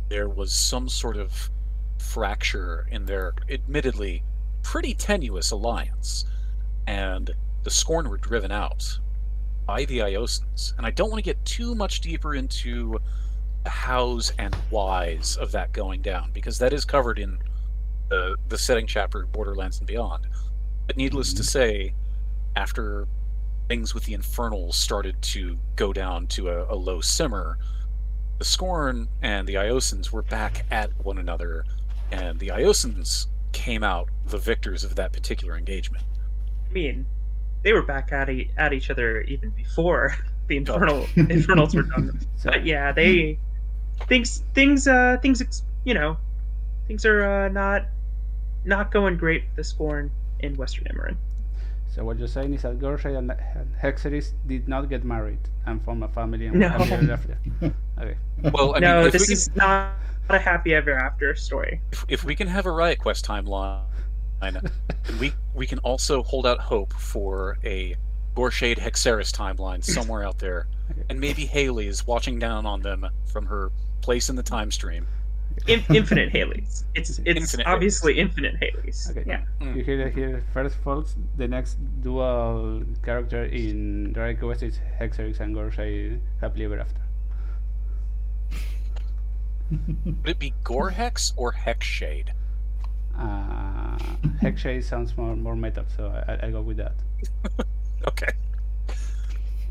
There 0.09 0.29
was 0.29 0.51
some 0.51 0.89
sort 0.89 1.17
of 1.17 1.49
fracture 1.97 2.87
in 2.91 3.05
their 3.05 3.33
admittedly 3.49 4.23
pretty 4.63 4.93
tenuous 4.93 5.51
alliance, 5.51 6.25
and 6.87 7.31
the 7.63 7.69
Skorne 7.69 8.07
were 8.07 8.17
driven 8.17 8.51
out 8.51 8.99
by 9.65 9.85
the 9.85 9.99
Iosans. 9.99 10.75
And 10.77 10.85
I 10.85 10.91
don't 10.91 11.09
want 11.09 11.23
to 11.23 11.29
get 11.29 11.43
too 11.45 11.75
much 11.75 12.01
deeper 12.01 12.35
into 12.35 12.99
the 13.63 13.69
hows 13.69 14.33
and 14.39 14.55
whys 14.69 15.37
of 15.37 15.51
that 15.51 15.71
going 15.73 16.01
down, 16.01 16.31
because 16.33 16.57
that 16.59 16.73
is 16.73 16.85
covered 16.85 17.19
in 17.19 17.37
the, 18.09 18.35
the 18.47 18.57
setting 18.57 18.87
chapter 18.87 19.25
Borderlands 19.27 19.77
and 19.77 19.87
Beyond. 19.87 20.27
But 20.87 20.97
needless 20.97 21.29
mm-hmm. 21.29 21.37
to 21.37 21.43
say, 21.43 21.93
after 22.55 23.07
things 23.70 23.93
with 23.93 24.03
the 24.03 24.13
Infernals 24.13 24.76
started 24.76 25.22
to 25.22 25.57
go 25.78 25.93
down 25.93 26.28
to 26.28 26.49
a, 26.49 26.74
a 26.74 26.76
low 26.76 26.99
simmer, 26.99 27.57
the 28.39 28.43
Skorne 28.43 29.07
and 29.22 29.47
the 29.47 29.53
Iosans 29.53 30.11
were 30.11 30.24
back 30.24 30.65
at 30.72 30.89
one 31.05 31.17
another, 31.17 31.65
and 32.11 32.39
the 32.39 32.47
Iosans 32.47 33.28
came 33.53 33.84
out 33.84 34.09
the 34.26 34.39
victors 34.39 34.84
of 34.84 34.95
that 34.95 35.13
particular 35.13 35.55
engagement. 35.55 36.03
I 36.70 36.74
mean, 36.74 37.05
they 37.63 37.72
were 37.72 37.84
back 37.84 38.11
at, 38.11 38.30
e- 38.30 38.49
at 38.57 38.74
each 38.74 38.89
other 38.89 39.22
even 39.22 39.51
before 39.51 40.15
the 40.47 40.57
Infernal 40.57 41.05
oh. 41.05 41.07
Infernals 41.15 41.76
were 41.76 41.84
done. 41.84 42.20
But 42.43 42.65
yeah, 42.65 42.91
they 42.91 43.38
things 44.07 44.43
things 44.53 44.88
uh 44.88 45.17
things 45.22 45.43
you 45.84 45.93
know 45.93 46.15
things 46.88 47.05
are 47.05 47.24
uh, 47.24 47.49
not 47.49 47.88
not 48.63 48.91
going 48.91 49.17
great 49.17 49.43
for 49.49 49.55
the 49.57 49.61
Skorne 49.61 50.09
in 50.39 50.55
Western 50.55 50.86
Immoren. 50.86 51.17
So 51.99 52.05
what 52.05 52.17
you're 52.17 52.29
saying 52.29 52.53
is 52.53 52.61
that 52.61 52.79
Gorshade 52.79 53.17
and 53.17 53.29
Hexeris 53.77 54.31
did 54.47 54.69
not 54.69 54.87
get 54.87 55.03
married 55.03 55.41
and 55.65 55.83
form 55.83 56.01
a 56.01 56.07
family 56.07 56.45
and 56.45 56.57
no. 56.57 56.69
happy 56.69 56.93
ever 56.93 57.11
after. 57.11 57.37
Okay. 57.99 58.15
Well, 58.53 58.73
I 58.73 58.79
no, 58.79 59.01
mean, 59.01 59.11
this 59.11 59.29
is 59.29 59.49
can, 59.49 59.57
not 59.57 59.95
a 60.29 60.39
happy 60.39 60.73
ever 60.73 60.93
after 60.93 61.35
story. 61.35 61.81
If, 61.91 62.05
if 62.07 62.23
we 62.23 62.35
can 62.35 62.47
have 62.47 62.65
a 62.65 62.71
Riot 62.71 62.99
Quest 62.99 63.25
timeline, 63.25 63.81
we 65.19 65.33
we 65.53 65.67
can 65.67 65.79
also 65.79 66.23
hold 66.23 66.47
out 66.47 66.59
hope 66.59 66.93
for 66.93 67.57
a 67.65 67.97
Gorshade 68.33 68.77
Hexeris 68.77 69.33
timeline 69.33 69.83
somewhere 69.83 70.23
out 70.23 70.39
there, 70.39 70.67
okay. 70.91 71.03
and 71.09 71.19
maybe 71.19 71.45
Haley 71.45 71.87
is 71.87 72.07
watching 72.07 72.39
down 72.39 72.65
on 72.65 72.79
them 72.79 73.05
from 73.25 73.45
her 73.47 73.73
place 73.99 74.29
in 74.29 74.37
the 74.37 74.43
time 74.43 74.71
stream 74.71 75.05
in, 75.67 75.83
infinite 75.93 76.31
Haleys. 76.31 76.83
It's 76.95 77.19
it's 77.25 77.53
infinite 77.53 77.67
obviously 77.67 78.15
Haleys. 78.15 78.19
infinite 78.19 78.55
Haleys. 78.59 79.11
Okay. 79.11 79.23
Yeah. 79.25 79.41
Mm. 79.61 79.75
You 79.75 79.83
hear 79.83 80.01
it 80.07 80.13
here 80.13 80.43
first, 80.53 80.75
folks. 80.83 81.15
The 81.37 81.47
next 81.47 81.77
dual 82.01 82.83
character 83.03 83.45
in 83.45 84.13
Dragon 84.13 84.39
Quest 84.39 84.63
is 84.63 84.79
Hexeris 84.99 85.39
and 85.39 85.55
Gorshade 85.55 86.19
happily 86.41 86.65
ever 86.65 86.79
after. 86.79 87.01
Would 90.05 90.29
it 90.29 90.39
be 90.39 90.53
Gore 90.63 90.89
Hex 90.89 91.33
or 91.37 91.51
Hex 91.51 91.85
Shade? 91.85 92.33
Uh, 93.17 93.97
Hex 94.41 94.61
Shade 94.61 94.83
sounds 94.83 95.15
more 95.17 95.35
more 95.35 95.55
metal, 95.55 95.85
so 95.95 96.07
I, 96.27 96.47
I 96.47 96.51
go 96.51 96.61
with 96.61 96.77
that. 96.77 96.95
okay. 98.07 98.31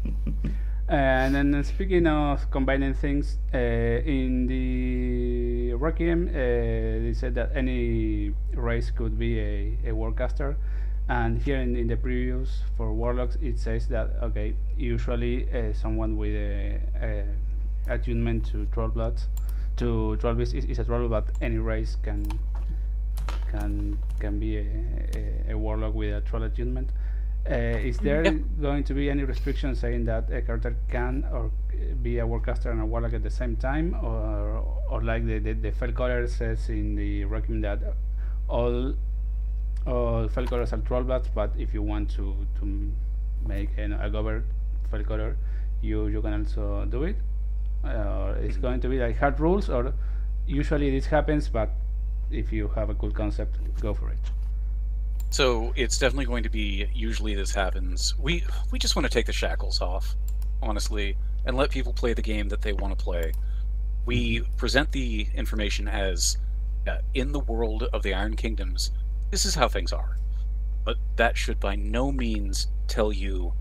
And 0.89 1.35
then 1.35 1.65
speaking 1.65 2.07
of 2.07 2.51
combining 2.51 2.95
things, 2.95 3.37
uh, 3.53 3.59
in 3.59 4.47
the 4.47 5.75
Requiem, 5.75 6.29
uh, 6.29 6.33
they 6.33 7.13
said 7.15 7.35
that 7.35 7.51
any 7.55 8.33
race 8.55 8.91
could 8.91 9.19
be 9.19 9.39
a, 9.39 9.79
a 9.85 9.93
warcaster. 9.93 10.57
And 11.11 11.41
here 11.43 11.57
in, 11.59 11.77
in 11.77 11.89
the 11.89 11.97
previews 11.97 12.49
for 12.77 12.93
Warlocks, 12.95 13.37
it 13.43 13.59
says 13.59 13.89
that, 13.89 14.11
okay, 14.23 14.55
usually 14.79 15.47
uh, 15.53 15.75
someone 15.75 16.17
with 16.17 16.35
a, 16.35 16.81
a 17.03 17.25
attunement 17.93 18.47
to 18.47 18.67
Trollbloods, 18.75 19.27
to 19.77 20.19
Trollbeast 20.21 20.55
is, 20.55 20.65
is 20.65 20.79
a 20.79 20.85
troll, 20.85 21.09
but 21.09 21.29
any 21.41 21.59
race 21.59 21.97
can 22.03 22.27
can 23.51 23.99
can 24.19 24.39
be 24.39 24.59
a, 24.59 24.67
a, 25.49 25.53
a 25.53 25.59
warlock 25.59 25.95
with 25.95 26.15
a 26.15 26.21
troll 26.23 26.43
attunement. 26.43 26.91
Uh, 27.51 27.55
is 27.91 27.97
there 27.99 28.23
going 28.61 28.85
to 28.85 28.93
be 28.93 29.09
any 29.09 29.25
restriction 29.25 29.75
saying 29.75 30.05
that 30.05 30.31
a 30.31 30.43
character 30.43 30.77
can 30.91 31.25
or 31.33 31.51
be 32.03 32.19
a 32.19 32.27
warcaster 32.27 32.71
and 32.71 32.81
a 32.81 32.85
warlock 32.85 33.15
at 33.15 33.23
the 33.23 33.31
same 33.31 33.57
time, 33.57 33.95
or 34.03 34.63
or 34.91 35.03
like 35.03 35.25
the 35.25 35.39
the, 35.39 35.55
the 35.55 35.73
Fell 35.73 35.93
Caller 35.93 36.27
says 36.27 36.69
in 36.69 36.95
the 36.95 37.25
Requiem 37.25 37.63
that 37.63 37.81
all 38.49 38.95
all 39.87 40.29
Fell 40.29 40.47
Callers 40.47 40.75
are 40.75 40.79
trollbloods, 40.79 41.29
but 41.35 41.51
if 41.59 41.73
you 41.73 41.83
want 41.83 42.11
to 42.11 42.37
to 42.61 42.93
make 43.47 43.71
an, 43.79 43.95
a 43.95 44.11
governed 44.11 44.45
Fell 44.91 45.03
Caller, 45.03 45.37
you 45.81 46.09
you 46.09 46.21
can 46.21 46.35
also 46.41 46.85
do 46.85 47.05
it. 47.05 47.17
Uh, 47.83 48.35
it's 48.43 48.59
going 48.59 48.81
to 48.81 48.89
be 48.89 48.99
like 48.99 49.17
hard 49.17 49.41
rules, 49.41 49.71
or 49.71 49.95
usually 50.47 50.91
this 50.91 51.07
happens, 51.07 51.49
but 51.49 51.71
if 52.31 52.53
you 52.53 52.69
have 52.75 52.91
a 52.91 52.95
cool 52.95 53.11
concept, 53.11 53.57
go 53.81 53.95
for 53.95 54.11
it. 54.11 54.19
So 55.31 55.73
it's 55.77 55.99
definitely 55.99 56.25
going 56.25 56.43
to 56.45 56.51
be. 56.51 56.89
Usually, 56.95 57.35
this 57.35 57.55
happens. 57.55 58.15
We 58.19 58.45
we 58.71 58.79
just 58.79 58.97
want 58.97 59.05
to 59.07 59.11
take 59.11 59.27
the 59.27 59.33
shackles 59.33 59.81
off, 59.81 60.17
honestly, 60.63 61.17
and 61.45 61.57
let 61.57 61.71
people 61.71 61.93
play 61.93 62.15
the 62.15 62.23
game 62.23 62.49
that 62.49 62.63
they 62.63 62.73
want 62.73 62.99
to 62.99 63.05
play. 63.05 63.33
We 64.07 64.41
present 64.57 64.93
the 64.93 65.29
information 65.35 65.87
as 65.87 66.39
uh, 66.87 66.99
in 67.15 67.33
the 67.33 67.41
world 67.41 67.85
of 67.93 68.03
the 68.03 68.15
Iron 68.15 68.37
Kingdoms. 68.37 68.91
This 69.31 69.45
is 69.45 69.55
how 69.55 69.69
things 69.69 69.93
are, 69.93 70.19
but 70.85 70.97
that 71.17 71.37
should 71.37 71.61
by 71.61 71.77
no 71.77 72.11
means 72.11 72.69
tell 72.87 73.13
you 73.13 73.53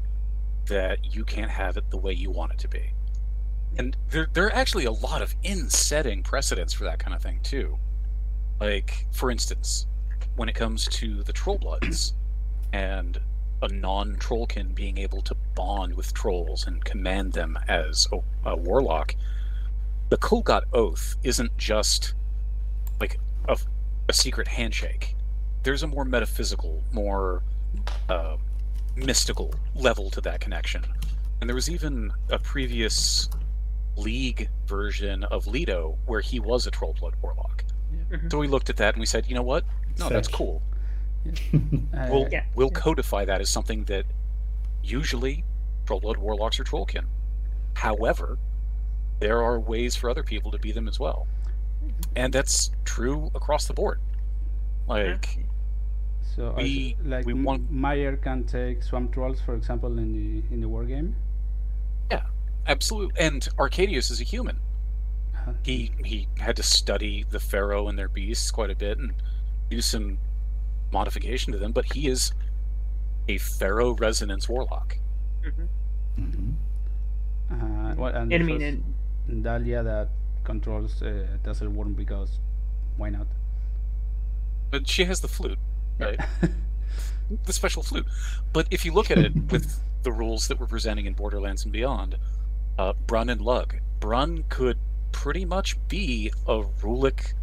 that 0.68 1.13
you 1.13 1.26
can't 1.26 1.51
have 1.51 1.76
it 1.78 1.89
the 1.91 1.97
way 1.97 2.13
you 2.13 2.32
want 2.32 2.53
it 2.53 2.59
to 2.59 2.68
be. 2.70 2.93
And 3.78 3.95
there, 4.09 4.28
there 4.34 4.45
are 4.45 4.55
actually 4.55 4.86
a 4.86 4.91
lot 4.91 5.22
of 5.22 5.36
in-setting 5.43 6.24
precedents 6.24 6.74
for 6.74 6.86
that 6.86 6.99
kind 6.99 7.13
of 7.15 7.22
thing 7.22 7.39
too. 7.43 7.78
Like, 8.59 9.05
for 9.11 9.30
instance, 9.30 9.86
when 10.38 10.48
it 10.48 10.56
comes 10.56 10.86
to 10.86 11.24
the 11.24 11.34
Trollbloods 11.34 12.14
and 12.72 13.20
a 13.62 13.68
non-Trollkin 13.68 14.74
being 14.74 15.00
able 15.00 15.22
to 15.24 15.36
bond 15.56 15.96
with 15.96 16.14
trolls 16.14 16.68
and 16.68 16.86
command 16.86 17.34
them 17.34 17.58
as 17.68 18.08
a, 18.14 18.52
a 18.52 18.56
warlock, 18.56 19.16
the 20.10 20.18
Kulgat 20.18 20.62
Oath 20.74 21.16
isn't 21.24 21.58
just 21.58 22.14
like 23.02 23.20
a, 23.50 23.58
a 24.08 24.14
secret 24.14 24.48
handshake. 24.48 25.16
There's 25.64 25.82
a 25.82 25.88
more 25.88 26.06
metaphysical, 26.06 26.84
more 26.94 27.42
uh, 28.08 28.38
mystical 28.96 29.54
level 29.76 30.12
to 30.12 30.22
that 30.22 30.40
connection. 30.40 30.86
And 31.42 31.50
there 31.50 31.56
was 31.56 31.70
even 31.70 32.12
a 32.30 32.38
previous 32.38 33.28
League 33.96 34.50
version 34.68 35.24
of 35.26 35.48
Leto 35.48 35.98
where 36.06 36.22
he 36.22 36.40
was 36.40 36.68
a 36.68 36.72
Trollblood 36.72 37.14
warlock. 37.24 37.64
Mhm. 38.12 38.32
So 38.32 38.38
we 38.38 38.48
looked 38.48 38.70
at 38.70 38.78
that 38.78 38.94
and 38.94 39.00
we 39.00 39.08
said, 39.08 39.28
you 39.28 39.34
know 39.34 39.42
what? 39.42 39.66
No, 40.00 40.10
that's 40.10 40.28
cool. 40.28 40.62
Uh, 41.93 42.08
We'll 42.10 42.28
Yeah. 42.32 42.43
we'll 42.56 42.70
Yeah. 42.74 42.80
codify 42.80 43.26
that 43.26 43.41
as 43.41 43.50
something 43.50 43.84
that 43.86 44.06
usually 44.84 45.43
Trollblood 45.86 46.18
warlocks 46.18 46.60
are 46.60 46.64
Trollkin. 46.64 47.06
However, 47.74 48.38
there 49.20 49.41
are 49.43 49.60
ways 49.60 49.95
for 49.95 50.10
other 50.10 50.24
people 50.24 50.52
to 50.52 50.58
be 50.60 50.72
them 50.72 50.88
as 50.88 51.00
well, 51.00 51.28
and 52.16 52.32
that's 52.32 52.72
true 52.86 53.32
across 53.36 53.68
the 53.68 53.74
board. 53.74 54.00
Like, 54.88 55.39
So 56.36 56.54
We- 56.56 56.95
s- 57.00 57.06
like 57.06 57.26
we 57.26 57.34
want- 57.34 57.72
Meyer 57.72 58.16
can 58.16 58.43
take 58.45 58.84
swamp 58.84 59.12
trolls, 59.12 59.41
for 59.41 59.56
example, 59.56 59.98
in 59.98 60.14
the 60.14 60.54
in 60.54 60.62
the 60.62 60.70
war 60.70 60.86
game. 60.86 61.16
Yeah, 62.12 62.26
absolutely. 62.68 63.20
And 63.20 63.41
Arkadius 63.58 64.12
is 64.12 64.22
a 64.22 64.24
human. 64.24 64.60
Uh-huh. 65.36 65.54
He 65.64 65.91
he 66.06 66.28
had 66.38 66.56
to 66.58 66.64
study 66.64 67.26
the 67.28 67.39
Farrow 67.39 67.88
and 67.89 67.98
their 67.98 68.08
beasts 68.10 68.52
quite 68.52 68.70
a 68.70 68.76
bit 68.76 69.00
and 69.00 69.14
do 69.70 69.82
some 69.82 70.18
modification 70.91 71.53
to 71.53 71.59
them, 71.59 71.72
but 71.72 71.86
he 71.93 72.07
is 72.07 72.32
a 73.28 73.38
Farrow 73.38 73.91
resonance 73.91 74.47
warlock. 74.47 74.97
Mhm. 75.43 75.68
Mhm. 76.20 76.53
Uh, 77.51 77.95
well, 77.97 78.15
and 78.15 78.32
And 78.34 78.43
I 78.43 78.45
mean, 78.45 78.84
and 79.28 79.43
Dahlia 79.43 79.84
that 79.84 80.09
controls 80.43 81.01
uh, 81.01 81.28
Desert 81.43 81.70
Worm 81.72 81.93
because 81.93 82.39
why 82.97 83.09
not? 83.09 83.28
But 84.72 84.88
she 84.88 85.05
has 85.05 85.20
the 85.22 85.28
flute, 85.28 85.59
right? 85.99 86.20
the 87.45 87.53
special 87.53 87.84
flute. 87.84 88.05
But 88.53 88.68
if 88.72 88.86
you 88.86 88.93
look 88.93 89.11
at 89.11 89.18
it 89.18 89.34
with 89.51 89.80
the 90.03 90.11
rules 90.11 90.47
that 90.47 90.59
we're 90.59 90.68
presenting 90.68 91.05
in 91.05 91.13
Borderlands 91.13 91.63
and 91.63 91.72
Beyond, 91.72 92.18
uh, 92.78 92.93
Brun 93.05 93.30
and 93.30 93.41
Lug, 93.41 93.76
Brun 93.99 94.43
could 94.49 94.78
pretty 95.11 95.45
much 95.45 95.78
be 95.88 96.32
a 96.47 96.63
Rhulic 96.82 97.34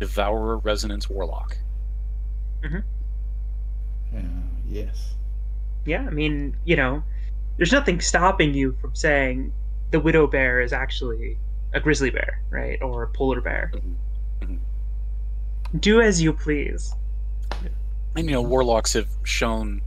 Devourer 0.00 0.56
Resonance 0.58 1.08
Warlock. 1.08 1.56
Uh, 2.64 4.20
yes. 4.68 5.14
yeah, 5.84 6.04
I 6.06 6.10
mean, 6.10 6.56
you 6.64 6.74
know, 6.76 7.02
there's 7.56 7.72
nothing 7.72 8.00
stopping 8.00 8.54
you 8.54 8.76
from 8.80 8.94
saying 8.94 9.52
the 9.92 10.00
widow 10.00 10.26
bear 10.26 10.60
is 10.60 10.72
actually 10.72 11.38
a 11.72 11.80
grizzly 11.80 12.10
bear, 12.10 12.40
right, 12.50 12.80
or 12.82 13.04
a 13.04 13.08
polar 13.08 13.40
bear. 13.40 13.72
Do 15.78 16.00
as 16.00 16.20
you 16.20 16.32
please. 16.32 16.94
And 18.16 18.26
you 18.26 18.32
know, 18.32 18.42
warlocks 18.42 18.94
have 18.94 19.08
shown 19.22 19.80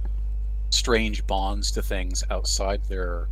strange 0.70 1.28
bonds 1.28 1.72
to 1.72 1.82
things 1.82 2.24
outside 2.30 2.82
their 2.86 3.28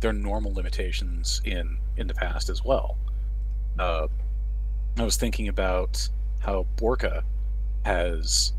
their 0.00 0.12
normal 0.12 0.52
limitations 0.54 1.40
in 1.44 1.78
in 1.96 2.06
the 2.06 2.14
past 2.14 2.48
as 2.48 2.64
well. 2.64 2.96
Uh, 3.78 4.06
I 4.96 5.04
was 5.04 5.16
thinking 5.16 5.48
about 5.48 6.08
how 6.40 6.66
Borka 6.76 7.22
has 7.84 8.52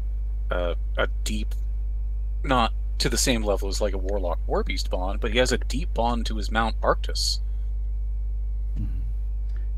uh, 0.51 0.75
a 0.97 1.07
deep, 1.23 1.53
not 2.43 2.73
to 2.99 3.09
the 3.09 3.17
same 3.17 3.43
level 3.43 3.69
as 3.69 3.82
like 3.82 3.93
a 3.93 3.97
warlock 3.97 4.39
warbeast 4.47 4.89
bond, 4.89 5.19
but 5.21 5.32
he 5.32 5.38
has 5.38 5.51
a 5.51 5.57
deep 5.57 5.93
bond 5.93 6.25
to 6.27 6.36
his 6.38 6.51
mount 6.51 6.75
Arctus. 6.82 7.39
Mhm. 8.77 9.01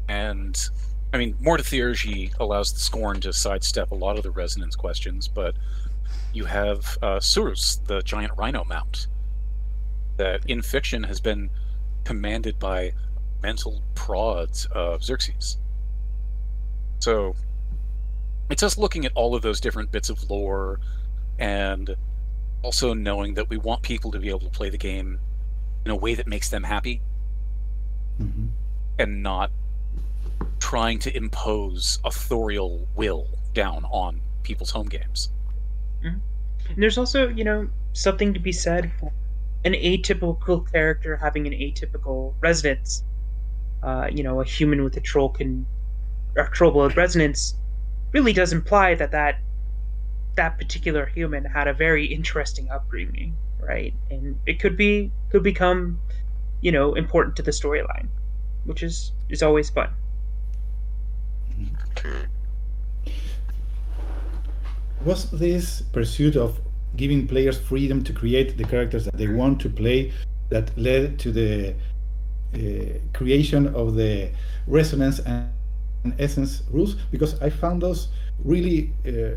And 0.08 0.70
I 1.14 1.18
mean, 1.18 1.34
Mortitheurgy 1.36 2.34
allows 2.40 2.72
the 2.72 2.80
Skorne 2.80 3.22
to 3.22 3.34
sidestep 3.34 3.92
a 3.92 3.96
lot 3.96 4.18
of 4.18 4.24
the 4.24 4.32
resonance 4.32 4.76
questions, 4.76 5.28
but 5.28 5.56
you 6.34 6.46
have 6.46 6.98
uh, 7.02 7.20
Surus, 7.20 7.76
the 7.86 8.02
giant 8.02 8.32
rhino 8.38 8.64
mount, 8.64 9.08
that 10.18 10.46
in 10.50 10.62
fiction 10.62 11.04
has 11.04 11.20
been 11.20 11.50
commanded 12.06 12.58
by 12.60 12.94
mental 13.44 13.82
prods 13.94 14.66
of 14.72 15.02
Xerxis. 15.02 15.58
So 17.02 17.36
it's 18.50 18.64
us 18.64 18.78
looking 18.78 19.06
at 19.06 19.12
all 19.16 19.36
of 19.36 19.42
those 19.42 19.60
different 19.60 19.92
bits 19.92 20.10
of 20.10 20.30
lore 20.30 20.80
and 21.40 21.96
also 22.62 22.94
knowing 22.94 23.34
that 23.34 23.50
we 23.50 23.58
want 23.58 23.82
people 23.82 24.12
to 24.12 24.20
be 24.20 24.30
able 24.30 24.42
to 24.42 24.50
play 24.50 24.70
the 24.70 24.78
game 24.78 25.20
in 25.84 25.92
a 25.92 25.96
way 25.96 26.14
that 26.14 26.28
makes 26.28 26.50
them 26.50 26.64
happy 26.64 27.02
Mhm. 28.20 28.50
and 29.00 29.24
not 29.24 29.52
trying 30.60 31.00
to 31.00 31.16
impose 31.18 32.00
authorial 32.06 32.88
will 32.96 33.28
down 33.54 33.84
on 33.86 34.22
people's 34.44 34.70
home 34.70 34.88
games. 34.88 35.30
And 36.04 36.22
there's 36.78 36.98
also, 36.98 37.28
you 37.30 37.44
know, 37.44 37.68
something 37.94 38.34
to 38.34 38.40
be 38.40 38.52
said 38.52 38.92
for 39.00 39.12
an 39.66 39.74
atypical 39.74 40.72
character 40.72 41.18
having 41.18 41.48
an 41.48 41.54
atypical 41.54 42.34
resonance. 42.40 43.04
Uh, 43.84 44.08
you 44.12 44.24
know, 44.24 44.40
a 44.40 44.46
human 44.46 44.84
with 44.84 44.96
a 44.98 45.02
troll 45.02 45.30
can, 45.30 45.66
blood 46.60 46.98
resonance, 46.98 47.56
really 48.14 48.34
does 48.34 48.54
imply 48.54 48.96
that 48.96 49.12
that 49.12 49.40
that 50.36 50.58
particular 50.58 51.06
human 51.06 51.44
had 51.44 51.68
a 51.68 51.74
very 51.74 52.06
interesting 52.06 52.70
upbringing, 52.70 53.36
right? 53.60 53.94
And 54.10 54.40
it 54.46 54.60
could 54.60 54.78
be 54.78 55.12
could 55.30 55.44
become, 55.44 56.00
you 56.62 56.72
know, 56.72 56.94
important 56.94 57.36
to 57.38 57.44
the 57.44 57.52
storyline, 57.52 58.08
which 58.66 58.84
is 58.84 59.12
is 59.30 59.44
always 59.44 59.70
fun. 59.70 59.90
Was 65.06 65.30
this 65.32 65.82
pursuit 65.82 66.36
of 66.36 66.60
giving 66.96 67.28
players 67.28 67.58
freedom 67.58 68.04
to 68.04 68.14
create 68.14 68.58
the 68.58 68.64
characters 68.64 69.06
that 69.06 69.18
they 69.18 69.28
want 69.28 69.60
to 69.62 69.70
play 69.70 70.12
that 70.50 70.78
led 70.78 71.18
to 71.20 71.32
the 71.32 71.74
uh, 72.54 72.60
creation 73.14 73.68
of 73.74 73.96
the 73.96 74.30
resonance 74.68 75.20
and, 75.20 75.50
essence 76.20 76.64
rules 76.72 76.96
because 77.12 77.40
I 77.42 77.50
found 77.50 77.82
those 77.82 78.10
really, 78.44 78.94
uh, 79.06 79.36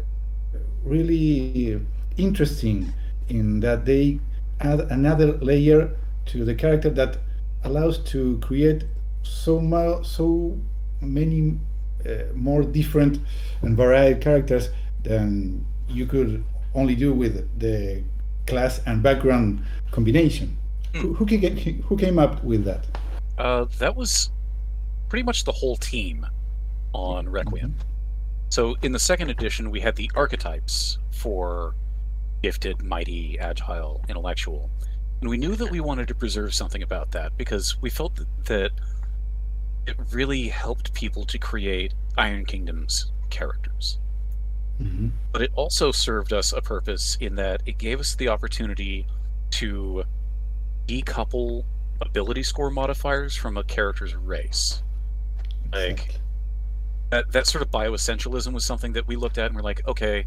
really 0.84 1.80
interesting 2.16 2.92
in 3.28 3.60
that 3.60 3.84
they 3.84 4.20
add 4.60 4.80
another 4.90 5.32
layer 5.38 5.96
to 6.26 6.44
the 6.44 6.54
character 6.54 6.90
that 6.90 7.18
allows 7.64 7.98
to 7.98 8.38
create 8.38 8.84
so 9.22 9.60
much, 9.60 10.06
so 10.06 10.58
many 11.00 11.58
uh, 12.06 12.10
more 12.34 12.62
different 12.62 13.18
and 13.62 13.76
varied 13.76 14.20
characters 14.20 14.70
than 15.02 15.64
you 15.88 16.06
could 16.06 16.44
only 16.74 16.94
do 16.94 17.12
with 17.12 17.58
the 17.58 18.02
class 18.46 18.80
and 18.86 19.02
background 19.02 19.62
combination. 19.90 20.56
Hmm. 20.94 21.00
Who, 21.00 21.14
who, 21.14 21.26
came, 21.26 21.82
who 21.82 21.96
came 21.96 22.18
up 22.18 22.42
with 22.44 22.64
that? 22.64 22.86
Uh, 23.38 23.66
that 23.78 23.96
was 23.96 24.30
pretty 25.08 25.22
much 25.24 25.44
the 25.44 25.52
whole 25.52 25.76
team 25.76 26.26
on 26.94 27.28
Requiem. 27.28 27.70
Mm-hmm. 27.70 27.88
So 28.50 28.76
in 28.82 28.92
the 28.92 28.98
second 28.98 29.30
edition, 29.30 29.70
we 29.70 29.80
had 29.80 29.96
the 29.96 30.10
archetypes 30.14 30.98
for 31.10 31.74
gifted, 32.42 32.82
mighty, 32.82 33.38
agile, 33.38 34.04
intellectual. 34.08 34.70
And 35.20 35.28
we 35.28 35.36
knew 35.36 35.56
that 35.56 35.70
we 35.70 35.80
wanted 35.80 36.08
to 36.08 36.14
preserve 36.14 36.54
something 36.54 36.82
about 36.82 37.10
that 37.12 37.36
because 37.36 37.80
we 37.80 37.90
felt 37.90 38.16
that, 38.16 38.44
that 38.44 38.70
it 39.86 39.96
really 40.12 40.48
helped 40.48 40.94
people 40.94 41.24
to 41.24 41.38
create 41.38 41.94
Iron 42.16 42.44
Kingdom's 42.44 43.10
characters. 43.30 43.98
Mm-hmm. 44.80 45.08
But 45.32 45.42
it 45.42 45.50
also 45.54 45.92
served 45.92 46.32
us 46.32 46.52
a 46.52 46.60
purpose 46.60 47.16
in 47.20 47.36
that 47.36 47.62
it 47.66 47.78
gave 47.78 48.00
us 48.00 48.14
the 48.14 48.28
opportunity 48.28 49.06
to 49.52 50.04
decouple 50.86 51.64
ability 52.00 52.42
score 52.42 52.70
modifiers 52.70 53.34
from 53.34 53.56
a 53.56 53.64
character's 53.64 54.14
race. 54.14 54.82
Like 55.72 56.20
that 57.14 57.30
that 57.30 57.46
sort 57.46 57.62
of 57.62 57.70
bioessentialism 57.70 58.52
was 58.52 58.64
something 58.64 58.92
that 58.92 59.06
we 59.06 59.14
looked 59.14 59.38
at 59.38 59.46
and 59.46 59.54
we're 59.54 59.62
like, 59.62 59.86
okay, 59.86 60.26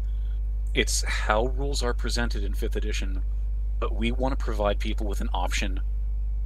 it's 0.72 1.02
how 1.04 1.48
rules 1.48 1.82
are 1.82 1.92
presented 1.92 2.42
in 2.42 2.54
fifth 2.54 2.76
edition, 2.76 3.22
but 3.78 3.94
we 3.94 4.10
want 4.10 4.36
to 4.36 4.42
provide 4.42 4.78
people 4.78 5.06
with 5.06 5.20
an 5.20 5.28
option 5.34 5.80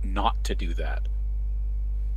not 0.03 0.43
to 0.43 0.57
do 0.57 0.75
that. 0.75 1.07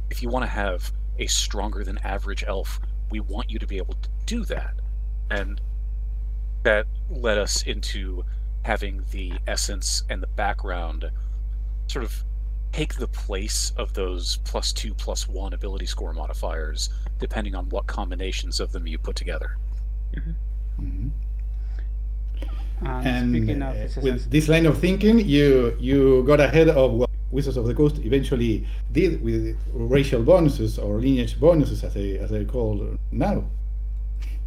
If 0.09 0.23
you 0.23 0.29
want 0.29 0.43
to 0.43 0.49
have 0.49 0.91
a 1.19 1.27
stronger 1.27 1.83
than 1.83 1.99
average 1.99 2.43
elf, 2.47 2.79
we 3.11 3.19
want 3.19 3.51
you 3.51 3.59
to 3.59 3.67
be 3.67 3.77
able 3.77 3.93
to 3.93 4.09
do 4.25 4.43
that. 4.45 4.73
And 5.29 5.61
that 6.63 6.87
led 7.11 7.37
us 7.37 7.61
into 7.61 8.25
having 8.63 9.03
the 9.11 9.33
essence 9.45 10.03
and 10.09 10.23
the 10.23 10.27
background 10.27 11.11
sort 11.85 12.03
of 12.03 12.23
take 12.75 12.95
the 12.95 13.07
place 13.07 13.71
of 13.77 13.93
those 13.93 14.37
plus 14.43 14.73
two, 14.73 14.93
plus 14.93 15.29
one 15.29 15.53
ability 15.53 15.85
score 15.85 16.11
modifiers, 16.11 16.89
depending 17.19 17.55
on 17.55 17.69
what 17.69 17.87
combinations 17.87 18.59
of 18.59 18.73
them 18.73 18.85
you 18.85 18.97
put 18.97 19.15
together. 19.15 19.55
Mm-hmm. 20.13 20.31
Mm-hmm. 20.83 21.09
and 23.07 23.63
uh, 23.63 23.73
with 24.01 24.29
this 24.29 24.49
line 24.49 24.65
of 24.65 24.77
thinking, 24.77 25.19
you 25.19 25.77
you 25.79 26.23
got 26.23 26.41
ahead 26.41 26.67
of 26.67 26.91
what 26.91 27.09
Wizards 27.31 27.55
of 27.55 27.65
the 27.65 27.73
Coast 27.73 27.95
eventually 27.99 28.67
did 28.91 29.21
with 29.23 29.57
racial 29.71 30.21
bonuses 30.21 30.77
or 30.77 30.99
lineage 30.99 31.39
bonuses, 31.39 31.81
as 31.81 31.93
they 31.93 32.17
as 32.17 32.29
they 32.29 32.43
call 32.43 32.97
now. 33.11 33.45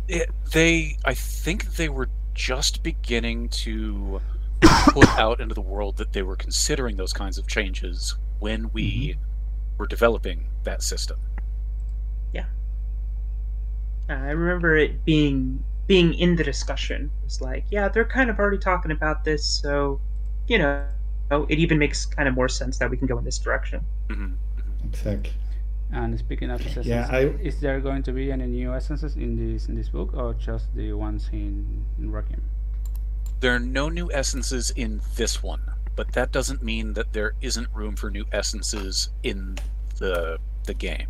It, 0.06 0.28
they, 0.52 0.96
I 1.04 1.14
think 1.14 1.76
they 1.76 1.88
were 1.88 2.08
just 2.34 2.82
beginning 2.82 3.48
to 3.64 4.20
put 4.60 5.08
out 5.18 5.40
into 5.40 5.54
the 5.54 5.60
world 5.60 5.96
that 5.96 6.12
they 6.12 6.22
were 6.22 6.36
considering 6.36 6.96
those 6.96 7.12
kinds 7.12 7.38
of 7.38 7.46
changes 7.46 8.16
when 8.38 8.70
we 8.72 9.10
mm-hmm. 9.10 9.20
were 9.78 9.86
developing 9.86 10.48
that 10.64 10.82
system. 10.82 11.18
Yeah, 12.32 12.46
uh, 14.08 14.14
I 14.14 14.30
remember 14.30 14.76
it 14.76 15.04
being 15.04 15.64
being 15.86 16.14
in 16.14 16.36
the 16.36 16.44
discussion. 16.44 17.10
It 17.22 17.24
was 17.24 17.40
like, 17.40 17.64
yeah, 17.70 17.88
they're 17.88 18.04
kind 18.04 18.30
of 18.30 18.38
already 18.38 18.58
talking 18.58 18.90
about 18.90 19.24
this, 19.24 19.44
so 19.44 20.00
you 20.46 20.58
know, 20.58 20.84
it 21.30 21.58
even 21.58 21.78
makes 21.78 22.06
kind 22.06 22.28
of 22.28 22.34
more 22.34 22.48
sense 22.48 22.78
that 22.78 22.90
we 22.90 22.96
can 22.96 23.06
go 23.06 23.18
in 23.18 23.24
this 23.24 23.38
direction. 23.38 23.84
Mm-hmm. 24.08 24.24
mm-hmm. 24.24 24.88
Exactly. 24.88 25.32
And 25.90 26.18
speaking 26.18 26.50
of 26.50 26.60
essences, 26.60 26.86
yeah, 26.86 27.08
I, 27.10 27.20
is 27.40 27.60
there 27.60 27.80
going 27.80 28.02
to 28.02 28.12
be 28.12 28.30
any 28.30 28.46
new 28.46 28.74
essences 28.74 29.16
in 29.16 29.36
this 29.36 29.68
in 29.68 29.74
this 29.74 29.88
book, 29.88 30.10
or 30.12 30.34
just 30.34 30.74
the 30.74 30.92
ones 30.92 31.30
in, 31.32 31.84
in 31.98 32.12
Requiem? 32.12 32.42
There 33.40 33.54
are 33.54 33.60
no 33.60 33.88
new 33.88 34.10
essences 34.12 34.70
in 34.70 35.00
this 35.16 35.42
one, 35.42 35.62
but 35.94 36.12
that 36.12 36.32
doesn't 36.32 36.62
mean 36.62 36.94
that 36.94 37.12
there 37.12 37.34
isn't 37.40 37.68
room 37.72 37.94
for 37.94 38.10
new 38.10 38.24
essences 38.32 39.10
in 39.22 39.58
the 39.98 40.38
the 40.66 40.74
game. 40.74 41.08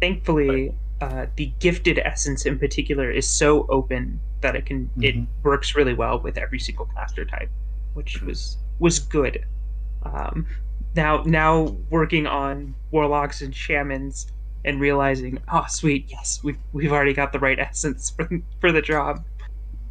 Thankfully, 0.00 0.74
uh, 1.00 1.26
the 1.36 1.52
gifted 1.60 1.98
essence 1.98 2.44
in 2.44 2.58
particular 2.58 3.10
is 3.10 3.28
so 3.28 3.66
open 3.68 4.20
that 4.40 4.56
it 4.56 4.66
can 4.66 4.86
mm-hmm. 4.86 5.02
it 5.04 5.16
works 5.42 5.74
really 5.74 5.94
well 5.94 6.20
with 6.20 6.38
every 6.38 6.58
single 6.58 6.86
caster 6.86 7.24
type, 7.24 7.50
which 7.94 8.16
mm-hmm. 8.16 8.26
was 8.26 8.58
was 8.78 8.98
good. 8.98 9.44
Um, 10.02 10.46
now 10.96 11.22
now 11.24 11.76
working 11.90 12.26
on 12.26 12.74
warlocks 12.90 13.42
and 13.42 13.54
shamans 13.54 14.26
and 14.64 14.80
realizing, 14.80 15.38
oh 15.52 15.66
sweet, 15.68 16.06
yes, 16.08 16.40
we've 16.42 16.58
we've 16.72 16.92
already 16.92 17.14
got 17.14 17.32
the 17.32 17.38
right 17.38 17.58
essence 17.58 18.10
for 18.10 18.28
for 18.60 18.72
the 18.72 18.82
job. 18.82 19.24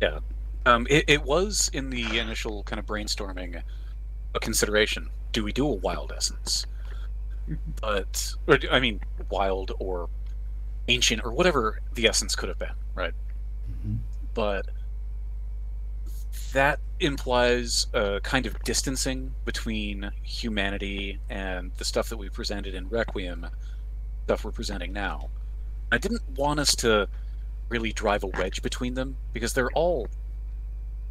Yeah. 0.01 0.19
Um, 0.67 0.85
it, 0.89 1.05
it 1.07 1.23
was 1.23 1.71
in 1.71 1.89
the 1.91 2.19
initial 2.19 2.63
kind 2.63 2.77
of 2.77 2.85
brainstorming 2.85 3.61
a 4.35 4.39
consideration. 4.41 5.09
Do 5.31 5.45
we 5.45 5.53
do 5.53 5.65
a 5.65 5.73
wild 5.73 6.11
essence? 6.13 6.65
But 7.79 8.33
or, 8.47 8.59
I 8.69 8.81
mean, 8.81 8.99
wild 9.29 9.71
or 9.79 10.09
ancient 10.89 11.23
or 11.23 11.31
whatever 11.31 11.79
the 11.93 12.05
essence 12.05 12.35
could 12.35 12.49
have 12.49 12.59
been, 12.59 12.75
right? 12.95 13.13
Mm-hmm. 13.71 13.95
But 14.33 14.67
that 16.51 16.79
implies 16.99 17.87
a 17.93 18.19
kind 18.21 18.45
of 18.45 18.61
distancing 18.63 19.33
between 19.45 20.11
humanity 20.21 21.19
and 21.29 21.71
the 21.77 21.85
stuff 21.85 22.09
that 22.09 22.17
we 22.17 22.27
presented 22.27 22.75
in 22.75 22.89
Requiem, 22.89 23.47
stuff 24.25 24.43
we're 24.43 24.51
presenting 24.51 24.91
now. 24.91 25.29
I 25.93 25.97
didn't 25.97 26.23
want 26.35 26.59
us 26.59 26.75
to 26.77 27.07
really 27.69 27.93
drive 27.93 28.25
a 28.25 28.27
wedge 28.27 28.61
between 28.61 28.95
them 28.95 29.15
because 29.31 29.53
they're 29.53 29.71
all 29.71 30.09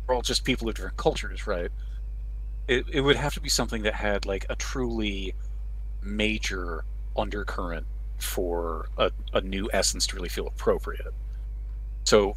they're 0.06 0.14
all 0.14 0.22
just 0.22 0.44
people 0.44 0.68
of 0.68 0.74
different 0.74 0.96
cultures, 0.96 1.46
right? 1.46 1.70
It 2.68 2.86
it 2.92 3.00
would 3.00 3.16
have 3.16 3.34
to 3.34 3.40
be 3.40 3.48
something 3.48 3.82
that 3.82 3.94
had 3.94 4.26
like 4.26 4.46
a 4.48 4.56
truly 4.56 5.34
major 6.02 6.84
undercurrent 7.16 7.86
for 8.18 8.88
a, 8.96 9.10
a 9.32 9.40
new 9.40 9.68
essence 9.72 10.06
to 10.06 10.16
really 10.16 10.28
feel 10.28 10.46
appropriate. 10.46 11.12
So 12.04 12.36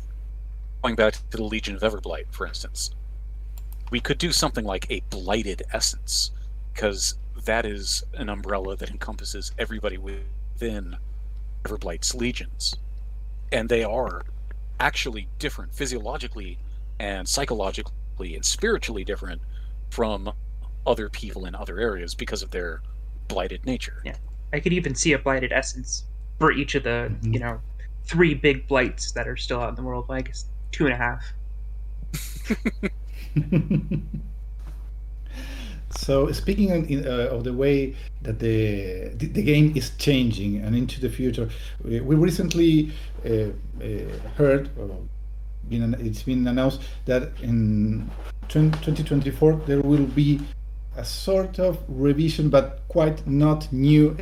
going 0.82 0.96
back 0.96 1.14
to 1.14 1.38
the 1.38 1.44
Legion 1.44 1.76
of 1.76 1.82
Everblight, 1.82 2.26
for 2.32 2.48
instance, 2.48 2.92
we 3.92 4.00
could 4.00 4.18
do 4.18 4.32
something 4.32 4.66
like 4.66 4.90
a 4.90 5.02
blighted 5.10 5.64
essence, 5.72 6.32
because 6.74 7.16
that 7.46 7.66
is 7.66 8.04
an 8.14 8.30
umbrella 8.30 8.76
that 8.76 8.90
encompasses 8.90 9.52
everybody 9.58 9.98
within 9.98 10.98
Everblight's 11.64 12.14
legions. 12.14 12.76
And 13.52 13.70
they 13.70 13.84
are 13.84 14.24
actually 14.80 15.28
different 15.40 15.74
physiologically 15.74 16.58
and 17.00 17.28
psychologically 17.28 18.36
and 18.36 18.44
spiritually 18.44 19.04
different 19.04 19.42
from 19.90 20.32
other 20.86 21.10
people 21.10 21.46
in 21.46 21.56
other 21.56 21.80
areas 21.80 22.16
because 22.16 22.42
of 22.44 22.52
their 22.52 22.82
blighted 23.28 23.66
nature. 23.66 24.02
Yeah. 24.06 24.16
I 24.54 24.60
could 24.60 24.74
even 24.74 24.96
see 24.96 25.14
a 25.14 25.20
blighted 25.20 25.52
essence 25.52 26.06
for 26.40 26.52
each 26.52 26.76
of 26.76 26.84
the, 26.84 27.12
mm-hmm. 27.12 27.34
you 27.34 27.40
know, 27.40 27.60
three 28.06 28.34
big 28.34 28.68
blights 28.68 29.12
that 29.12 29.28
are 29.28 29.38
still 29.38 29.62
out 29.62 29.70
in 29.70 29.76
the 29.76 29.84
world. 29.84 30.08
Well, 30.08 30.18
I 30.18 30.22
guess 30.22 30.46
two 30.72 30.88
and 30.88 30.94
a 30.94 30.98
half. 30.98 31.24
so 35.92 36.32
speaking 36.32 36.72
of, 36.72 36.90
uh, 37.06 37.36
of, 37.36 37.44
the 37.44 37.54
way 37.54 37.96
that 38.24 38.40
the, 38.40 39.12
the, 39.16 39.28
the 39.28 39.44
game 39.44 39.74
is 39.76 39.92
changing 39.98 40.58
and 40.58 40.76
into 40.76 41.00
the 41.00 41.10
future, 41.10 41.50
we, 41.84 42.00
we 42.00 42.16
recently 42.16 42.92
uh, 43.26 43.50
uh, 43.80 43.90
heard, 44.36 44.70
been, 45.68 45.94
it's 46.00 46.24
been 46.24 46.48
announced 46.48 46.82
that 47.06 47.32
in 47.42 48.10
2024 48.48 49.62
there 49.68 49.82
will 49.82 50.06
be 50.06 50.40
a 50.98 51.06
sort 51.06 51.60
of 51.60 51.80
revision, 51.88 52.50
but 52.50 52.82
quite 52.88 53.26
not 53.28 53.72
new 53.72 54.18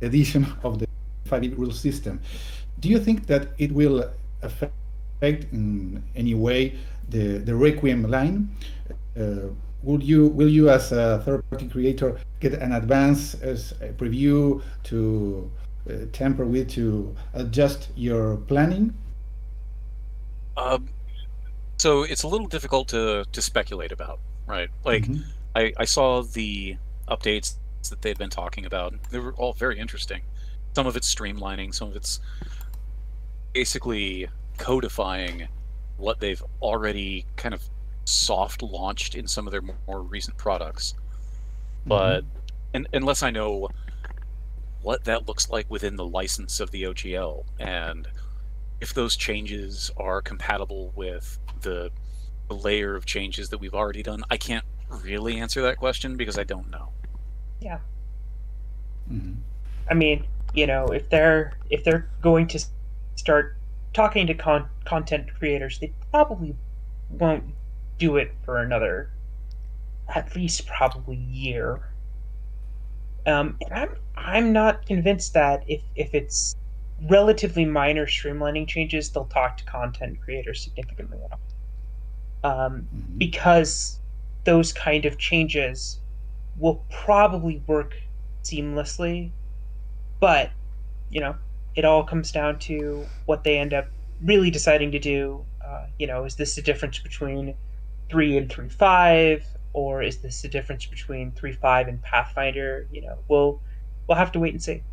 edition 0.00 0.46
of 0.62 0.78
the 0.78 0.86
5e 1.28 1.56
rule 1.58 1.72
system. 1.72 2.20
Do 2.80 2.88
you 2.88 2.98
think 2.98 3.26
that 3.26 3.48
it 3.58 3.72
will 3.72 4.10
affect 4.42 4.72
in 5.52 6.02
any 6.14 6.34
way 6.34 6.78
the, 7.08 7.38
the 7.38 7.54
Requiem 7.54 8.08
line? 8.08 8.50
Uh, 9.18 9.48
would 9.82 10.02
you 10.02 10.26
will 10.28 10.48
you 10.48 10.70
as 10.70 10.90
a 10.90 11.22
third 11.24 11.48
party 11.50 11.68
creator 11.68 12.18
get 12.40 12.54
an 12.54 12.72
advance 12.72 13.34
as 13.34 13.72
a 13.80 13.88
preview 13.92 14.60
to 14.84 15.48
uh, 15.88 15.92
tamper 16.12 16.44
with 16.44 16.68
to 16.70 17.14
adjust 17.34 17.88
your 17.94 18.36
planning? 18.36 18.92
Um, 20.58 20.88
so 21.76 22.02
it's 22.02 22.24
a 22.24 22.28
little 22.28 22.48
difficult 22.48 22.88
to 22.88 23.24
to 23.30 23.42
speculate 23.42 23.92
about, 23.92 24.18
right? 24.46 24.68
Like 24.84 25.04
mm-hmm. 25.04 25.22
I, 25.54 25.72
I 25.76 25.84
saw 25.84 26.22
the 26.22 26.76
updates 27.08 27.54
that 27.90 28.02
they'd 28.02 28.18
been 28.18 28.30
talking 28.30 28.66
about. 28.66 28.94
They 29.10 29.20
were 29.20 29.32
all 29.34 29.52
very 29.52 29.78
interesting. 29.78 30.22
Some 30.74 30.86
of 30.86 30.96
it's 30.96 31.12
streamlining, 31.12 31.74
some 31.74 31.88
of 31.88 31.96
it's 31.96 32.20
basically 33.54 34.28
codifying 34.58 35.48
what 35.96 36.20
they've 36.20 36.42
already 36.60 37.24
kind 37.36 37.54
of 37.54 37.62
soft 38.04 38.62
launched 38.62 39.14
in 39.14 39.26
some 39.26 39.46
of 39.46 39.52
their 39.52 39.62
more 39.86 40.02
recent 40.02 40.36
products. 40.36 40.94
But 41.86 42.24
and, 42.74 42.88
unless 42.92 43.22
I 43.22 43.30
know 43.30 43.68
what 44.82 45.04
that 45.04 45.26
looks 45.26 45.50
like 45.50 45.70
within 45.70 45.96
the 45.96 46.06
license 46.06 46.60
of 46.60 46.70
the 46.70 46.82
OGL 46.84 47.44
and 47.58 48.06
if 48.80 48.94
those 48.94 49.16
changes 49.16 49.90
are 49.96 50.22
compatible 50.22 50.92
with 50.94 51.38
the, 51.62 51.90
the 52.48 52.54
layer 52.54 52.94
of 52.94 53.04
changes 53.06 53.48
that 53.50 53.58
we've 53.58 53.74
already 53.74 54.02
done, 54.02 54.22
I 54.30 54.36
can't 54.36 54.64
really 54.88 55.38
answer 55.38 55.62
that 55.62 55.76
question 55.76 56.16
because 56.16 56.38
I 56.38 56.44
don't 56.44 56.70
know. 56.70 56.90
Yeah. 57.60 57.78
Mhm. 59.10 59.36
I 59.90 59.94
mean, 59.94 60.26
you 60.54 60.66
know, 60.66 60.86
if 60.86 61.08
they're 61.10 61.52
if 61.70 61.84
they're 61.84 62.08
going 62.22 62.46
to 62.48 62.64
start 63.16 63.56
talking 63.92 64.26
to 64.26 64.34
con- 64.34 64.68
content 64.84 65.32
creators, 65.34 65.78
they 65.78 65.92
probably 66.10 66.54
won't 67.10 67.44
do 67.98 68.16
it 68.16 68.32
for 68.44 68.58
another 68.58 69.10
at 70.14 70.34
least 70.36 70.66
probably 70.66 71.16
year. 71.16 71.80
Um, 73.26 73.56
and 73.62 73.74
I'm 73.74 73.96
I'm 74.16 74.52
not 74.52 74.86
convinced 74.86 75.34
that 75.34 75.64
if 75.66 75.82
if 75.96 76.14
it's 76.14 76.56
relatively 77.00 77.64
minor 77.64 78.06
streamlining 78.06 78.68
changes, 78.68 79.10
they'll 79.12 79.26
talk 79.26 79.56
to 79.58 79.64
content 79.64 80.20
creators 80.20 80.64
significantly. 80.64 81.18
Um, 82.44 82.88
Mhm. 82.94 83.18
because 83.18 84.00
those 84.44 84.72
kind 84.72 85.04
of 85.04 85.18
changes 85.18 86.00
will 86.56 86.86
probably 86.90 87.58
work 87.66 87.94
seamlessly 88.44 89.34
but 90.20 90.52
you 91.10 91.20
know 91.20 91.36
it 91.76 91.84
all 91.84 92.04
comes 92.04 92.32
down 92.32 92.58
to 92.60 93.10
what 93.26 93.44
they 93.44 93.58
end 93.58 93.74
up 93.74 93.88
really 94.22 94.50
deciding 94.50 94.92
to 94.92 94.98
do 95.00 95.46
uh, 95.66 95.86
you 95.98 96.06
know 96.06 96.24
is 96.24 96.36
this 96.36 96.54
the 96.56 96.62
difference 96.62 97.00
between 97.00 97.56
3 98.10 98.36
and 98.38 98.50
3.5 98.52 99.44
or 99.74 100.02
is 100.02 100.20
this 100.22 100.42
the 100.42 100.48
difference 100.48 100.86
between 100.86 101.32
3.5 101.32 101.88
and 101.88 102.02
pathfinder 102.02 102.88
you 102.92 103.02
know 103.02 103.24
we'll 103.28 103.62
we'll 104.08 104.18
have 104.18 104.32
to 104.32 104.40
wait 104.40 104.54
and 104.54 104.62
see 104.62 104.84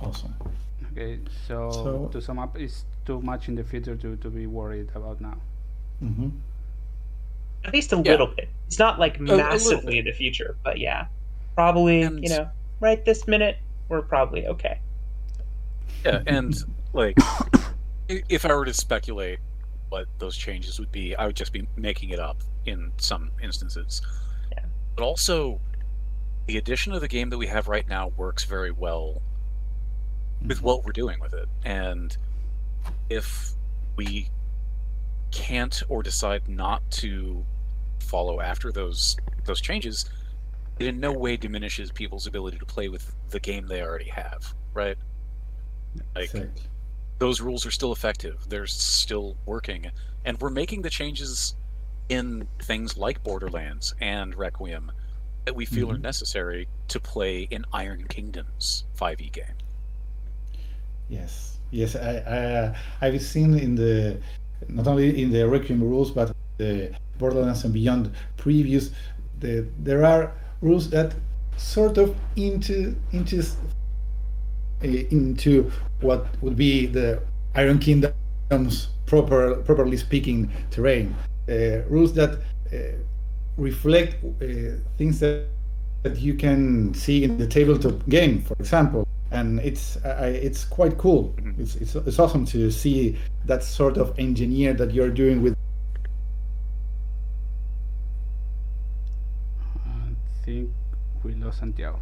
Awesome. 0.00 0.34
Okay, 0.92 1.18
so, 1.46 1.70
So- 1.70 2.08
to 2.12 2.20
sum 2.20 2.38
up, 2.38 2.56
it's 2.58 2.84
too 3.04 3.20
much 3.22 3.48
in 3.48 3.54
the 3.54 3.64
future 3.64 3.96
to, 3.96 4.16
to 4.16 4.30
be 4.30 4.46
worried 4.46 4.88
about 4.94 5.20
now. 5.20 5.36
hmm 6.00 6.28
at 7.64 7.72
least 7.72 7.92
a 7.92 7.96
Yeah. 7.96 8.12
little 8.12 8.26
bit 8.28 8.48
it's 8.68 8.78
not 8.78 9.00
like 9.00 9.18
a 9.18 9.22
little 9.22 9.38
massively 9.38 9.98
in 9.98 10.04
the 10.04 10.12
future 10.12 10.56
but 10.62 10.78
yeah 10.78 11.06
probably 11.56 12.02
And- 12.02 12.22
you 12.22 12.28
know 12.28 12.48
right 12.78 13.04
this 13.04 13.26
minute 13.26 13.56
we're 13.88 14.02
probably 14.02 14.46
okay 14.46 14.78
Yeah, 16.04 16.22
and 16.28 16.54
like 16.92 17.16
if 18.08 18.44
I 18.44 18.54
were 18.54 18.66
to 18.66 18.74
speculate 18.74 19.40
what 19.88 20.06
those 20.18 20.36
changes 20.36 20.78
would 20.78 20.92
be, 20.92 21.16
I 21.16 21.26
would 21.26 21.34
just 21.34 21.52
be 21.52 21.66
making 21.76 22.10
it 22.10 22.20
up 22.20 22.36
in 22.66 22.92
some 22.98 23.30
instances. 23.42 24.02
Yeah. 24.52 24.64
But 24.94 25.02
also 25.04 25.58
the 26.46 26.58
addition 26.58 26.92
of 26.92 27.00
the 27.00 27.08
game 27.08 27.30
that 27.30 27.38
we 27.38 27.46
have 27.48 27.66
right 27.68 27.88
now 27.88 28.12
works 28.16 28.44
very 28.44 28.70
well 28.70 29.20
with 30.44 30.62
what 30.62 30.84
we're 30.84 30.92
doing 30.92 31.18
with 31.20 31.34
it. 31.34 31.48
And 31.64 32.16
if 33.10 33.52
we 33.96 34.28
can't 35.30 35.82
or 35.88 36.02
decide 36.02 36.48
not 36.48 36.88
to 36.90 37.44
follow 38.00 38.40
after 38.40 38.70
those 38.72 39.16
those 39.44 39.60
changes, 39.60 40.08
it 40.78 40.86
in 40.86 41.00
no 41.00 41.12
way 41.12 41.36
diminishes 41.36 41.90
people's 41.90 42.26
ability 42.26 42.58
to 42.58 42.66
play 42.66 42.88
with 42.88 43.14
the 43.30 43.40
game 43.40 43.66
they 43.66 43.82
already 43.82 44.08
have, 44.10 44.54
right? 44.74 44.96
Like 46.14 46.30
those 47.18 47.40
rules 47.40 47.64
are 47.64 47.70
still 47.70 47.92
effective. 47.92 48.46
They're 48.48 48.66
still 48.66 49.36
working, 49.46 49.90
and 50.24 50.38
we're 50.40 50.50
making 50.50 50.82
the 50.82 50.90
changes 50.90 51.54
in 52.08 52.46
things 52.62 52.96
like 52.96 53.22
Borderlands 53.24 53.94
and 54.00 54.34
Requiem 54.34 54.92
that 55.44 55.54
we 55.56 55.64
feel 55.64 55.90
are 55.90 55.96
Mhm. 55.96 56.02
necessary 56.02 56.68
to 56.88 57.00
play 57.00 57.42
in 57.42 57.64
Iron 57.72 58.06
Kingdom's 58.08 58.84
5e 58.94 59.30
game. 59.30 59.54
Yes, 61.08 61.58
yes. 61.70 61.96
I, 61.96 62.22
I 62.26 62.38
uh, 62.38 62.74
I've 63.00 63.22
seen 63.22 63.58
in 63.58 63.74
the 63.74 64.18
not 64.68 64.86
only 64.86 65.22
in 65.22 65.30
the 65.30 65.46
Requiem 65.48 65.80
rules 65.80 66.10
but 66.10 66.34
the 66.58 66.92
Borderlands 67.18 67.64
and 67.64 67.72
Beyond 67.72 68.10
previews. 68.36 68.92
The, 69.40 69.66
there 69.78 70.04
are 70.04 70.32
rules 70.60 70.90
that 70.90 71.14
sort 71.56 71.98
of 71.98 72.16
into 72.36 72.96
into 73.12 73.40
uh, 73.40 74.86
into 74.86 75.70
what 76.00 76.26
would 76.42 76.56
be 76.56 76.86
the 76.86 77.22
Iron 77.54 77.78
Kingdom's 77.78 78.88
proper 79.06 79.56
properly 79.56 79.96
speaking 79.96 80.50
terrain. 80.70 81.14
Uh, 81.48 81.82
rules 81.88 82.12
that 82.14 82.40
uh, 82.72 82.76
reflect 83.56 84.16
uh, 84.24 84.46
things 84.98 85.20
that 85.20 85.46
that 86.02 86.18
you 86.18 86.34
can 86.34 86.94
see 86.94 87.24
in 87.24 87.38
the 87.38 87.46
tabletop 87.46 88.06
game, 88.08 88.42
for 88.42 88.54
example. 88.60 89.06
And 89.32 89.58
it's 89.60 89.96
I, 90.04 90.26
it's 90.28 90.64
quite 90.64 90.96
cool. 90.98 91.34
Mhm. 91.36 91.58
It's, 91.58 91.74
it's 91.76 91.94
it's 91.96 92.18
awesome 92.18 92.44
to 92.46 92.70
see 92.70 93.18
that 93.46 93.62
sort 93.64 93.96
of 93.98 94.16
engineer 94.18 94.72
that 94.74 94.92
you're 94.92 95.10
doing 95.10 95.42
with. 95.42 95.56
I 99.84 100.44
think 100.44 100.70
we 101.24 101.34
lost 101.34 101.58
Santiago. 101.58 101.98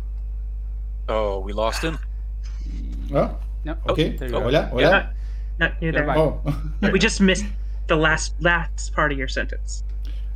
Oh, 1.09 1.39
we 1.41 1.53
lost 1.53 1.83
him. 1.83 1.99
Oh, 3.12 3.37
No, 3.64 3.77
okay. 3.91 4.16
there 4.16 4.29
you 4.29 4.33
go. 4.33 4.41
Hola, 4.41 4.62
hola. 4.66 4.83
not, 4.91 5.07
not 5.59 5.83
near 5.83 5.93
You're 5.93 6.07
there. 6.07 6.16
Oh. 6.18 6.41
we 6.93 6.99
just 6.99 7.20
missed 7.20 7.45
the 7.89 7.97
last 7.97 8.33
last 8.41 8.95
part 8.95 9.12
of 9.12 9.18
your 9.18 9.29
sentence 9.29 9.85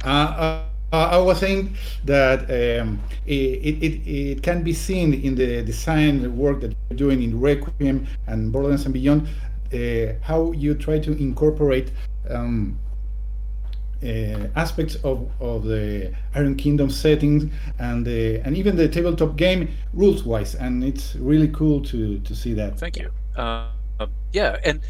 Uh, 0.04 0.08
uh, 0.08 0.62
uh, 0.92 1.08
I 1.12 1.18
was 1.18 1.38
saying 1.38 1.76
that 2.04 2.40
um, 2.50 3.00
it, 3.26 3.82
it, 3.82 4.08
it 4.08 4.42
can 4.42 4.62
be 4.62 4.72
seen 4.72 5.12
in 5.12 5.34
the 5.34 5.62
design 5.62 6.36
work 6.36 6.60
that 6.62 6.74
you're 6.88 6.96
doing 6.96 7.22
in 7.22 7.38
Requiem 7.40 8.06
and 8.26 8.50
Borderlands 8.50 8.84
and 8.84 8.94
Beyond, 8.94 9.28
uh, 9.72 10.14
how 10.22 10.52
you 10.52 10.74
try 10.74 10.98
to 10.98 11.12
incorporate 11.12 11.90
um, 12.30 12.78
uh, 14.02 14.46
aspects 14.56 14.94
of, 14.96 15.30
of 15.40 15.64
the 15.64 16.14
Iron 16.34 16.56
Kingdom 16.56 16.88
settings 16.88 17.52
and 17.78 18.06
the, 18.06 18.40
and 18.44 18.56
even 18.56 18.76
the 18.76 18.88
tabletop 18.88 19.36
game 19.36 19.68
rules 19.92 20.22
wise, 20.24 20.54
and 20.54 20.82
it's 20.84 21.16
really 21.16 21.48
cool 21.48 21.82
to 21.82 22.18
to 22.20 22.34
see 22.34 22.54
that. 22.54 22.78
Thank 22.78 22.96
you. 22.96 23.10
Uh, 23.36 23.68
uh, 24.00 24.06
yeah, 24.32 24.56
and 24.64 24.80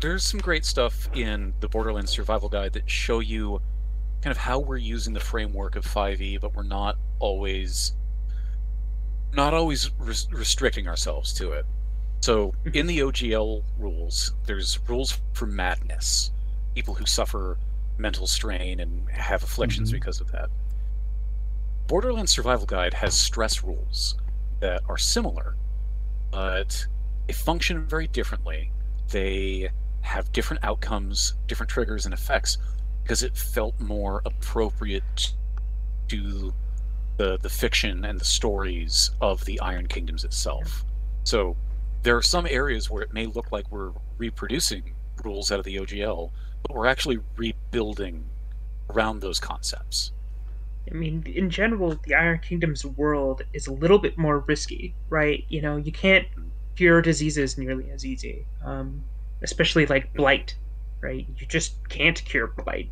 there's 0.00 0.24
some 0.24 0.40
great 0.40 0.64
stuff 0.64 1.08
in 1.14 1.54
the 1.60 1.68
Borderlands 1.68 2.10
Survival 2.10 2.48
Guide 2.48 2.72
that 2.72 2.90
show 2.90 3.20
you 3.20 3.60
kind 4.22 4.30
of 4.30 4.38
how 4.38 4.58
we're 4.60 4.76
using 4.76 5.12
the 5.12 5.20
framework 5.20 5.74
of 5.76 5.84
5e, 5.84 6.40
but 6.40 6.54
we're 6.54 6.62
not 6.62 6.96
always 7.18 7.92
not 9.34 9.54
always 9.54 9.90
res- 9.98 10.28
restricting 10.30 10.86
ourselves 10.86 11.32
to 11.32 11.52
it. 11.52 11.64
So 12.20 12.54
in 12.72 12.86
the 12.86 12.98
OGL 13.00 13.62
rules, 13.78 14.34
there's 14.44 14.78
rules 14.88 15.18
for 15.32 15.46
madness, 15.46 16.30
people 16.74 16.94
who 16.94 17.06
suffer 17.06 17.58
mental 17.98 18.26
strain 18.26 18.78
and 18.80 19.08
have 19.10 19.42
afflictions 19.42 19.90
Mhm. 19.90 19.94
because 19.94 20.20
of 20.20 20.30
that. 20.32 20.50
Borderlands 21.88 22.30
Survival 22.32 22.66
Guide 22.66 22.94
has 22.94 23.14
stress 23.14 23.62
rules 23.64 24.16
that 24.60 24.82
are 24.88 24.98
similar, 24.98 25.56
but 26.30 26.86
they 27.26 27.32
function 27.32 27.86
very 27.86 28.06
differently. 28.06 28.70
They 29.08 29.70
have 30.02 30.30
different 30.32 30.62
outcomes, 30.64 31.34
different 31.46 31.70
triggers 31.70 32.04
and 32.04 32.14
effects 32.14 32.58
because 33.02 33.22
it 33.22 33.36
felt 33.36 33.78
more 33.80 34.22
appropriate 34.24 35.32
to 36.08 36.52
the 37.16 37.38
the 37.38 37.48
fiction 37.48 38.04
and 38.04 38.18
the 38.18 38.24
stories 38.24 39.10
of 39.20 39.44
the 39.44 39.60
Iron 39.60 39.86
Kingdoms 39.86 40.24
itself. 40.24 40.84
So 41.24 41.56
there 42.02 42.16
are 42.16 42.22
some 42.22 42.46
areas 42.46 42.90
where 42.90 43.02
it 43.02 43.12
may 43.12 43.26
look 43.26 43.52
like 43.52 43.70
we're 43.70 43.92
reproducing 44.18 44.94
rules 45.22 45.52
out 45.52 45.58
of 45.58 45.64
the 45.64 45.76
OGL, 45.76 46.30
but 46.62 46.76
we're 46.76 46.86
actually 46.86 47.18
rebuilding 47.36 48.24
around 48.90 49.20
those 49.20 49.38
concepts. 49.38 50.12
I 50.90 50.94
mean, 50.94 51.22
in 51.26 51.48
general, 51.48 51.98
the 52.04 52.14
Iron 52.14 52.40
Kingdom's 52.40 52.84
world 52.84 53.42
is 53.52 53.68
a 53.68 53.72
little 53.72 53.98
bit 53.98 54.18
more 54.18 54.40
risky, 54.40 54.94
right? 55.08 55.44
You 55.48 55.62
know, 55.62 55.76
you 55.76 55.92
can't 55.92 56.26
cure 56.74 57.00
diseases 57.00 57.56
nearly 57.56 57.90
as 57.90 58.04
easy, 58.04 58.46
um, 58.64 59.04
especially 59.42 59.86
like 59.86 60.12
blight, 60.14 60.56
right? 61.02 61.26
You 61.36 61.46
just 61.46 61.74
can't 61.90 62.24
cure 62.24 62.46
blight. 62.46 62.90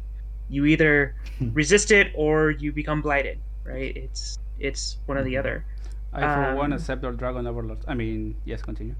You 0.48 0.66
either 0.66 1.14
resist 1.52 1.90
it 1.90 2.12
or 2.14 2.50
you 2.50 2.72
become 2.72 3.00
blighted, 3.00 3.38
right? 3.64 3.96
It's 3.96 4.38
it's 4.58 4.98
one 5.06 5.16
or 5.16 5.24
the 5.24 5.38
other. 5.38 5.64
I, 6.12 6.20
for 6.20 6.56
one, 6.56 6.72
Um, 6.72 6.78
accept 6.78 7.04
our 7.04 7.12
Dragon 7.12 7.46
Overlord. 7.46 7.78
I 7.88 7.94
mean, 7.94 8.36
yes, 8.44 8.62
continue. 8.62 8.94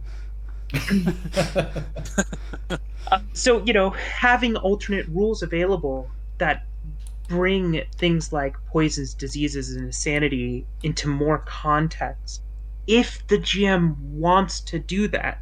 Uh, 3.11 3.19
so 3.33 3.61
you 3.65 3.73
know, 3.73 3.91
having 3.91 4.55
alternate 4.55 5.05
rules 5.09 5.43
available 5.43 6.09
that 6.39 6.65
bring 7.27 7.83
things 7.97 8.33
like 8.33 8.55
poisons, 8.69 9.15
diseases, 9.15 9.75
and 9.75 9.87
insanity 9.87 10.65
into 10.85 11.09
more 11.09 11.39
context 11.39 12.41
if 12.91 13.25
the 13.29 13.39
GM 13.39 13.97
wants 13.99 14.61
to 14.63 14.79
do 14.79 15.07
that, 15.09 15.41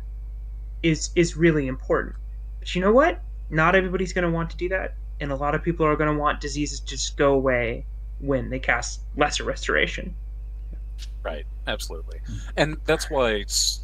is 0.82 1.10
is 1.16 1.36
really 1.36 1.66
important. 1.66 2.14
But 2.58 2.74
you 2.74 2.82
know 2.82 2.92
what? 2.92 3.22
Not 3.50 3.74
everybody's 3.74 4.12
going 4.12 4.24
to 4.24 4.30
want 4.30 4.50
to 4.50 4.56
do 4.56 4.68
that, 4.70 4.94
and 5.20 5.32
a 5.32 5.36
lot 5.36 5.54
of 5.54 5.62
people 5.62 5.86
are 5.86 5.96
going 5.96 6.12
to 6.12 6.18
want 6.18 6.40
diseases 6.40 6.80
to 6.80 6.86
just 6.86 7.16
go 7.16 7.34
away 7.34 7.86
when 8.20 8.50
they 8.50 8.58
cast 8.58 9.00
lesser 9.16 9.44
restoration. 9.44 10.14
Right, 11.22 11.44
absolutely. 11.66 12.20
And 12.56 12.76
that's 12.84 13.10
why 13.10 13.32
it's 13.32 13.80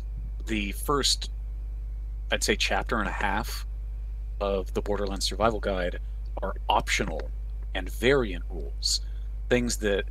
the 0.47 0.73
first, 0.73 1.31
I'd 2.33 2.43
say, 2.43 2.57
chapter 2.57 2.99
and 2.99 3.09
a 3.09 3.13
half 3.13 3.67
of 4.41 4.73
the 4.75 4.83
Borderlands 4.83 5.27
Survival 5.27 5.61
Guide 5.61 6.01
are 6.43 6.55
optional 6.69 7.31
and 7.75 7.89
variant 7.89 8.45
rules. 8.51 9.01
Things 9.49 9.77
that 9.79 10.05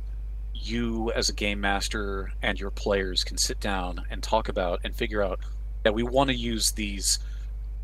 you, 0.54 1.12
as 1.12 1.28
a 1.28 1.32
game 1.32 1.60
master, 1.60 2.32
and 2.42 2.58
your 2.58 2.70
players 2.70 3.24
can 3.24 3.36
sit 3.36 3.60
down 3.60 4.04
and 4.10 4.22
talk 4.22 4.48
about 4.48 4.80
and 4.84 4.94
figure 4.94 5.22
out 5.22 5.40
that 5.82 5.94
we 5.94 6.02
want 6.02 6.30
to 6.30 6.36
use 6.36 6.72
these 6.72 7.18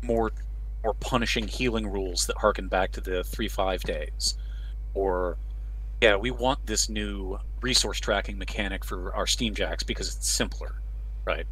more 0.01 0.31
more 0.83 0.93
punishing 0.95 1.47
healing 1.47 1.87
rules 1.87 2.25
that 2.27 2.37
harken 2.37 2.67
back 2.67 2.91
to 2.93 3.01
the 3.01 3.23
three 3.23 3.47
five 3.47 3.81
days. 3.83 4.35
Or 4.93 5.37
yeah 6.01 6.15
we 6.15 6.31
want 6.31 6.65
this 6.65 6.89
new 6.89 7.37
resource 7.61 7.99
tracking 7.99 8.37
mechanic 8.37 8.83
for 8.83 9.13
our 9.15 9.27
steam 9.27 9.53
jacks 9.53 9.83
because 9.83 10.15
it's 10.15 10.29
simpler 10.29 10.75
right? 11.25 11.45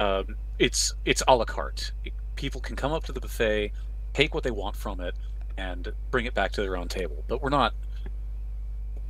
Um, 0.00 0.36
it's 0.58 0.94
it's 1.04 1.22
a 1.28 1.36
la 1.36 1.44
carte. 1.44 1.92
People 2.36 2.60
can 2.60 2.74
come 2.76 2.92
up 2.92 3.04
to 3.04 3.12
the 3.12 3.20
buffet 3.20 3.72
take 4.14 4.34
what 4.34 4.42
they 4.42 4.50
want 4.50 4.74
from 4.76 5.00
it 5.00 5.14
and 5.56 5.92
bring 6.10 6.26
it 6.26 6.34
back 6.34 6.50
to 6.52 6.62
their 6.62 6.76
own 6.76 6.88
table. 6.88 7.24
But 7.28 7.42
we're 7.42 7.50
not 7.50 7.74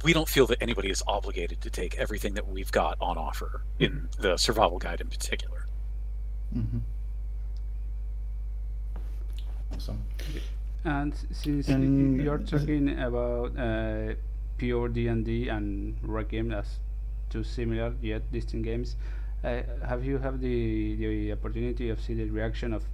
we 0.05 0.13
don't 0.13 0.29
feel 0.29 0.47
that 0.49 0.59
anybody 0.63 0.91
is 0.91 1.03
obligated 1.07 1.61
to 1.63 1.71
take 1.71 1.97
everything 1.99 2.35
that 2.35 2.47
we've 2.49 2.73
got 2.73 2.97
on 3.01 3.17
offer 3.19 3.63
in 3.79 3.93
Mm-hmm. 3.93 4.23
the 4.23 4.37
survival 4.37 4.79
guide 4.79 5.01
in 5.01 5.09
particular. 5.09 5.67
Hmm 6.53 6.79
Awesome. 9.75 10.03
And 10.85 11.15
since 11.31 11.69
And- 11.69 12.21
you're 12.23 12.39
talking 12.39 12.99
about 12.99 13.57
uh, 13.59 14.15
pure 14.57 14.89
D&D 14.89 15.49
and 15.49 15.97
Requiem 16.03 16.53
as 16.53 16.79
two 17.29 17.45
similar 17.45 17.95
yet 18.01 18.31
distinct 18.33 18.65
games, 18.65 18.97
uh, 19.45 19.63
have 19.87 20.05
you 20.05 20.19
had 20.19 20.41
the, 20.41 20.97
the 20.97 21.33
opportunity 21.33 21.89
of 21.91 22.01
see 22.01 22.15
the 22.15 22.29
reaction 22.31 22.73
of 22.73 22.85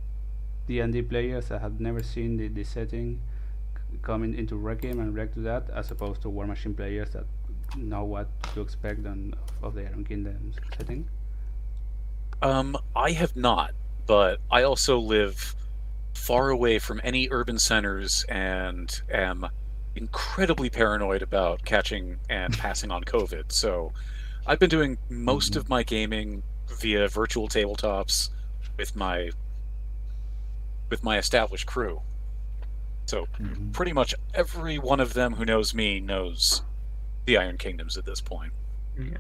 D&D 0.67 1.03
players 1.03 1.49
that 1.49 1.61
have 1.61 1.81
never 1.81 2.03
seen 2.03 2.37
the, 2.37 2.49
the 2.49 2.65
setting 2.65 3.21
coming 4.03 4.35
into 4.35 4.57
Requiem 4.57 4.99
and 5.01 5.15
react 5.15 5.35
to 5.35 5.41
that, 5.41 5.71
as 5.71 5.91
opposed 5.91 6.23
to 6.23 6.29
War 6.29 6.47
Machine 6.47 6.75
players 6.75 7.11
that 7.11 7.25
know 7.77 8.05
what 8.05 8.29
to 8.55 8.61
expect 8.61 9.07
on, 9.07 9.35
of 9.63 9.75
the 9.75 9.83
Iron 9.87 10.05
Kingdom 10.05 10.53
setting? 10.77 11.07
Um, 12.43 12.77
I 12.95 13.13
have 13.13 13.35
not, 13.37 13.73
but 14.07 14.41
I 14.51 14.63
also 14.63 14.99
live 14.99 15.55
far 16.17 16.51
away 16.51 16.79
from 16.79 17.01
any 17.05 17.29
urban 17.31 17.59
centers 17.59 18.25
and 18.29 19.01
am 19.11 19.47
incredibly 19.95 20.69
paranoid 20.71 21.23
about 21.23 21.65
catching 21.65 22.19
and 22.29 22.57
passing 22.59 22.91
on 22.91 23.05
COVID. 23.05 23.53
So 23.53 23.93
I've 24.47 24.59
been 24.59 24.71
doing 24.71 24.99
most 25.09 25.53
Mhm. 25.53 25.57
of 25.57 25.69
my 25.69 25.83
gaming 25.83 26.43
via 26.81 27.09
virtual 27.09 27.49
tabletops 27.49 28.31
with 28.77 28.95
my 28.97 29.31
with 30.91 31.03
my 31.03 31.19
established 31.19 31.67
crew. 31.67 32.01
So 33.07 33.27
Mhm. 33.41 33.73
pretty 33.73 33.93
much 33.93 34.15
every 34.35 34.79
one 34.79 35.01
of 35.01 35.15
them 35.15 35.35
who 35.35 35.45
knows 35.45 35.75
me 35.75 36.01
knows 36.01 36.63
the 37.25 37.37
Iron 37.37 37.59
Kingdoms 37.59 37.97
at 37.97 38.05
this 38.05 38.21
point. 38.21 38.53
Yeah. 38.99 39.19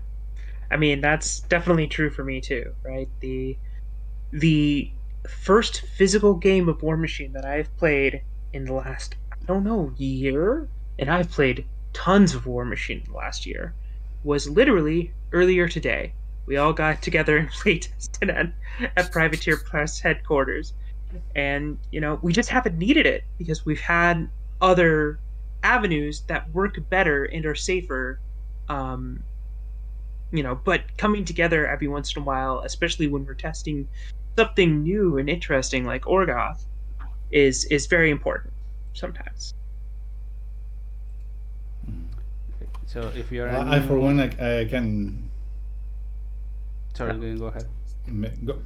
I 0.71 0.77
mean, 0.77 1.01
that's 1.01 1.41
definitely 1.41 1.87
true 1.89 2.11
for 2.11 2.25
me 2.25 2.41
too, 2.41 2.75
right? 2.85 3.09
The 3.21 3.57
the 4.33 4.91
first 5.29 5.83
physical 5.83 6.35
game 6.35 6.69
of 6.69 6.83
War 6.83 6.97
Machine 6.97 7.33
that 7.33 7.45
I've 7.45 7.75
played 7.77 8.23
in 8.53 8.65
the 8.65 8.75
last 8.75 9.17
I 9.33 9.45
don't 9.47 9.65
know 9.65 9.93
year, 9.97 10.69
and 10.99 11.11
I've 11.11 11.31
played 11.31 11.67
tons 11.93 12.35
of 12.35 12.47
War 12.47 12.65
Machine 12.65 13.03
in 13.05 13.13
the 13.13 13.17
last 13.17 13.47
year, 13.47 13.75
was 14.25 14.49
literally 14.49 15.13
earlier 15.33 15.69
today. 15.69 16.13
We 16.47 16.57
all 16.57 16.73
got 16.73 17.03
together 17.03 17.37
and 17.37 17.51
play 17.63 17.79
tested 17.79 18.31
at, 18.31 18.53
at 18.97 19.13
Privateer 19.13 19.57
Press 19.57 20.01
headquarters, 20.01 20.73
and 21.35 21.79
you 21.91 22.01
know 22.01 22.19
we 22.23 22.33
just 22.33 22.49
haven't 22.49 22.79
needed 22.79 23.07
it 23.07 23.25
because 23.39 23.65
we've 23.65 23.81
had 23.81 24.29
other 24.61 25.19
avenues 25.63 26.23
that 26.29 26.51
work 26.53 26.79
better 26.89 27.25
and 27.25 27.45
are 27.47 27.55
safer 27.55 28.21
um, 28.69 29.23
you 30.33 30.43
know 30.43 30.55
but 30.55 30.83
coming 30.97 31.25
together 31.25 31.67
every 31.67 31.89
once 31.89 32.15
in 32.15 32.23
a 32.23 32.25
while 32.25 32.61
especially 32.61 33.07
when 33.07 33.25
we're 33.25 33.35
testing 33.35 33.89
something 34.37 34.83
new 34.83 35.19
and 35.19 35.29
interesting 35.29 35.85
like 35.85 36.03
orgoth 36.03 36.65
is 37.31 37.65
is 37.67 37.87
very 37.87 38.11
important 38.11 38.53
sometimes 38.93 39.55
So 42.97 43.13
if 43.15 43.31
you're 43.31 43.51
I 43.51 43.81
for 43.81 43.99
one, 43.99 44.21
I, 44.21 44.61
I 44.61 44.65
can 44.65 45.29
sorry, 46.95 47.13
go 47.13 47.37
go 47.37 47.47
ahead. 47.47 47.67
Go. 48.47 48.59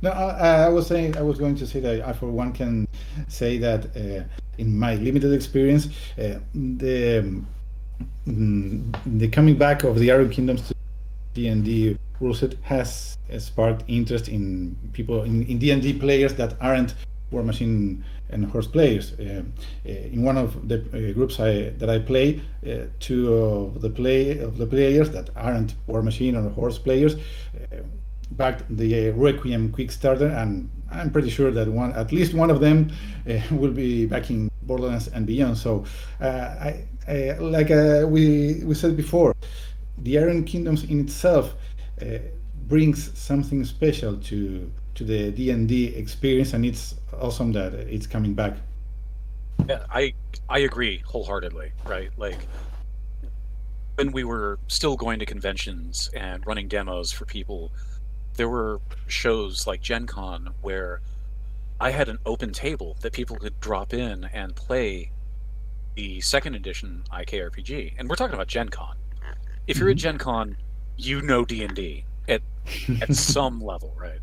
No, 0.00 0.10
I, 0.10 0.64
I 0.64 0.68
was 0.70 0.86
saying 0.86 1.18
I 1.18 1.22
was 1.22 1.38
going 1.38 1.56
to 1.56 1.66
say 1.66 1.78
that 1.80 2.00
I, 2.00 2.12
for 2.14 2.30
one, 2.30 2.52
can 2.52 2.88
say 3.28 3.58
that 3.58 3.94
uh, 3.94 4.24
in 4.56 4.78
my 4.78 4.94
limited 4.94 5.34
experience, 5.34 5.88
uh, 6.16 6.38
the 6.54 7.18
um, 7.18 7.46
mm, 8.26 9.18
the 9.18 9.28
coming 9.28 9.56
back 9.56 9.84
of 9.84 9.98
the 9.98 10.10
Iron 10.10 10.30
Kingdoms 10.30 10.66
to 10.68 10.74
D 11.34 11.48
and 11.48 11.62
D 11.62 11.98
rule 12.20 12.36
has 12.62 13.18
sparked 13.38 13.84
interest 13.88 14.28
in 14.28 14.76
people 14.92 15.22
in 15.24 15.42
in 15.44 15.58
D 15.58 15.70
and 15.70 15.82
D 15.82 15.92
players 15.92 16.34
that 16.34 16.54
aren't 16.60 16.94
War 17.30 17.42
Machine 17.42 18.04
and 18.30 18.44
Hordes 18.46 18.66
players. 18.66 19.12
Uh, 19.18 19.42
uh, 19.86 19.88
in 19.88 20.22
one 20.22 20.36
of 20.36 20.68
the 20.68 20.78
uh, 20.78 21.12
groups 21.12 21.38
I 21.40 21.70
that 21.78 21.88
I 21.88 21.98
play, 21.98 22.40
uh, 22.66 22.86
two 22.98 23.32
of 23.34 23.80
the 23.80 23.90
play 23.90 24.38
of 24.38 24.58
the 24.58 24.66
players 24.66 25.10
that 25.10 25.30
aren't 25.36 25.74
War 25.86 26.02
Machine 26.02 26.36
or 26.36 26.48
Hordes 26.50 26.78
players. 26.78 27.14
Uh, 27.14 27.76
backed 28.32 28.64
the 28.76 29.10
Requiem 29.10 29.72
Kickstarter, 29.72 30.30
and 30.40 30.70
I'm 30.88 31.10
pretty 31.10 31.30
sure 31.30 31.50
that 31.50 31.66
one, 31.66 31.92
at 31.94 32.12
least 32.12 32.32
one 32.32 32.48
of 32.48 32.60
them, 32.60 32.92
uh, 33.28 33.40
will 33.50 33.72
be 33.72 34.06
backing 34.06 34.48
Borderlands 34.62 35.08
and 35.08 35.26
beyond. 35.26 35.58
So, 35.58 35.84
I, 36.20 36.84
I, 37.08 37.32
like 37.40 37.70
we 38.08 38.62
we 38.64 38.74
said 38.74 38.96
before, 38.96 39.34
the 39.98 40.18
Iron 40.18 40.44
Kingdoms 40.44 40.84
in 40.84 41.00
itself 41.00 41.54
uh, 42.02 42.18
brings 42.66 43.16
something 43.18 43.64
special 43.64 44.16
to 44.16 44.70
to 44.94 45.04
the 45.04 45.30
D 45.30 45.50
and 45.50 45.68
D 45.68 45.86
experience, 45.96 46.52
and 46.52 46.64
it's 46.64 46.94
awesome 47.20 47.52
that 47.52 47.74
it's 47.74 48.06
coming 48.06 48.34
back. 48.34 48.56
Yeah, 49.68 49.84
I 49.90 50.14
I 50.48 50.60
agree 50.60 51.02
wholeheartedly. 51.06 51.72
Right, 51.84 52.10
like 52.16 52.38
when 53.96 54.12
we 54.12 54.24
were 54.24 54.58
still 54.68 54.96
going 54.96 55.18
to 55.18 55.26
conventions 55.26 56.10
and 56.14 56.46
running 56.46 56.68
demos 56.68 57.12
for 57.12 57.24
people, 57.24 57.70
there 58.34 58.48
were 58.48 58.80
shows 59.06 59.66
like 59.66 59.80
Gen 59.82 60.06
Con 60.06 60.50
where 60.62 61.00
I 61.80 61.90
had 61.90 62.08
an 62.08 62.18
open 62.26 62.52
table 62.52 62.96
that 63.00 63.12
people 63.12 63.36
could 63.36 63.58
drop 63.60 63.94
in 63.94 64.24
and 64.32 64.54
play 64.54 65.10
the 65.94 66.20
second 66.20 66.54
edition 66.54 67.04
IKRPG, 67.12 67.94
and 67.98 68.08
we're 68.08 68.16
talking 68.16 68.34
about 68.34 68.48
Gen 68.48 68.68
Con. 68.68 68.96
If 69.66 69.78
you're 69.78 69.90
at 69.90 69.96
Gen 69.96 70.18
Con, 70.18 70.56
you 71.00 71.22
know 71.22 71.44
D 71.44 71.62
and 71.64 71.74
D 71.74 72.04
at 72.28 72.42
at 73.00 73.14
some 73.14 73.60
level, 73.60 73.94
right? 73.96 74.20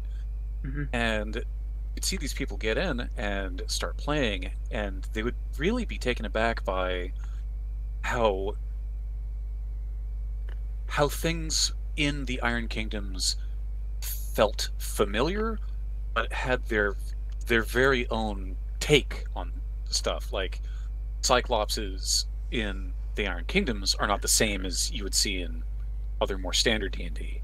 Mhm. 0.64 0.90
And 0.94 1.44
you'd 1.96 2.06
see 2.06 2.18
these 2.18 2.34
people 2.34 2.58
get 2.58 2.78
in 2.78 3.10
and 3.18 3.64
start 3.68 3.98
playing, 3.98 4.52
and 4.72 5.08
they 5.14 5.24
would 5.24 5.36
really 5.58 5.86
be 5.86 5.98
taken 5.98 6.26
aback 6.26 6.64
by 6.64 7.12
how 8.02 8.56
how 10.88 11.10
things 11.10 11.74
in 11.96 12.26
the 12.26 12.42
Iron 12.42 12.68
Kingdoms 12.68 13.36
felt 14.02 14.70
familiar, 14.78 15.60
but 16.14 16.32
had 16.32 16.66
their 16.68 16.96
their 17.48 17.64
very 17.64 18.08
own 18.10 18.56
take 18.80 19.26
on 19.36 19.52
stuff. 19.86 20.32
Like 20.32 20.62
Cyclopses 21.22 22.26
in 22.52 22.94
the 23.16 23.28
Iron 23.28 23.46
Kingdoms 23.46 23.96
are 23.96 24.08
not 24.08 24.22
the 24.22 24.28
same 24.28 24.66
as 24.66 24.92
you 24.92 25.04
would 25.04 25.16
see 25.16 25.42
in 25.42 25.64
other 26.22 26.38
more 26.38 26.54
standard 26.54 26.94
D 26.94 27.04
and 27.04 27.16
D. 27.16 27.42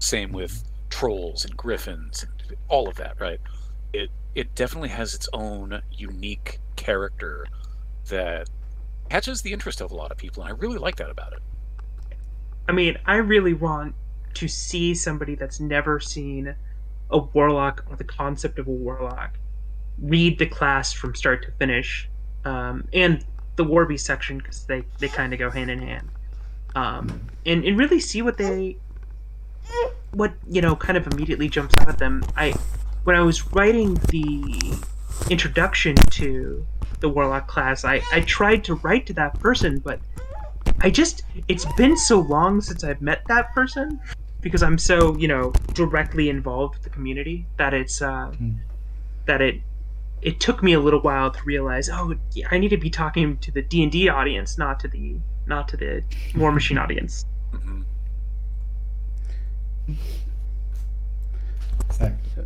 Same 0.00 0.32
with 0.32 0.64
trolls 0.90 1.44
and 1.44 1.56
griffins 1.56 2.22
and 2.24 2.56
all 2.68 2.88
of 2.88 2.96
that, 2.96 3.20
right? 3.20 3.40
It 3.92 4.10
it 4.34 4.54
definitely 4.54 4.90
has 4.90 5.14
its 5.14 5.28
own 5.32 5.82
unique 5.90 6.60
character 6.76 7.50
that 8.08 8.48
catches 9.10 9.42
the 9.42 9.52
interest 9.52 9.80
of 9.80 9.90
a 9.90 9.94
lot 9.94 10.10
of 10.12 10.18
people, 10.18 10.42
and 10.42 10.52
I 10.52 10.56
really 10.56 10.78
like 10.78 10.96
that 10.96 11.10
about 11.10 11.32
it. 11.32 11.40
i 12.68 12.72
mean 12.72 12.96
i 13.06 13.16
really 13.16 13.54
want 13.54 13.94
to 14.34 14.48
see 14.48 14.94
somebody 14.94 15.34
that's 15.34 15.60
never 15.60 15.98
seen 16.00 16.54
a 17.10 17.18
warlock 17.18 17.84
or 17.88 17.96
the 17.96 18.04
concept 18.04 18.58
of 18.58 18.66
a 18.68 18.70
warlock 18.70 19.38
read 19.98 20.38
the 20.38 20.46
class 20.46 20.92
from 20.92 21.14
start 21.14 21.42
to 21.42 21.50
finish 21.52 22.08
um, 22.44 22.86
and 22.92 23.24
the 23.56 23.64
warbeast 23.64 24.06
section 24.06 24.38
because 24.38 24.64
they, 24.66 24.82
they 24.98 25.08
kind 25.08 25.32
of 25.32 25.38
go 25.38 25.50
hand 25.50 25.70
in 25.70 25.80
hand 25.80 26.10
um, 26.74 27.28
and, 27.46 27.64
and 27.64 27.78
really 27.78 28.00
see 28.00 28.22
what 28.22 28.36
they 28.38 28.76
what 30.12 30.32
you 30.48 30.60
know 30.60 30.74
kind 30.74 30.96
of 30.96 31.06
immediately 31.12 31.48
jumps 31.48 31.76
out 31.76 31.88
at 31.88 31.98
them. 31.98 32.24
I 32.36 32.54
when 33.04 33.16
I 33.16 33.20
was 33.20 33.52
writing 33.52 33.94
the 34.08 34.78
introduction 35.28 35.94
to 35.94 36.66
the 37.00 37.08
warlock 37.08 37.48
class, 37.48 37.84
I 37.84 38.02
I 38.12 38.20
tried 38.20 38.64
to 38.64 38.74
write 38.76 39.06
to 39.06 39.12
that 39.14 39.38
person, 39.40 39.78
but 39.78 40.00
I 40.80 40.90
just 40.90 41.22
it's 41.48 41.66
been 41.76 41.96
so 41.96 42.20
long 42.20 42.60
since 42.60 42.84
I've 42.84 43.02
met 43.02 43.22
that 43.28 43.52
person 43.52 44.00
because 44.40 44.62
I'm 44.62 44.78
so 44.78 45.16
you 45.16 45.28
know 45.28 45.52
directly 45.74 46.28
involved 46.28 46.76
with 46.76 46.84
the 46.84 46.90
community 46.90 47.46
that 47.56 47.74
it's 47.74 48.02
uh, 48.02 48.32
mm. 48.32 48.56
that 49.26 49.40
it 49.40 49.60
it 50.22 50.38
took 50.38 50.62
me 50.62 50.74
a 50.74 50.80
little 50.80 51.00
while 51.00 51.30
to 51.30 51.42
realize 51.44 51.88
oh 51.88 52.14
I 52.50 52.58
need 52.58 52.68
to 52.68 52.76
be 52.76 52.90
talking 52.90 53.38
to 53.38 53.50
the 53.50 53.62
D 53.62 53.82
and 53.82 53.92
D 53.92 54.08
audience, 54.08 54.58
not 54.58 54.80
to 54.80 54.88
the 54.88 55.18
not 55.50 55.68
to 55.68 55.76
the 55.76 56.02
War 56.36 56.52
Machine 56.52 56.78
audience. 56.78 57.26
Mm-hmm. 57.52 57.82
Exactly. 61.88 62.44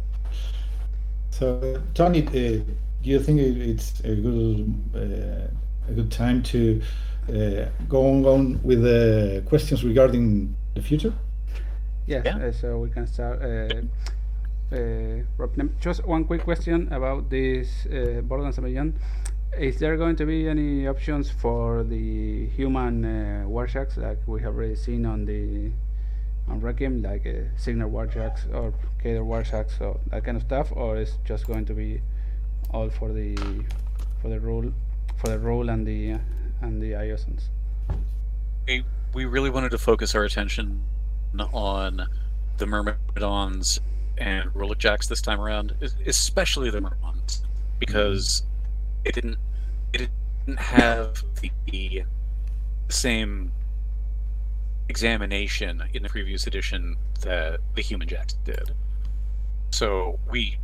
So, 1.31 1.81
Tony, 1.95 2.27
uh, 2.27 2.31
do 2.33 2.65
you 3.03 3.21
think 3.21 3.41
it's 3.41 4.01
a 4.01 4.15
good 4.15 4.59
uh, 4.95 5.91
a 5.91 5.93
good 5.93 6.11
time 6.11 6.43
to 6.45 6.81
uh, 7.29 7.69
go 7.89 8.07
on, 8.09 8.25
on 8.25 8.61
with 8.63 8.83
the 8.83 9.43
questions 9.47 9.85
regarding 9.85 10.57
the 10.75 10.83
future? 10.83 11.13
Yes, 12.07 12.25
yeah. 12.25 12.37
Uh, 12.37 12.53
so 12.53 12.79
we 12.79 12.91
can 12.91 13.07
start. 13.07 13.43
Uh, 13.43 13.83
uh, 14.75 15.49
just 15.81 16.05
one 16.07 16.25
quick 16.25 16.43
question 16.43 16.89
about 16.93 17.31
this 17.31 17.87
uh, 17.87 18.21
Borderlands 18.23 18.59
Beyond. 18.59 18.95
Is 19.59 19.79
there 19.79 19.97
going 19.97 20.17
to 20.17 20.27
be 20.27 20.49
any 20.49 20.89
options 20.89 21.31
for 21.31 21.85
the 21.85 22.47
human 22.49 23.05
uh, 23.05 23.45
warjacks 23.47 23.97
like 23.97 24.19
we 24.27 24.43
have 24.43 24.57
already 24.57 24.75
seen 24.75 25.07
on 25.07 25.25
the 25.27 25.71
on 26.49 26.61
Requiem, 26.61 27.03
like 27.03 27.25
uh, 27.25 27.49
Cygnar 27.57 27.89
warjacks 27.89 28.53
or 28.53 28.75
Khador 29.03 29.25
warjacks 29.25 29.81
or 29.81 30.01
that 30.11 30.25
kind 30.25 30.37
of 30.37 30.43
stuff, 30.43 30.73
or 30.73 30.97
is 30.97 31.19
just 31.25 31.47
going 31.47 31.65
to 31.67 31.73
be 31.73 32.01
all 32.71 32.91
for 32.91 33.13
the 33.13 33.37
for 34.21 34.29
the 34.29 34.41
Rhul 34.41 34.73
for 35.17 35.29
the 35.29 35.39
Rhul 35.39 35.73
and 35.73 35.87
the 35.87 36.19
and 36.61 36.83
the 36.83 36.93
Iosans? 36.93 37.45
We 38.67 38.85
we 39.13 39.25
really 39.25 39.51
wanted 39.51 39.71
to 39.71 39.79
focus 39.79 40.17
our 40.17 40.25
attention 40.25 40.83
on 41.53 42.09
the 42.57 42.67
Myrmidons 42.67 43.81
and 44.19 44.53
Rhulic 44.53 44.79
Jacks 44.79 45.07
this 45.07 45.23
time 45.23 45.41
around, 45.41 45.75
especially 46.07 46.71
the 46.71 46.81
Myrmidons, 46.81 47.45
because 47.79 48.43
mm-hmm 48.43 48.54
it 49.05 49.15
didn't 49.15 49.39
it 49.93 50.11
didn't 50.47 50.61
have 50.61 51.23
the 51.41 52.05
same 52.89 53.53
examination 54.89 55.83
in 55.95 56.03
the 56.03 56.09
previous 56.09 56.47
edition 56.47 56.97
that 57.23 57.61
the 57.75 57.83
human 57.83 58.07
jacks 58.09 58.35
did. 58.45 58.73
So 59.71 60.19
we 60.31 60.59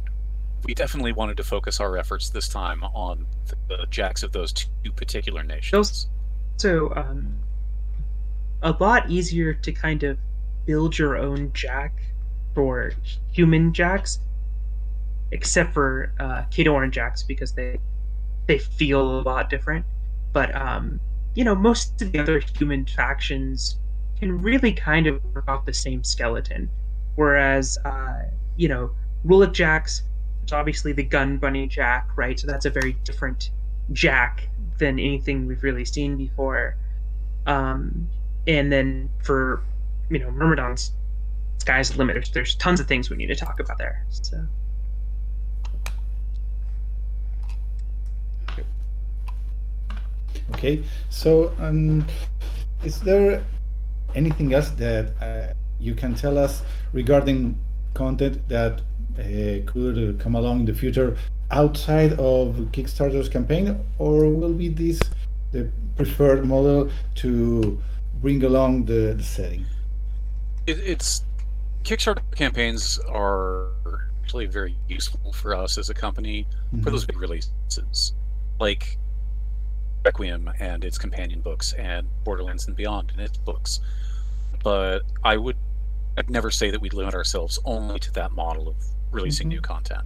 we 0.64 0.74
definitely 0.74 1.12
wanted 1.12 1.36
to 1.38 1.44
focus 1.44 1.80
our 1.80 1.96
efforts 1.96 2.28
this 2.28 2.48
time 2.48 2.84
on 2.84 3.26
the, 3.46 3.56
the 3.68 3.86
jacks 3.90 4.22
of 4.22 4.32
those 4.32 4.52
two 4.52 4.92
particular 4.94 5.42
nations. 5.42 6.06
So 6.58 6.92
um, 6.94 7.34
a 8.62 8.72
lot 8.72 9.10
easier 9.10 9.54
to 9.54 9.72
kind 9.72 10.02
of 10.02 10.18
build 10.66 10.98
your 10.98 11.16
own 11.16 11.50
jack 11.54 11.94
for 12.54 12.92
human 13.32 13.72
jacks, 13.72 14.18
except 15.30 15.72
for 15.72 16.12
uh, 16.20 16.42
Khadoran 16.50 16.90
jacks 16.90 17.22
because 17.22 17.52
they 17.52 17.78
they 18.50 18.58
feel 18.58 19.00
a 19.00 19.22
lot 19.22 19.48
different. 19.48 19.86
But 20.32 20.52
um, 20.54 20.98
you 21.34 21.44
know, 21.44 21.54
most 21.54 22.02
of 22.02 22.10
the 22.10 22.18
other 22.18 22.42
human 22.58 22.84
factions 22.84 23.78
can 24.18 24.42
really 24.42 24.72
kind 24.72 25.06
of 25.06 25.22
work 25.32 25.48
off 25.48 25.64
the 25.64 25.72
same 25.72 26.02
skeleton. 26.02 26.68
Whereas, 27.14 27.78
uh, 27.84 28.22
you 28.56 28.68
know, 28.68 28.90
Rhulic 29.24 29.52
Jacks, 29.52 30.02
it's 30.42 30.52
obviously 30.52 30.92
the 30.92 31.04
gun 31.04 31.38
bunny 31.38 31.68
jack, 31.68 32.08
right? 32.16 32.38
So 32.38 32.48
that's 32.48 32.66
a 32.66 32.70
very 32.70 32.94
different 33.04 33.50
jack 33.92 34.48
than 34.78 34.98
anything 34.98 35.46
we've 35.46 35.62
really 35.62 35.84
seen 35.84 36.16
before. 36.16 36.76
Um, 37.46 38.08
and 38.48 38.72
then 38.72 39.10
for 39.22 39.62
you 40.10 40.18
know 40.18 40.30
Myrmidons, 40.32 40.90
sky's 41.58 41.90
the 41.90 41.98
limit. 41.98 42.14
There's, 42.14 42.30
there's 42.32 42.54
tons 42.56 42.80
of 42.80 42.88
things 42.88 43.10
we 43.10 43.16
need 43.16 43.28
to 43.28 43.36
talk 43.36 43.60
about 43.60 43.78
there. 43.78 44.04
So. 44.10 44.44
Okay, 50.54 50.82
so 51.08 51.52
um, 51.58 52.04
is 52.84 53.00
there 53.00 53.42
anything 54.14 54.52
else 54.52 54.70
that 54.70 55.12
uh, 55.20 55.52
you 55.78 55.94
can 55.94 56.14
tell 56.14 56.36
us 56.38 56.62
regarding 56.92 57.58
content 57.94 58.46
that 58.48 58.80
uh, 59.18 59.70
could 59.70 60.18
come 60.18 60.34
along 60.34 60.60
in 60.60 60.66
the 60.66 60.74
future 60.74 61.16
outside 61.50 62.12
of 62.12 62.56
Kickstarter's 62.72 63.28
campaign, 63.28 63.78
or 63.98 64.28
will 64.28 64.52
be 64.52 64.68
this 64.68 65.00
the 65.52 65.70
preferred 65.96 66.46
model 66.46 66.90
to 67.16 67.80
bring 68.20 68.44
along 68.44 68.84
the, 68.84 69.14
the 69.16 69.22
setting? 69.22 69.66
It, 70.66 70.78
it's 70.78 71.24
Kickstarter 71.84 72.22
campaigns 72.36 72.98
are 73.08 73.68
actually 74.22 74.46
very 74.46 74.76
useful 74.88 75.32
for 75.32 75.54
us 75.54 75.78
as 75.78 75.90
a 75.90 75.94
company 75.94 76.46
mm-hmm. 76.68 76.82
for 76.82 76.90
those 76.90 77.04
big 77.04 77.18
releases. 77.18 78.12
Like 78.58 78.98
Requiem 80.04 80.50
and 80.58 80.84
its 80.84 80.98
companion 80.98 81.40
books 81.40 81.72
and 81.74 82.08
Borderlands 82.24 82.66
and 82.66 82.76
Beyond 82.76 83.10
and 83.12 83.20
its 83.20 83.38
books. 83.38 83.80
But 84.62 85.00
I 85.22 85.36
would 85.36 85.56
I'd 86.16 86.30
never 86.30 86.50
say 86.50 86.70
that 86.70 86.80
we'd 86.80 86.94
limit 86.94 87.14
ourselves 87.14 87.58
only 87.64 87.98
to 88.00 88.12
that 88.12 88.32
model 88.32 88.68
of 88.68 88.76
releasing 89.10 89.46
mm-hmm. 89.46 89.54
new 89.54 89.60
content. 89.60 90.04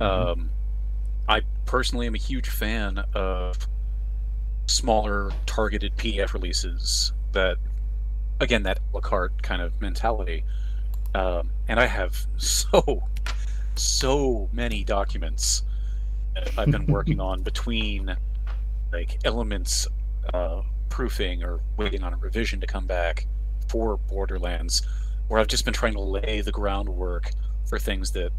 Mm-hmm. 0.00 0.30
Um, 0.30 0.50
I 1.28 1.42
personally 1.66 2.06
am 2.06 2.14
a 2.14 2.18
huge 2.18 2.48
fan 2.48 3.04
of 3.14 3.68
smaller 4.66 5.30
targeted 5.46 5.96
PDF 5.96 6.34
releases 6.34 7.12
that 7.32 7.56
again 8.40 8.62
that 8.64 8.78
a 8.78 8.96
la 8.96 9.00
carte 9.00 9.42
kind 9.42 9.62
of 9.62 9.80
mentality. 9.80 10.44
Um, 11.14 11.50
and 11.68 11.80
I 11.80 11.86
have 11.86 12.26
so 12.36 13.02
so 13.74 14.48
many 14.52 14.84
documents 14.84 15.62
I've 16.56 16.70
been 16.70 16.86
working 16.86 17.20
on 17.30 17.42
between 17.42 18.16
like 18.92 19.18
elements 19.24 19.86
uh, 20.32 20.62
proofing 20.88 21.42
or 21.42 21.60
waiting 21.76 22.02
on 22.02 22.12
a 22.12 22.16
revision 22.16 22.60
to 22.60 22.66
come 22.66 22.86
back 22.86 23.26
for 23.68 23.96
Borderlands, 23.96 24.82
where 25.28 25.40
I've 25.40 25.48
just 25.48 25.64
been 25.64 25.74
trying 25.74 25.94
to 25.94 26.00
lay 26.00 26.40
the 26.40 26.52
groundwork 26.52 27.30
for 27.68 27.78
things 27.78 28.12
that 28.12 28.30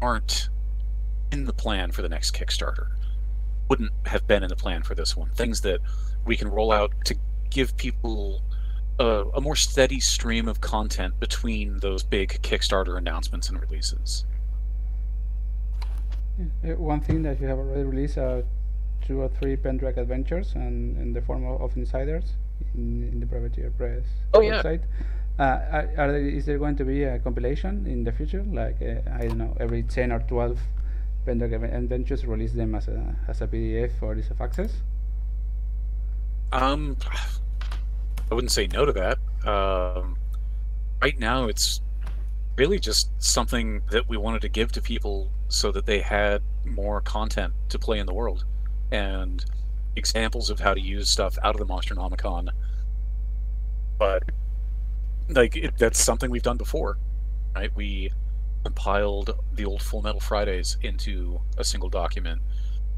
aren't 0.00 0.48
in 1.30 1.44
the 1.44 1.52
plan 1.52 1.92
for 1.92 2.02
the 2.02 2.08
next 2.08 2.34
Kickstarter. 2.34 2.88
Wouldn't 3.68 3.92
have 4.06 4.26
been 4.26 4.42
in 4.42 4.48
the 4.48 4.56
plan 4.56 4.82
for 4.82 4.94
this 4.94 5.16
one. 5.16 5.30
Things 5.30 5.60
that 5.62 5.80
we 6.26 6.36
can 6.36 6.48
roll 6.48 6.72
out 6.72 6.92
to 7.06 7.16
give 7.50 7.76
people 7.76 8.42
a, 8.98 9.24
a 9.34 9.40
more 9.40 9.56
steady 9.56 10.00
stream 10.00 10.48
of 10.48 10.60
content 10.60 11.18
between 11.20 11.78
those 11.78 12.02
big 12.02 12.40
Kickstarter 12.42 12.98
announcements 12.98 13.48
and 13.48 13.60
releases. 13.60 14.26
One 16.62 17.00
thing 17.00 17.22
that 17.22 17.40
you 17.40 17.46
have 17.46 17.58
already 17.58 17.84
released 17.84 18.18
uh, 18.18 18.42
two 19.06 19.20
or 19.20 19.28
three 19.28 19.56
Pendrake 19.56 19.96
adventures 19.96 20.52
and 20.54 20.96
in 20.98 21.12
the 21.12 21.20
form 21.20 21.44
of, 21.44 21.60
of 21.60 21.76
insiders 21.76 22.34
in, 22.74 23.08
in 23.12 23.20
the 23.20 23.26
Privateer 23.26 23.70
Press 23.70 24.04
oh, 24.34 24.40
website. 24.40 24.82
Yeah. 25.38 25.44
Uh, 25.44 25.86
are, 25.96 26.08
are, 26.10 26.16
is 26.16 26.44
there 26.44 26.58
going 26.58 26.76
to 26.76 26.84
be 26.84 27.04
a 27.04 27.18
compilation 27.18 27.86
in 27.86 28.04
the 28.04 28.12
future? 28.12 28.44
Like 28.44 28.76
uh, 28.82 29.00
I 29.12 29.26
don't 29.26 29.38
know, 29.38 29.56
every 29.58 29.82
ten 29.82 30.12
or 30.12 30.20
twelve 30.20 30.58
Pendrake 31.24 31.52
adventures, 31.52 32.26
release 32.26 32.52
them 32.52 32.74
as 32.74 32.88
a 32.88 33.16
as 33.28 33.40
a 33.40 33.46
PDF 33.46 33.90
or 34.02 34.14
is 34.14 34.30
of 34.30 34.40
access? 34.40 34.72
Um, 36.52 36.96
I 38.30 38.34
wouldn't 38.34 38.52
say 38.52 38.66
no 38.66 38.84
to 38.84 38.92
that. 38.92 39.18
Um, 39.48 40.16
right 41.00 41.18
now, 41.18 41.46
it's 41.46 41.80
really 42.56 42.78
just 42.78 43.10
something 43.18 43.80
that 43.90 44.08
we 44.08 44.18
wanted 44.18 44.42
to 44.42 44.48
give 44.48 44.70
to 44.72 44.82
people 44.82 45.30
so 45.48 45.72
that 45.72 45.86
they 45.86 46.00
had 46.00 46.42
more 46.64 47.00
content 47.00 47.54
to 47.70 47.78
play 47.78 47.98
in 47.98 48.06
the 48.06 48.12
world 48.12 48.44
and 48.92 49.44
examples 49.96 50.50
of 50.50 50.60
how 50.60 50.74
to 50.74 50.80
use 50.80 51.08
stuff 51.08 51.38
out 51.42 51.58
of 51.58 51.66
the 51.66 51.72
Monsternomicon. 51.72 52.50
But 53.98 54.24
like 55.28 55.56
it, 55.56 55.78
that's 55.78 56.02
something 56.02 56.30
we've 56.30 56.42
done 56.42 56.56
before, 56.56 56.98
right? 57.54 57.74
We 57.74 58.12
compiled 58.64 59.34
the 59.52 59.64
old 59.64 59.82
Full 59.82 60.02
Metal 60.02 60.20
Fridays 60.20 60.76
into 60.82 61.40
a 61.58 61.64
single 61.64 61.88
document. 61.88 62.40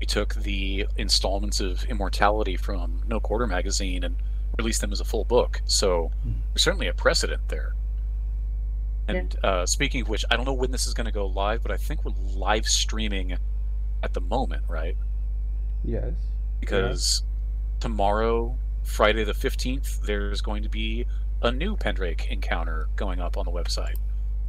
We 0.01 0.07
took 0.07 0.35
the 0.35 0.87
installments 0.97 1.61
of 1.61 1.85
Immortality 1.85 2.57
from 2.57 3.03
No 3.07 3.21
Quarter 3.21 3.47
magazine 3.47 4.05
and 4.05 4.17
released 4.59 4.81
them 4.81 4.93
as 4.93 5.01
a 5.01 5.05
full 5.05 5.25
book. 5.25 5.63
So 5.65 6.11
hmm. 6.23 6.33
there's 6.53 6.63
certainly 6.63 6.89
a 6.89 6.95
precedent 6.95 7.49
there. 7.49 7.75
And 9.07 9.37
yeah. 9.43 9.51
uh, 9.51 9.67
speaking 9.67 10.03
of 10.03 10.09
which, 10.09 10.25
I 10.31 10.37
don't 10.37 10.47
know 10.47 10.55
when 10.55 10.71
this 10.71 10.87
is 10.87 10.95
going 10.95 11.07
to 11.07 11.13
go 11.13 11.27
live, 11.27 11.63
but 11.63 11.71
I 11.71 11.77
think 11.77 12.05
we're 12.05 12.13
live 12.35 12.67
streaming 12.67 13.37
at 14.03 14.15
the 14.15 14.21
moment, 14.21 14.65
right? 14.69 14.97
Yes. 15.85 16.15
Because 16.61 17.23
tomorrow 17.81 18.57
Friday 18.83 19.25
the 19.25 19.33
15th, 19.33 20.01
there's 20.03 20.41
going 20.41 20.63
to 20.63 20.69
be 20.69 21.07
a 21.43 21.53
new 21.53 21.77
Pendrake 21.77 22.27
encounter 22.31 22.89
going 22.97 23.21
up 23.21 23.37
on 23.37 23.45
the 23.45 23.51
website 23.51 23.97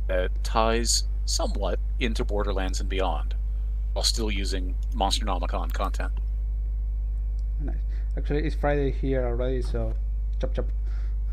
that 0.07 0.31
ties 0.43 1.03
somewhat 1.25 1.79
into 1.99 2.23
Borderlands 2.23 2.79
and 2.79 2.87
beyond, 2.87 3.35
while 3.93 4.03
still 4.03 4.31
using 4.31 4.75
Monsternomicon 4.93 5.73
content. 5.73 6.13
Nice. 7.59 7.75
Actually, 8.17 8.45
it's 8.45 8.55
Friday 8.55 8.91
here 8.91 9.25
already, 9.25 9.61
so 9.61 9.93
chop 10.39 10.53
chop. 10.53 10.65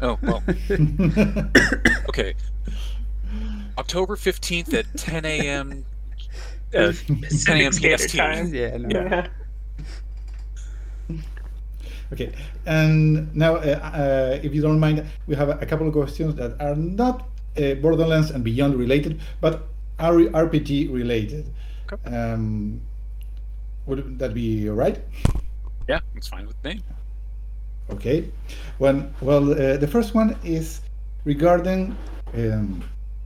Oh 0.01 0.19
well. 0.23 0.43
okay. 2.09 2.35
October 3.79 4.17
fifteenth 4.17 4.73
at 4.75 4.87
ten 4.97 5.25
a.m. 5.25 5.85
Uh, 6.75 6.93
10 7.45 7.61
a.m. 7.61 7.73
PST. 7.73 8.15
Yeah, 8.15 8.77
no. 8.79 8.89
Yeah. 8.89 9.29
Okay, 12.13 12.33
and 12.67 13.35
now, 13.35 13.57
uh, 13.57 13.61
uh, 13.61 14.39
if 14.43 14.55
you 14.55 14.61
don't 14.61 14.79
mind, 14.79 15.07
we 15.27 15.35
have 15.35 15.49
a, 15.49 15.65
couple 15.65 15.87
of 15.87 15.95
questions 15.95 16.35
that 16.35 16.61
are 16.61 16.77
not 16.77 17.29
uh, 17.57 17.75
Borderlands 17.77 18.31
and 18.31 18.45
Beyond 18.45 18.75
related, 18.77 19.21
but 19.41 19.69
are 19.99 20.13
RPG 20.13 20.93
related. 20.93 21.51
Okay. 21.91 22.15
Um, 22.15 22.83
would 23.87 24.19
that 24.19 24.35
be 24.35 24.69
all 24.69 24.77
right? 24.77 25.01
Yeah, 25.89 26.01
it's 26.15 26.29
fine 26.29 26.47
with 26.47 26.63
me. 26.63 26.83
Okay. 27.91 28.31
When, 28.79 29.15
well, 29.21 29.53
uh, 29.53 29.77
the 29.77 29.89
first 29.89 30.15
one 30.15 30.37
is 30.45 30.81
regarding 31.25 31.97
um, 32.35 32.85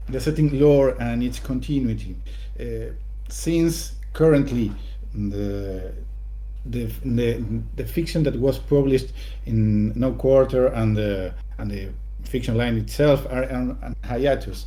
the 0.09 0.19
setting 0.19 0.59
lore 0.59 0.95
and 1.01 1.23
its 1.23 1.39
continuity. 1.39 2.15
Uh, 2.59 2.93
since 3.29 3.95
currently 4.13 4.71
the, 5.13 5.93
the 6.69 6.85
the 7.05 7.43
the 7.75 7.85
fiction 7.85 8.23
that 8.23 8.35
was 8.39 8.57
published 8.59 9.13
in 9.45 9.97
No 9.99 10.13
Quarter 10.13 10.67
and 10.67 10.95
the 10.95 11.33
and 11.57 11.71
the 11.71 11.89
fiction 12.23 12.57
line 12.57 12.77
itself 12.77 13.25
are 13.29 13.49
on, 13.51 13.95
hiatus, 14.03 14.65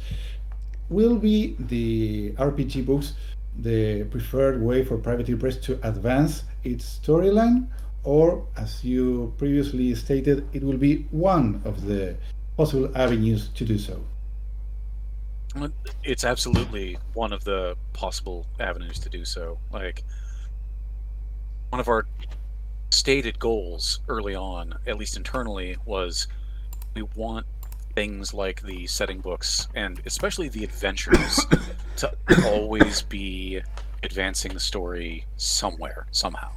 will 0.88 1.16
be 1.16 1.56
the 1.58 2.32
RPG 2.32 2.86
books 2.86 3.14
the 3.58 4.04
preferred 4.04 4.62
way 4.62 4.84
for 4.84 4.96
Privateer 4.96 5.36
Press 5.36 5.56
to 5.56 5.78
advance 5.86 6.44
its 6.64 6.98
storyline, 7.02 7.68
or 8.04 8.46
as 8.56 8.84
you 8.84 9.34
previously 9.38 9.94
stated, 9.94 10.48
it 10.52 10.62
will 10.62 10.78
be 10.78 11.06
one 11.10 11.60
of 11.64 11.84
the 11.84 12.16
possible 12.56 12.90
avenues 12.96 13.48
to 13.48 13.64
do 13.64 13.78
so. 13.78 14.00
It's 16.04 16.24
absolutely 16.24 16.96
one 17.14 17.32
of 17.32 17.44
the 17.44 17.76
possible 17.92 18.46
avenues 18.60 18.98
to 19.00 19.08
do 19.08 19.24
so. 19.24 19.58
Like 19.72 20.04
one 21.70 21.80
of 21.80 21.88
our 21.88 22.06
stated 22.90 23.38
goals 23.38 24.00
early 24.08 24.34
on, 24.34 24.74
at 24.86 24.98
least 24.98 25.16
internally, 25.16 25.76
was 25.84 26.26
we 26.94 27.02
want 27.14 27.46
things 27.94 28.34
like 28.34 28.62
the 28.62 28.86
setting 28.86 29.20
books 29.20 29.68
and 29.74 30.00
especially 30.06 30.48
the 30.48 30.64
adventures 30.64 31.46
to 31.96 32.12
always 32.46 33.02
be 33.02 33.60
advancing 34.02 34.54
the 34.54 34.60
story 34.60 35.26
somewhere, 35.36 36.06
somehow. 36.10 36.50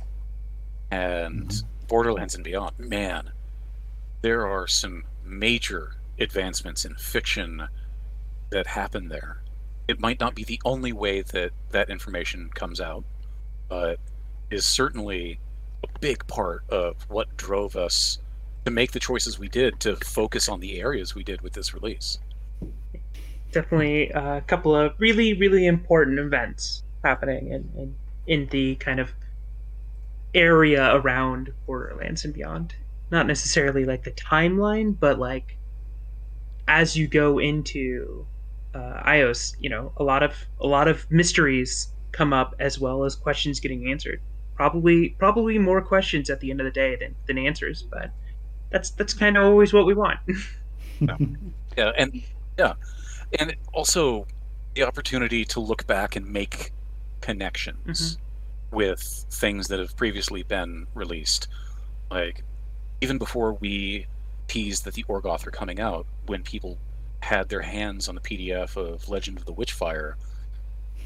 And 0.92 1.48
mm-hmm. 1.48 1.88
Borderlands 1.88 2.36
and 2.36 2.44
Beyond, 2.44 2.78
man, 2.78 3.32
there 4.22 4.48
are 4.48 4.68
some 4.68 5.04
major 5.24 5.96
advancements 6.20 6.86
in 6.86 6.96
fiction 6.96 7.68
that 8.52 8.68
happen 8.68 9.10
there. 9.10 9.42
It 9.88 10.00
might 10.00 10.20
not 10.20 10.36
be 10.36 10.44
the 10.44 10.62
only 10.64 10.94
way 10.94 11.22
that 11.22 11.52
that 11.72 11.90
information 11.90 12.50
comes 12.54 12.80
out, 12.80 13.04
but 13.68 14.00
is 14.54 14.66
certainly 14.66 15.40
a 15.84 16.00
big 16.00 16.26
part 16.28 16.64
of 16.70 16.96
what 17.10 17.36
drove 17.38 17.76
us 17.76 18.20
to 18.66 18.72
make 18.72 18.92
the 18.92 19.00
choices 19.00 19.38
we 19.38 19.50
did 19.50 19.80
to 19.82 19.96
focus 19.98 20.48
on 20.48 20.60
the 20.60 20.80
areas 20.80 21.16
we 21.16 21.24
did 21.24 21.42
with 21.42 21.54
this 21.54 21.74
release. 21.74 22.20
Definitely 23.52 24.10
a 24.10 24.42
couple 24.48 24.76
of 24.76 24.94
really, 25.00 25.34
really 25.34 25.68
important 25.68 26.20
events 26.20 26.84
happening 27.04 27.48
in, 27.52 27.70
in, 27.78 27.96
in 28.28 28.48
the 28.50 28.76
kind 28.76 29.00
of 29.00 29.12
area 30.34 30.96
around 30.96 31.54
Borderlands 31.66 32.24
and 32.26 32.34
beyond. 32.34 32.76
Not 33.12 33.28
necessarily 33.28 33.86
like 33.86 34.04
the 34.04 34.12
timeline, 34.12 34.98
but 35.00 35.20
like 35.20 35.58
as 36.68 36.96
you 36.96 37.08
go 37.08 37.40
into 37.40 38.26
uh, 38.74 39.04
Ios, 39.06 39.56
you 39.60 39.70
know, 39.70 39.92
a 39.98 40.04
lot 40.04 40.24
of 40.24 40.34
a 40.60 40.66
lot 40.66 40.88
of 40.88 41.06
mysteries 41.12 41.90
come 42.12 42.34
up 42.34 42.56
as 42.60 42.80
well 42.80 43.04
as 43.04 43.16
questions 43.16 43.60
getting 43.60 43.92
answered. 43.92 44.22
Probably 44.56 45.10
probably 45.18 45.58
more 45.58 45.82
questions 45.82 46.30
at 46.30 46.40
the 46.40 46.52
end 46.52 46.62
of 46.62 46.66
the 46.66 46.72
day 46.72 46.96
than, 46.96 47.16
than 47.28 47.38
answers, 47.38 47.84
but 47.84 48.12
that's 48.70 48.92
that's 48.92 49.14
kind 49.14 49.38
of 49.38 49.46
always 49.46 49.74
what 49.74 49.86
we 49.86 49.94
want. 49.94 50.20
Yeah, 51.78 51.92
and 51.98 52.22
yeah, 52.58 52.74
and 53.40 53.56
also 53.74 54.28
the 54.76 54.84
opportunity 54.84 55.46
to 55.46 55.60
look 55.60 55.88
back 55.88 56.16
and 56.16 56.26
make 56.26 56.72
connections 57.22 58.18
mm-hmm. 58.18 58.76
with 58.76 59.26
things 59.32 59.68
that 59.68 59.80
have 59.80 59.96
previously 59.98 60.44
been 60.44 60.88
released. 60.94 61.48
Like 62.12 62.44
even 63.02 63.18
before 63.18 63.54
we 63.54 64.08
teased 64.48 64.86
that 64.86 64.94
the 64.94 65.04
Orgoth 65.06 65.48
are 65.48 65.52
coming 65.52 65.80
out, 65.80 66.06
when 66.28 66.44
people 66.44 66.78
had 67.22 67.50
their 67.50 67.62
hands 67.62 68.08
on 68.08 68.16
the 68.16 68.22
PDF 68.22 68.78
of 68.78 69.10
Legend 69.10 69.38
of 69.38 69.46
the 69.46 69.54
Witchfire, 69.54 70.14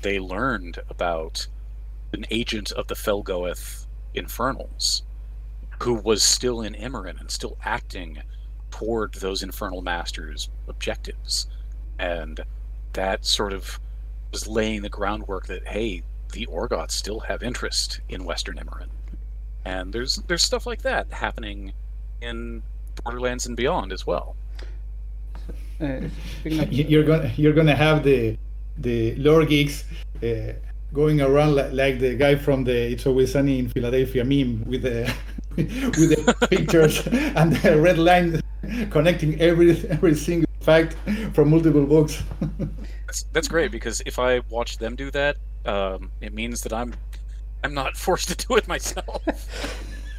they 0.01 0.19
learned 0.19 0.79
about 0.89 1.47
an 2.13 2.25
agent 2.31 2.71
of 2.71 2.87
the 2.87 2.95
Felgoeth 2.95 3.85
Infernals 4.13 5.03
who 5.83 5.93
was 5.93 6.23
still 6.23 6.61
in 6.61 6.73
Immoren 6.73 7.19
and 7.19 7.29
still 7.29 7.57
acting 7.63 8.17
toward 8.71 9.13
those 9.15 9.43
Infernal 9.43 9.81
Masters' 9.81 10.49
objectives. 10.67 11.47
And 11.99 12.39
that 12.93 13.25
sort 13.25 13.53
of 13.53 13.79
was 14.31 14.47
laying 14.47 14.81
the 14.81 14.89
groundwork 14.89 15.45
that, 15.47 15.67
hey, 15.67 16.03
the 16.33 16.47
Orgoths 16.47 16.91
still 16.91 17.19
have 17.21 17.43
interest 17.43 18.01
in 18.09 18.25
Western 18.25 18.57
Immoren. 18.57 18.89
And 19.65 19.93
there's 19.93 20.15
there's 20.27 20.43
stuff 20.43 20.65
like 20.65 20.81
that 20.83 21.11
happening 21.13 21.73
in 22.21 22.63
Borderlands 23.03 23.45
and 23.45 23.55
beyond 23.55 23.91
as 23.91 24.07
well. 24.07 24.35
Uh, 25.79 26.01
You- 26.43 26.85
You're 26.87 27.03
gonna 27.03 27.31
you're 27.35 27.53
gonna 27.53 27.75
have 27.75 28.03
the 28.03 28.37
the 28.77 29.15
lore 29.15 29.45
geeks 29.45 29.83
uh, 30.23 30.53
going 30.93 31.21
around 31.21 31.55
like, 31.55 31.73
like 31.73 31.99
the 31.99 32.15
guy 32.15 32.35
from 32.35 32.63
the 32.63 32.91
It's 32.91 33.05
Always 33.05 33.33
Sunny 33.33 33.59
in 33.59 33.69
Philadelphia 33.69 34.23
meme 34.23 34.63
with 34.65 34.83
the 34.83 35.13
with 35.57 36.09
the 36.15 36.47
pictures 36.49 37.05
and 37.35 37.53
the 37.53 37.79
red 37.79 37.97
line 37.97 38.41
connecting 38.89 39.39
every 39.39 39.71
every 39.89 40.15
single 40.15 40.49
fact 40.61 40.95
from 41.33 41.49
multiple 41.49 41.85
books. 41.85 42.23
That's, 43.05 43.23
that's 43.33 43.47
great 43.47 43.71
because 43.71 44.01
if 44.05 44.19
I 44.19 44.39
watch 44.49 44.77
them 44.77 44.95
do 44.95 45.09
that, 45.11 45.37
um, 45.65 46.11
it 46.21 46.33
means 46.33 46.61
that 46.61 46.73
I'm 46.73 46.93
I'm 47.63 47.73
not 47.73 47.97
forced 48.05 48.29
to 48.29 48.35
do 48.35 48.55
it 48.55 48.67
myself. 48.67 49.21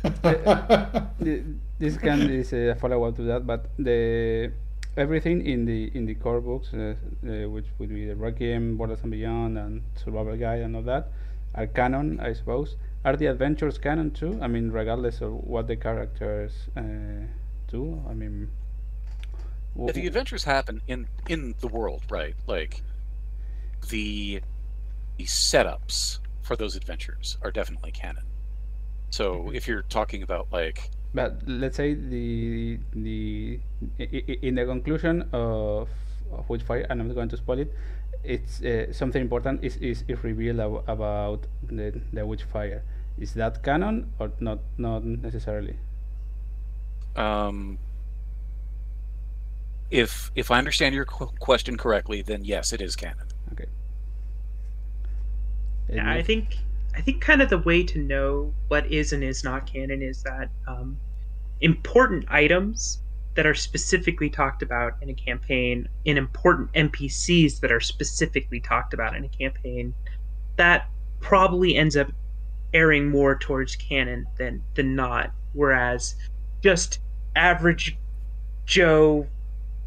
Uh, 0.04 0.28
uh, 0.28 1.06
this 1.78 1.96
can 1.96 2.30
is 2.30 2.52
uh, 2.52 2.72
a 2.72 2.74
follow 2.74 3.04
up 3.04 3.16
to 3.16 3.22
that, 3.22 3.46
but 3.46 3.66
the 3.78 4.52
everything 4.98 5.46
in 5.46 5.64
the 5.64 5.90
in 5.94 6.06
the 6.06 6.14
core 6.14 6.40
books, 6.40 6.74
uh, 6.74 6.94
uh, 7.26 7.48
which 7.48 7.66
would 7.78 7.88
be 7.88 8.06
the 8.06 8.16
Requiem, 8.16 8.76
Borders 8.76 9.00
and 9.02 9.10
Beyond, 9.10 9.56
and 9.56 9.82
Survival 9.94 10.36
Guide, 10.36 10.60
and 10.60 10.76
all 10.76 10.82
that, 10.82 11.10
are 11.54 11.66
canon, 11.66 12.20
I 12.20 12.32
suppose. 12.32 12.76
Are 13.04 13.16
the 13.16 13.26
adventures 13.26 13.78
canon 13.78 14.10
too? 14.10 14.38
I 14.42 14.48
mean, 14.48 14.70
regardless 14.70 15.20
of 15.20 15.32
what 15.32 15.68
the 15.68 15.76
characters 15.76 16.52
uh, 16.76 17.26
do. 17.68 18.02
I 18.08 18.14
mean, 18.14 18.50
w- 19.76 19.92
the 19.92 20.06
adventures 20.06 20.44
happen 20.44 20.82
in 20.88 21.06
in 21.28 21.54
the 21.60 21.68
world, 21.68 22.02
right? 22.10 22.34
Like 22.46 22.82
the 23.88 24.40
the 25.16 25.24
setups 25.24 26.18
for 26.42 26.56
those 26.56 26.76
adventures 26.76 27.38
are 27.42 27.50
definitely 27.50 27.92
canon. 27.92 28.24
So 29.10 29.50
if 29.54 29.66
you're 29.66 29.82
talking 29.82 30.22
about 30.22 30.48
like 30.52 30.90
But 31.14 31.40
let's 31.46 31.76
say 31.76 31.94
the 31.94 32.78
the 32.92 33.60
i- 33.98 34.24
i- 34.28 34.38
in 34.42 34.54
the 34.56 34.64
conclusion 34.66 35.22
of, 35.32 35.88
of 36.32 36.46
Witchfire, 36.48 36.86
and 36.90 37.00
I'm 37.00 37.08
not 37.08 37.14
going 37.14 37.28
to 37.30 37.36
spoil 37.36 37.58
it. 37.60 37.72
It's 38.24 38.62
uh, 38.62 38.92
something 38.92 39.22
important 39.22 39.64
is 39.64 39.76
is, 39.78 40.04
is 40.08 40.22
revealed 40.22 40.60
ab- 40.60 40.84
about 40.88 41.46
the 41.62 41.92
the 42.12 42.20
Witchfire. 42.22 42.82
Is 43.18 43.34
that 43.34 43.62
canon 43.62 44.12
or 44.18 44.30
not? 44.40 44.60
Not 44.76 45.04
necessarily. 45.04 45.76
um 47.16 47.78
if 49.90 50.30
if 50.34 50.50
I 50.50 50.58
understand 50.58 50.94
your 50.94 51.04
qu- 51.04 51.32
question 51.38 51.76
correctly, 51.76 52.22
then 52.22 52.44
yes, 52.44 52.72
it 52.72 52.80
is 52.80 52.94
canon. 52.96 53.26
Okay. 53.52 53.66
Yeah, 55.88 56.10
I 56.10 56.22
think 56.22 56.58
I 56.98 57.00
think 57.00 57.20
kind 57.20 57.40
of 57.40 57.48
the 57.48 57.58
way 57.58 57.84
to 57.84 57.98
know 58.00 58.52
what 58.66 58.90
is 58.90 59.12
and 59.12 59.22
is 59.22 59.44
not 59.44 59.72
canon 59.72 60.02
is 60.02 60.24
that 60.24 60.50
um, 60.66 60.98
important 61.60 62.24
items 62.28 63.00
that 63.36 63.46
are 63.46 63.54
specifically 63.54 64.28
talked 64.28 64.62
about 64.62 64.94
in 65.00 65.08
a 65.08 65.14
campaign, 65.14 65.88
in 66.04 66.18
important 66.18 66.72
NPCs 66.72 67.60
that 67.60 67.70
are 67.70 67.78
specifically 67.78 68.58
talked 68.58 68.94
about 68.94 69.14
in 69.14 69.24
a 69.24 69.28
campaign, 69.28 69.94
that 70.56 70.90
probably 71.20 71.76
ends 71.76 71.96
up 71.96 72.08
erring 72.74 73.08
more 73.08 73.38
towards 73.38 73.76
canon 73.76 74.26
than 74.36 74.60
than 74.74 74.96
not. 74.96 75.30
Whereas 75.52 76.16
just 76.62 76.98
average 77.36 77.96
Joe, 78.66 79.28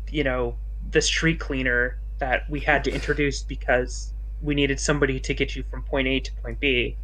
you 0.09 0.23
know, 0.23 0.55
the 0.91 1.01
street 1.01 1.41
cleaner 1.41 1.99
that 2.19 2.49
we 2.49 2.61
had 2.61 2.85
to 2.85 2.91
introduce 2.91 3.43
because 3.43 4.13
we 4.41 4.55
needed 4.55 4.79
somebody 4.79 5.19
to 5.19 5.33
get 5.33 5.55
you 5.55 5.63
from 5.69 5.83
point 5.83 6.07
A 6.07 6.19
to 6.19 6.31
point 6.41 6.59
B. 6.59 6.95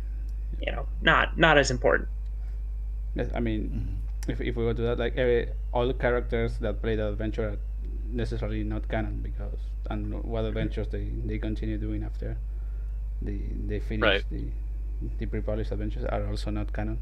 You 0.62 0.72
know, 0.72 0.88
not 1.02 1.38
not 1.38 1.58
as 1.58 1.70
important. 1.72 2.10
Yes, 3.16 3.30
I 3.34 3.40
mean, 3.40 3.62
Mm-hmm. 3.70 4.32
if, 4.32 4.42
if 4.42 4.56
we 4.56 4.64
go 4.64 4.74
to 4.74 4.82
that, 4.84 4.98
like 5.00 5.16
every, 5.18 5.50
all 5.74 5.88
the 5.88 5.94
characters 5.94 6.58
that 6.60 6.82
play 6.82 6.96
the 6.96 7.10
adventure 7.10 7.50
are 7.50 7.58
necessarily 8.12 8.64
not 8.64 8.88
canon 8.88 9.20
because 9.22 9.60
and 9.90 10.24
what 10.24 10.46
adventures 10.46 10.88
they, 10.90 11.10
they 11.26 11.38
continue 11.38 11.78
doing 11.78 12.04
after 12.04 12.38
they 13.22 13.40
they 13.68 13.80
finish 13.80 14.04
Right. 14.04 14.24
the 14.32 14.44
the 15.20 15.26
pre-published 15.26 15.72
adventures 15.72 16.06
are 16.06 16.28
also 16.28 16.50
not 16.52 16.74
canon. 16.74 17.00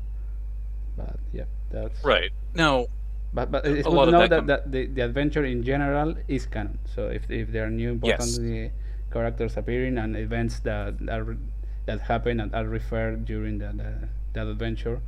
But 0.97 1.19
yeah, 1.33 1.45
that's 1.71 2.03
Right. 2.03 2.31
Now, 2.53 2.87
But 3.33 3.51
but 3.51 3.65
it's 3.65 3.87
A 3.87 3.89
good 3.89 3.95
lot 3.95 4.05
to 4.05 4.11
know 4.11 4.27
that 4.27 4.29
that, 4.29 4.47
that 4.47 4.71
the, 4.71 4.85
the 4.87 5.01
adventure 5.01 5.43
in 5.45 5.63
general 5.63 6.15
is 6.27 6.45
canon. 6.45 6.79
So 6.93 7.07
if 7.07 7.29
if 7.29 7.51
there 7.51 7.65
are 7.65 7.69
new 7.69 7.91
important 7.91 8.31
Yes. 8.31 8.71
Characters 9.15 9.55
appearing 9.55 9.97
and 9.97 10.17
events 10.17 10.59
that 10.59 10.95
are 11.09 11.37
that 11.85 12.01
happen 12.01 12.41
and 12.41 12.53
are 12.53 12.65
referred 12.67 13.23
during 13.23 13.59
the, 13.59 13.71
the 13.71 14.09
that 14.33 14.45
adventure, 14.45 15.01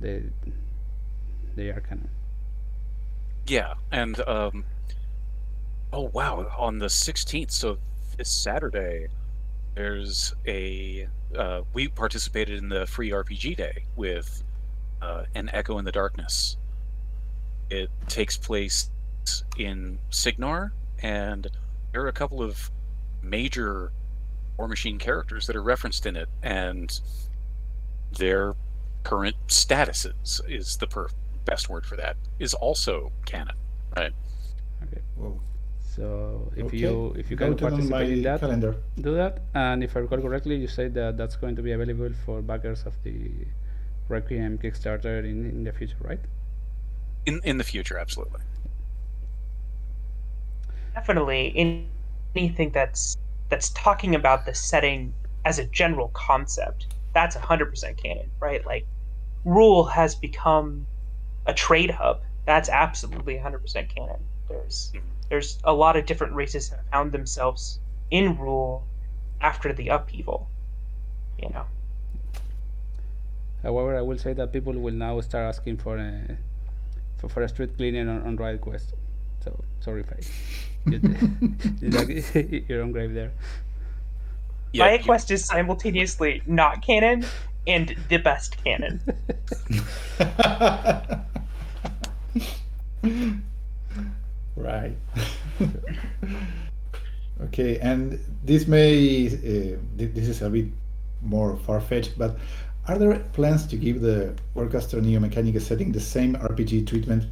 they 0.00 0.22
they 1.56 1.68
are 1.68 1.82
canon. 1.82 2.08
yeah, 3.46 3.74
and 3.92 4.18
um, 4.26 4.64
oh 5.92 6.08
wow, 6.14 6.50
on 6.56 6.78
the 6.78 6.86
16th, 6.86 7.50
so 7.50 7.76
this 8.16 8.30
Saturday, 8.30 9.08
there's 9.74 10.34
a 10.46 11.06
uh, 11.36 11.60
we 11.74 11.88
participated 11.88 12.56
in 12.56 12.70
the 12.70 12.86
free 12.86 13.10
RPG 13.10 13.58
day 13.58 13.84
with 13.94 14.42
uh, 15.02 15.24
an 15.34 15.50
Echo 15.52 15.76
in 15.76 15.84
the 15.84 15.92
Darkness. 15.92 16.56
It 17.68 17.90
takes 18.08 18.38
place 18.38 18.88
in 19.58 19.98
Cygnar, 20.08 20.72
and 21.02 21.46
there 21.92 22.02
are 22.02 22.08
a 22.08 22.12
couple 22.12 22.42
of 22.42 22.70
major 23.22 23.92
War 24.58 24.68
Machine 24.68 24.98
characters 24.98 25.46
that 25.46 25.56
are 25.56 25.62
referenced 25.62 26.06
in 26.06 26.16
it, 26.16 26.28
and 26.42 27.00
their 28.12 28.54
current 29.04 29.36
statuses 29.48 30.40
is 30.48 30.76
the 30.76 30.86
per- 30.86 31.08
best 31.44 31.68
word 31.68 31.86
for 31.86 31.96
that 31.96 32.16
is 32.38 32.54
also 32.54 33.12
canon, 33.26 33.56
right? 33.96 34.12
Well, 35.16 35.40
So 35.78 36.52
if 36.56 36.66
okay. 36.66 36.76
you 36.76 37.12
if 37.16 37.30
you 37.30 37.36
can 37.36 37.50
Noted 37.50 37.72
on 37.72 37.88
participate 37.90 38.10
in 38.10 38.22
that, 38.22 38.40
calendar. 38.40 38.76
do 39.00 39.14
that. 39.14 39.42
And 39.54 39.82
if 39.84 39.96
I 39.96 40.00
recall 40.00 40.20
correctly, 40.20 40.56
you 40.56 40.68
said 40.68 40.94
that 40.94 41.16
that's 41.16 41.36
going 41.36 41.56
to 41.56 41.62
be 41.62 41.72
available 41.72 42.10
for 42.24 42.42
backers 42.42 42.84
of 42.86 42.94
the 43.02 43.30
Requiem 44.08 44.58
Kickstarter 44.58 45.24
in, 45.24 45.46
in 45.46 45.64
the 45.64 45.72
future, 45.72 45.96
right? 46.00 46.20
In 47.26 47.40
in 47.44 47.56
the 47.58 47.64
future, 47.64 47.98
absolutely. 47.98 48.42
Definitely, 50.94 51.48
in 51.48 51.88
anything 52.34 52.70
that's 52.70 53.16
that's 53.48 53.70
talking 53.70 54.14
about 54.14 54.46
the 54.46 54.54
setting 54.54 55.12
as 55.44 55.58
a 55.58 55.64
general 55.64 56.08
concept, 56.08 56.94
that's 57.14 57.34
hundred 57.36 57.66
percent 57.66 57.96
canon, 57.96 58.30
right? 58.40 58.64
Like, 58.64 58.86
Rhul 59.44 59.90
has 59.90 60.14
become 60.14 60.86
a 61.46 61.54
trade 61.54 61.90
hub. 61.90 62.22
That's 62.46 62.68
absolutely 62.68 63.38
hundred 63.38 63.60
percent 63.60 63.94
canon. 63.94 64.20
There's 64.48 64.92
there's 65.28 65.58
a 65.64 65.72
lot 65.72 65.96
of 65.96 66.06
different 66.06 66.34
races 66.34 66.70
that 66.70 66.80
found 66.90 67.12
themselves 67.12 67.80
in 68.10 68.36
Rhul 68.36 68.82
after 69.40 69.72
the 69.72 69.88
upheaval. 69.88 70.48
You 71.38 71.50
know. 71.50 71.64
However, 73.62 73.96
I 73.96 74.02
will 74.02 74.18
say 74.18 74.32
that 74.32 74.52
people 74.52 74.72
will 74.72 74.94
now 74.94 75.20
start 75.20 75.44
asking 75.44 75.78
for 75.78 75.98
a 75.98 76.36
for, 77.18 77.28
for 77.28 77.42
a 77.42 77.48
street 77.48 77.76
cleaning 77.76 78.08
on, 78.08 78.22
on 78.22 78.36
Riot 78.36 78.60
Quest. 78.60 78.94
So 79.44 79.64
sorry 79.80 80.02
if 80.02 80.12
I 80.12 80.90
did, 80.90 81.02
did 81.80 81.92
that- 81.92 82.64
your 82.68 82.82
own 82.82 82.92
grave 82.92 83.14
there. 83.14 83.32
Yeah, 84.72 84.84
Riot 84.86 85.00
you- 85.00 85.06
Quest 85.06 85.30
is 85.30 85.44
simultaneously 85.44 86.42
not 86.46 86.82
canon 86.82 87.24
and 87.66 87.94
the 88.08 88.18
best 88.18 88.56
canon. 88.64 89.00
right. 94.56 94.96
okay, 97.42 97.78
and 97.80 98.18
this 98.44 98.66
may 98.66 99.26
uh, 99.28 99.76
this 99.96 100.28
is 100.28 100.42
a 100.42 100.50
bit 100.50 100.66
more 101.22 101.56
far 101.56 101.80
fetched, 101.80 102.16
but 102.18 102.36
are 102.88 102.98
there 102.98 103.18
plans 103.32 103.66
to 103.66 103.76
give 103.76 104.00
the 104.00 104.34
Warcaster 104.56 105.00
Neo 105.02 105.20
Mechanica 105.20 105.60
setting 105.60 105.92
the 105.92 106.00
same 106.00 106.34
RPG 106.36 106.86
treatment 106.86 107.24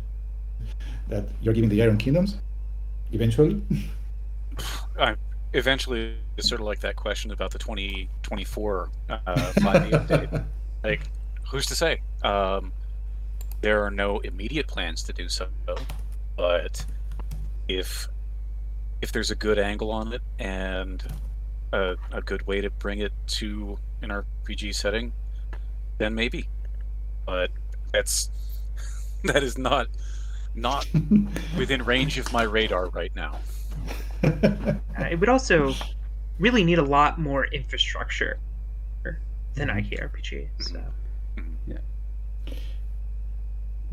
that 1.09 1.25
you're 1.41 1.55
giving 1.55 1.71
the 1.71 1.83
Iron 1.83 1.99
Kingdoms? 1.99 2.37
Eventually. 3.13 3.63
I, 4.99 5.15
eventually, 5.53 6.15
it's 6.37 6.49
sort 6.49 6.61
of 6.61 6.67
like 6.67 6.81
that 6.81 6.97
question 6.97 7.31
about 7.31 7.51
the 7.51 7.59
2024 7.59 8.91
uh, 9.11 9.19
5e 9.27 9.91
update. 9.91 10.45
Like, 10.85 11.01
who's 11.51 11.67
to 11.67 11.75
say? 11.75 12.03
Um, 12.23 12.71
there 13.63 13.83
are 13.85 13.91
no 13.91 14.21
immediate 14.21 14.69
plans 14.69 15.03
to 15.03 15.13
do 15.13 15.29
so, 15.29 15.49
but 16.37 16.87
if 17.67 18.09
if 19.03 19.11
there's 19.11 19.33
a 19.33 19.35
good 19.35 19.59
angle 19.59 19.91
on 19.91 20.13
it 20.13 20.23
and 20.39 21.03
a, 21.73 21.97
a 22.13 22.23
good 22.23 22.47
way 22.47 22.61
to 22.61 22.71
bring 22.71 23.01
it 23.01 23.13
to 23.27 23.79
an 24.03 24.11
RPG 24.11 24.75
setting, 24.75 25.13
then 25.99 26.15
maybe. 26.15 26.49
But 27.27 27.51
that's 27.93 28.31
that 29.25 29.43
is 29.43 29.59
not 29.59 29.89
not 30.55 30.87
within 31.57 31.83
range 31.85 32.19
of 32.19 32.33
my 32.33 32.43
radar 32.43 32.89
right 32.91 33.15
now. 33.15 33.39
Uh, 34.25 34.75
it 35.11 35.19
would 35.21 35.29
also 35.29 35.73
really 36.39 36.65
need 36.65 36.79
a 36.79 36.85
lot 36.85 37.19
more 37.19 37.47
infrastructure 37.47 38.39
than 39.55 39.69
IKRPG. 39.69 40.49
So 40.61 40.83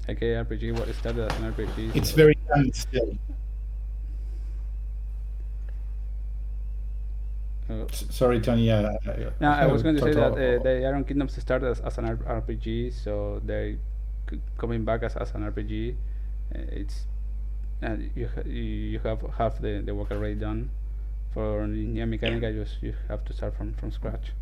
IKRPG, 0.08 0.78
what 0.78 0.94
started 0.96 1.32
as 1.32 1.40
an 1.40 1.52
RPG. 1.54 1.96
it's 1.96 2.10
so- 2.12 2.16
very 2.16 2.38
young 2.56 2.72
still. 2.74 3.18
uh, 7.70 7.86
Sorry, 7.92 8.40
Tony. 8.40 8.70
Uh, 8.70 8.94
No, 9.40 9.50
I 9.50 9.66
was 9.66 9.82
going 9.82 9.96
to 9.96 10.02
say 10.02 10.14
that 10.14 10.32
uh, 10.34 10.62
the 10.64 10.86
Iron 10.86 11.04
Kingdoms 11.04 11.40
started 11.42 11.70
as, 11.72 11.80
as 11.80 11.98
an 11.98 12.06
RPG, 12.18 12.94
so 12.94 13.42
they 13.44 13.78
c- 14.30 14.40
coming 14.60 14.86
back 14.86 15.02
as, 15.02 15.16
as 15.16 15.32
an 15.34 15.42
RPG. 15.52 15.96
Uh, 16.54 16.60
it's 16.72 17.06
and 17.82 18.12
you 18.16 18.28
ha- 18.28 18.42
you 18.46 19.00
have 19.00 19.22
half 19.38 19.60
the, 19.60 19.82
the 19.86 19.94
work 19.96 20.12
already 20.12 20.36
done. 20.36 20.72
For 21.34 21.68
Neo 21.68 22.06
Mechanica, 22.06 22.54
you 22.54 22.64
just 22.64 22.82
you 22.82 22.96
have 23.10 23.24
to 23.26 23.34
start 23.34 23.56
from, 23.58 23.74
from 23.74 23.92
scratch. 23.92 24.34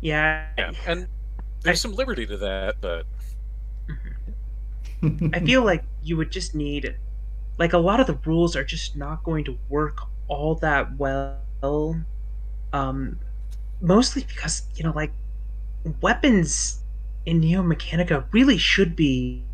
yeah, 0.00 0.46
Yeah, 0.58 0.72
and 0.86 1.08
there's 1.62 1.80
some 1.80 1.92
liberty 1.94 2.26
to 2.26 2.36
that, 2.38 2.80
but 2.80 3.06
I 5.32 5.40
feel 5.40 5.64
like 5.64 5.84
you 6.02 6.16
would 6.16 6.30
just 6.30 6.54
need, 6.54 6.96
like, 7.58 7.72
a 7.72 7.78
lot 7.78 8.00
of 8.00 8.06
the 8.06 8.18
rules 8.24 8.56
are 8.56 8.64
just 8.64 8.96
not 8.96 9.22
going 9.24 9.44
to 9.44 9.58
work 9.68 9.98
all 10.28 10.54
that 10.56 10.96
well. 10.96 11.44
Um, 12.72 13.20
mostly 13.80 14.24
because 14.24 14.62
you 14.74 14.84
know, 14.84 14.92
like, 14.92 15.12
weapons 16.00 16.80
in 17.26 17.40
Neo 17.40 17.62
Mechanica 17.62 18.26
really 18.32 18.58
should 18.58 18.96
be 18.96 19.44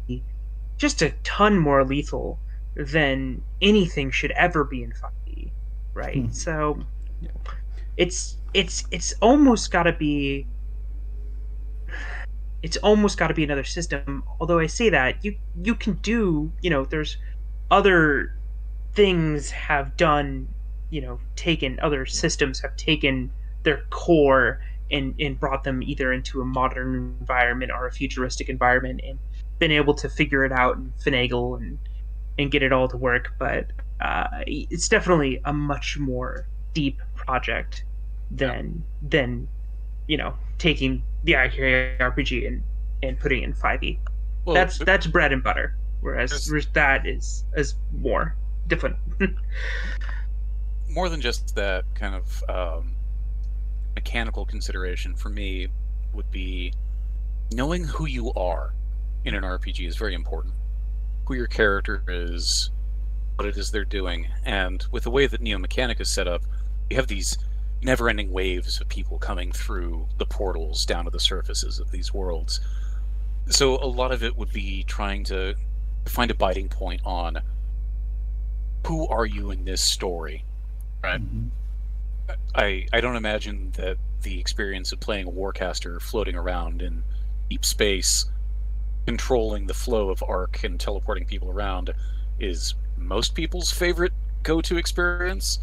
just 0.80 1.02
a 1.02 1.10
ton 1.22 1.58
more 1.58 1.84
lethal 1.84 2.38
than 2.74 3.42
anything 3.60 4.10
should 4.10 4.30
ever 4.32 4.64
be 4.64 4.82
in 4.82 4.92
5e, 4.92 5.52
right? 5.94 6.24
Hmm. 6.24 6.30
So, 6.30 6.78
Yeah. 7.20 7.30
it's 7.98 8.38
it's 8.54 8.84
it's 8.90 9.12
almost 9.20 9.70
got 9.70 9.84
to 9.84 9.92
be 9.92 10.46
it's 12.62 12.76
almost 12.78 13.18
got 13.18 13.28
to 13.28 13.34
be 13.34 13.44
another 13.44 13.64
system 13.64 14.24
although 14.40 14.58
i 14.58 14.66
say 14.66 14.88
that 14.90 15.22
you 15.24 15.36
you 15.62 15.74
can 15.74 15.94
do 16.02 16.50
you 16.62 16.70
know 16.70 16.84
there's 16.84 17.16
other 17.70 18.34
things 18.94 19.50
have 19.50 19.96
done 19.96 20.48
you 20.90 21.00
know 21.00 21.20
taken 21.36 21.78
other 21.80 22.06
systems 22.06 22.60
have 22.60 22.74
taken 22.76 23.30
their 23.64 23.82
core 23.90 24.60
and 24.90 25.14
and 25.20 25.38
brought 25.38 25.62
them 25.64 25.82
either 25.82 26.12
into 26.12 26.40
a 26.40 26.44
modern 26.44 27.16
environment 27.20 27.70
or 27.70 27.86
a 27.86 27.92
futuristic 27.92 28.48
environment 28.48 29.00
and 29.06 29.18
been 29.60 29.70
able 29.70 29.94
to 29.94 30.08
figure 30.08 30.44
it 30.44 30.50
out 30.50 30.76
and 30.76 30.92
finagle 30.98 31.56
and 31.56 31.78
and 32.38 32.50
get 32.50 32.62
it 32.62 32.72
all 32.72 32.88
to 32.88 32.96
work 32.96 33.34
but 33.38 33.66
uh, 34.00 34.26
it's 34.46 34.88
definitely 34.88 35.40
a 35.44 35.52
much 35.52 35.98
more 35.98 36.46
deep 36.74 37.00
project 37.14 37.84
than 38.30 38.82
than 39.02 39.46
you 40.06 40.16
know 40.16 40.34
taking 40.58 41.02
the 41.24 41.32
IKRPG 41.32 42.46
and 42.46 42.62
and 43.02 43.18
putting 43.18 43.42
in 43.42 43.54
5e. 43.54 43.98
well, 44.44 44.54
that's 44.54 44.78
th- 44.78 44.86
that's 44.86 45.06
bread 45.06 45.32
and 45.32 45.42
butter. 45.42 45.76
Whereas 46.00 46.48
whereas 46.48 46.66
that 46.72 47.06
is 47.06 47.44
is 47.56 47.74
more 47.92 48.36
different. 48.66 48.96
more 50.90 51.08
than 51.08 51.20
just 51.20 51.54
that 51.56 51.84
kind 51.94 52.14
of 52.14 52.44
um, 52.48 52.96
mechanical 53.94 54.44
consideration 54.44 55.14
for 55.14 55.28
me 55.28 55.68
would 56.12 56.30
be 56.30 56.72
knowing 57.52 57.84
who 57.84 58.06
you 58.06 58.32
are 58.32 58.72
in 59.24 59.34
an 59.34 59.42
RPG 59.42 59.86
is 59.86 59.96
very 59.96 60.14
important. 60.14 60.54
who 61.30 61.36
your 61.36 61.46
character 61.46 62.02
is, 62.08 62.70
what 63.36 63.46
it 63.46 63.56
is 63.56 63.70
they're 63.70 63.84
doing, 63.84 64.26
and 64.44 64.84
with 64.90 65.04
the 65.04 65.10
way 65.12 65.28
that 65.28 65.40
Neo 65.40 65.58
Mechanic 65.58 66.00
is 66.00 66.10
set 66.10 66.26
up, 66.26 66.42
you 66.90 66.96
have 66.96 67.06
these 67.06 67.38
never-ending 67.82 68.32
waves 68.32 68.80
of 68.80 68.88
people 68.88 69.16
coming 69.16 69.52
through 69.52 70.08
the 70.18 70.26
portals 70.26 70.84
down 70.84 71.04
to 71.04 71.10
the 71.10 71.20
surfaces 71.20 71.78
of 71.78 71.92
these 71.92 72.12
worlds. 72.12 72.60
So 73.46 73.76
a 73.76 73.86
lot 73.86 74.10
of 74.10 74.24
it 74.24 74.36
would 74.36 74.52
be 74.52 74.82
trying 74.82 75.22
to 75.24 75.54
find 76.06 76.32
a 76.32 76.34
biting 76.34 76.68
point 76.68 77.00
on 77.04 77.38
who 78.86 79.06
are 79.06 79.24
you 79.24 79.52
in 79.52 79.64
this 79.64 79.80
story, 79.80 80.44
right? 81.02 81.20
Mm-hmm. 81.20 81.48
I 82.56 82.86
I 82.92 83.00
don't 83.00 83.16
imagine 83.16 83.72
that 83.76 83.98
the 84.22 84.40
experience 84.40 84.90
of 84.90 84.98
playing 84.98 85.28
a 85.28 85.30
warcaster 85.30 86.02
floating 86.02 86.34
around 86.34 86.82
in 86.82 87.04
deep 87.48 87.64
space, 87.64 88.24
controlling 89.10 89.66
the 89.66 89.74
flow 89.74 90.08
of 90.08 90.22
arc 90.22 90.62
and 90.62 90.78
teleporting 90.78 91.24
people 91.24 91.50
around, 91.50 91.92
is 92.38 92.76
most 92.96 93.34
people's 93.34 93.72
favorite 93.72 94.12
go-to 94.44 94.76
experience. 94.76 95.58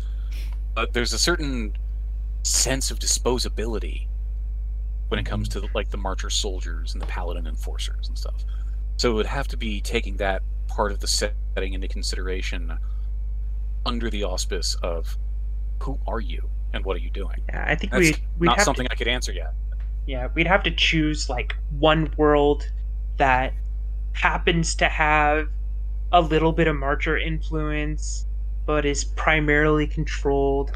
But 0.75 0.91
there's 0.91 1.13
a 1.13 1.17
certain 1.17 1.71
sense 2.43 2.91
of 2.91 2.99
disposability 2.99 4.07
when 5.07 5.17
it 5.17 5.25
comes 5.25 5.47
to 5.47 5.61
mm-hmm. 5.61 5.73
like 5.73 5.89
the 5.91 5.97
marcher 5.97 6.29
soldiers 6.29 6.91
and 6.91 7.01
the 7.01 7.05
paladin 7.05 7.47
enforcers 7.47 8.09
and 8.09 8.17
stuff. 8.17 8.43
So 8.97 9.11
it 9.11 9.13
would 9.13 9.25
have 9.27 9.47
to 9.47 9.55
be 9.55 9.79
taking 9.79 10.17
that 10.17 10.41
part 10.67 10.91
of 10.91 10.99
the 10.99 11.07
setting 11.07 11.71
into 11.71 11.87
consideration 11.87 12.77
under 13.85 14.09
the 14.09 14.25
auspice 14.25 14.75
of 14.83 15.17
who 15.81 15.97
are 16.05 16.19
you 16.19 16.49
and 16.73 16.83
what 16.83 16.97
are 16.97 16.99
you 16.99 17.11
doing? 17.11 17.41
Yeah, 17.47 17.63
I 17.65 17.75
think 17.75 17.93
we 17.93 18.13
we 18.39 18.47
not 18.47 18.59
something 18.59 18.87
to, 18.87 18.91
I 18.91 18.95
could 18.95 19.07
answer 19.07 19.31
yet. 19.31 19.53
Yeah, 20.05 20.27
we'd 20.35 20.47
have 20.47 20.63
to 20.63 20.71
choose 20.71 21.29
like 21.29 21.55
one 21.79 22.11
world 22.17 22.69
that 23.17 23.53
happens 24.13 24.75
to 24.75 24.85
have 24.85 25.49
a 26.11 26.21
little 26.21 26.51
bit 26.51 26.67
of 26.67 26.75
marcher 26.75 27.17
influence, 27.17 28.25
but 28.65 28.85
is 28.85 29.03
primarily 29.03 29.87
controlled 29.87 30.71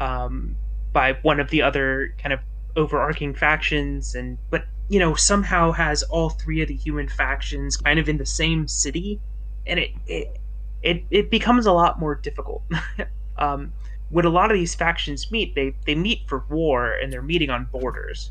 um, 0.00 0.56
by 0.92 1.14
one 1.22 1.40
of 1.40 1.50
the 1.50 1.62
other 1.62 2.14
kind 2.18 2.32
of 2.32 2.40
overarching 2.76 3.34
factions, 3.34 4.14
and 4.14 4.38
but 4.50 4.64
you 4.88 4.98
know 4.98 5.14
somehow 5.14 5.72
has 5.72 6.02
all 6.04 6.30
three 6.30 6.62
of 6.62 6.68
the 6.68 6.74
human 6.74 7.08
factions 7.08 7.76
kind 7.76 7.98
of 7.98 8.08
in 8.08 8.18
the 8.18 8.26
same 8.26 8.66
city, 8.66 9.20
and 9.66 9.78
it 9.78 9.90
it 10.06 10.38
it, 10.82 11.04
it 11.10 11.30
becomes 11.30 11.66
a 11.66 11.72
lot 11.72 12.00
more 12.00 12.14
difficult. 12.14 12.62
um, 13.38 13.72
when 14.10 14.24
a 14.24 14.30
lot 14.30 14.50
of 14.50 14.56
these 14.56 14.74
factions 14.74 15.30
meet, 15.30 15.54
they 15.54 15.74
they 15.86 15.94
meet 15.94 16.28
for 16.28 16.44
war 16.50 16.92
and 16.92 17.12
they're 17.12 17.22
meeting 17.22 17.50
on 17.50 17.66
borders, 17.72 18.30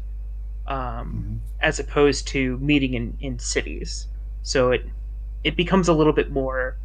um, 0.72 0.78
mm-hmm. 0.78 1.36
as 1.60 1.80
opposed 1.80 2.28
to 2.30 2.58
meeting 2.60 2.94
in, 2.94 3.18
in 3.20 3.38
cities. 3.38 4.08
So 4.42 4.72
it 4.72 4.86
it 5.44 5.58
becomes 5.58 5.90
a 5.90 5.94
little 5.94 6.14
bit 6.14 6.32
more 6.32 6.78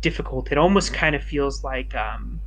difficult. 0.00 0.50
It 0.50 0.58
almost 0.58 0.92
kind 0.92 1.14
of 1.14 1.22
feels 1.22 1.62
like 1.62 1.94
um, 1.94 2.40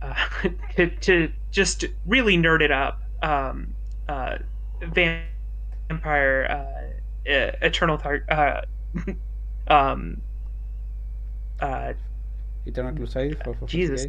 uh, 0.00 0.14
to, 0.76 0.86
to, 0.88 1.32
just 1.50 1.84
really 2.06 2.36
nerd 2.36 2.60
it 2.60 2.70
up. 2.70 3.02
Um, 3.22 3.74
uh, 4.08 4.38
vampire 5.88 6.46
uh, 6.48 7.50
eternal 7.62 7.98
tar- 7.98 8.24
uh, 8.28 8.60
um, 9.72 10.20
uh, 11.58 11.94
Eternal 12.66 12.94
Crusade 12.94 13.42
for, 13.42 13.54
for 13.54 13.66
Jesus. 13.66 14.06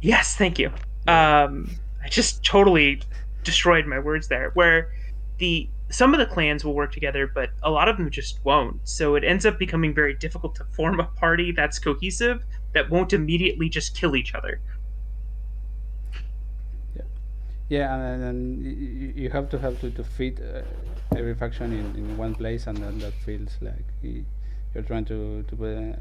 Yes, 0.00 0.36
thank 0.36 0.58
you. 0.58 0.70
Um, 1.06 1.70
I 2.06 2.08
just 2.08 2.44
totally 2.44 3.02
destroyed 3.42 3.84
my 3.84 3.98
words 3.98 4.28
there. 4.28 4.50
Where 4.54 4.90
the 5.38 5.68
some 5.90 6.14
of 6.14 6.20
the 6.20 6.26
clans 6.26 6.64
will 6.64 6.74
work 6.74 6.92
together, 6.92 7.26
but 7.26 7.50
a 7.64 7.70
lot 7.70 7.88
of 7.88 7.96
them 7.96 8.10
just 8.10 8.38
won't. 8.44 8.80
So 8.84 9.16
it 9.16 9.24
ends 9.24 9.44
up 9.44 9.58
becoming 9.58 9.92
very 9.92 10.14
difficult 10.14 10.54
to 10.56 10.64
form 10.64 11.00
a 11.00 11.04
party 11.04 11.50
that's 11.50 11.80
cohesive 11.80 12.44
that 12.74 12.90
won't 12.90 13.12
immediately 13.12 13.68
just 13.68 13.96
kill 13.96 14.14
each 14.14 14.34
other. 14.36 14.60
Yeah, 16.94 17.02
yeah, 17.68 17.94
and 17.96 18.22
then 18.22 19.12
you 19.16 19.30
have 19.30 19.50
to 19.50 19.58
have 19.58 19.80
to, 19.80 19.90
to 19.90 20.04
fit 20.04 20.40
uh, 20.40 20.62
every 21.16 21.34
faction 21.34 21.72
in, 21.72 21.86
in 21.96 22.16
one 22.16 22.36
place, 22.36 22.68
and 22.68 22.76
then 22.78 23.00
that 23.00 23.14
feels 23.14 23.56
like 23.60 23.86
you're 24.74 24.84
trying 24.84 25.06
to 25.06 25.42
to 25.42 25.56
put. 25.56 25.76
Uh, 25.76 25.92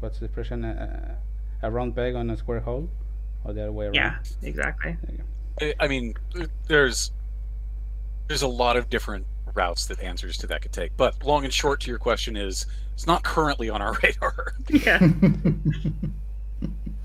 what's 0.00 0.18
the 0.18 0.24
expression? 0.24 0.64
Uh, 0.64 1.14
a 1.62 1.70
round 1.70 1.94
peg 1.94 2.16
on 2.16 2.30
a 2.30 2.36
square 2.36 2.58
hole, 2.58 2.88
or 3.44 3.52
the 3.52 3.62
other 3.62 3.72
way 3.72 3.86
around. 3.86 3.94
Yeah, 3.94 4.16
exactly. 4.42 4.96
I 5.60 5.88
mean, 5.88 6.14
there's 6.66 7.12
there's 8.28 8.42
a 8.42 8.48
lot 8.48 8.76
of 8.76 8.88
different 8.88 9.26
routes 9.54 9.86
that 9.86 10.00
answers 10.00 10.38
to 10.38 10.46
that 10.46 10.62
could 10.62 10.72
take, 10.72 10.96
but 10.96 11.22
long 11.24 11.44
and 11.44 11.52
short 11.52 11.80
to 11.80 11.90
your 11.90 11.98
question 11.98 12.36
is 12.36 12.66
it's 12.94 13.06
not 13.06 13.22
currently 13.22 13.68
on 13.68 13.82
our 13.82 13.96
radar. 14.02 14.54
Yeah. 14.68 14.98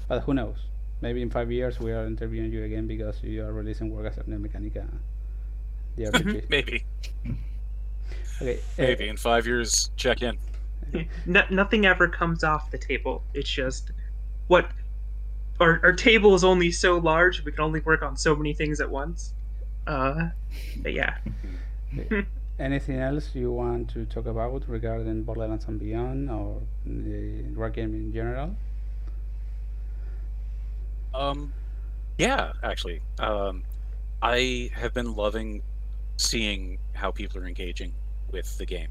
but 0.07 0.21
who 0.21 0.33
knows? 0.33 0.57
Maybe 1.01 1.21
in 1.21 1.29
five 1.29 1.51
years 1.51 1.79
we 1.79 1.91
are 1.91 2.05
interviewing 2.05 2.51
you 2.51 2.63
again 2.63 2.87
because 2.87 3.21
you 3.21 3.43
are 3.43 3.53
releasing 3.53 3.91
work 3.91 4.05
as 4.07 4.17
a 4.17 4.23
Mechanica. 4.23 4.87
The 5.95 6.05
RPG. 6.05 6.49
Maybe. 6.49 6.85
Okay. 8.41 8.59
Maybe 8.77 9.07
uh, 9.07 9.11
in 9.11 9.17
five 9.17 9.47
years, 9.47 9.89
check 9.95 10.21
in. 10.21 10.37
no, 11.25 11.43
nothing 11.49 11.85
ever 11.85 12.07
comes 12.07 12.43
off 12.43 12.71
the 12.71 12.77
table. 12.77 13.23
It's 13.33 13.49
just 13.49 13.91
what 14.47 14.69
our 15.59 15.79
our 15.83 15.93
table 15.93 16.35
is 16.35 16.43
only 16.43 16.71
so 16.71 16.97
large. 16.97 17.43
We 17.43 17.51
can 17.51 17.61
only 17.61 17.79
work 17.81 18.01
on 18.01 18.17
so 18.17 18.35
many 18.35 18.53
things 18.53 18.79
at 18.79 18.89
once. 18.89 19.33
Uh, 19.85 20.29
but 20.77 20.93
yeah. 20.93 21.17
Anything 22.59 22.97
else 22.99 23.35
you 23.35 23.51
want 23.51 23.89
to 23.91 24.05
talk 24.05 24.25
about 24.25 24.63
regarding 24.67 25.23
Borderlands 25.23 25.65
and 25.65 25.79
Beyond 25.79 26.29
or 26.31 26.59
the 26.85 27.43
rock 27.53 27.73
game 27.73 27.93
in 27.93 28.11
general? 28.11 28.55
Um, 31.13 31.53
yeah, 32.17 32.53
actually, 32.63 33.01
um, 33.19 33.63
I 34.23 34.71
have 34.73 34.93
been 34.93 35.15
loving 35.15 35.61
seeing 36.17 36.79
how 36.93 37.11
people 37.11 37.39
are 37.39 37.47
engaging 37.47 37.93
with 38.31 38.57
the 38.57 38.65
game, 38.65 38.89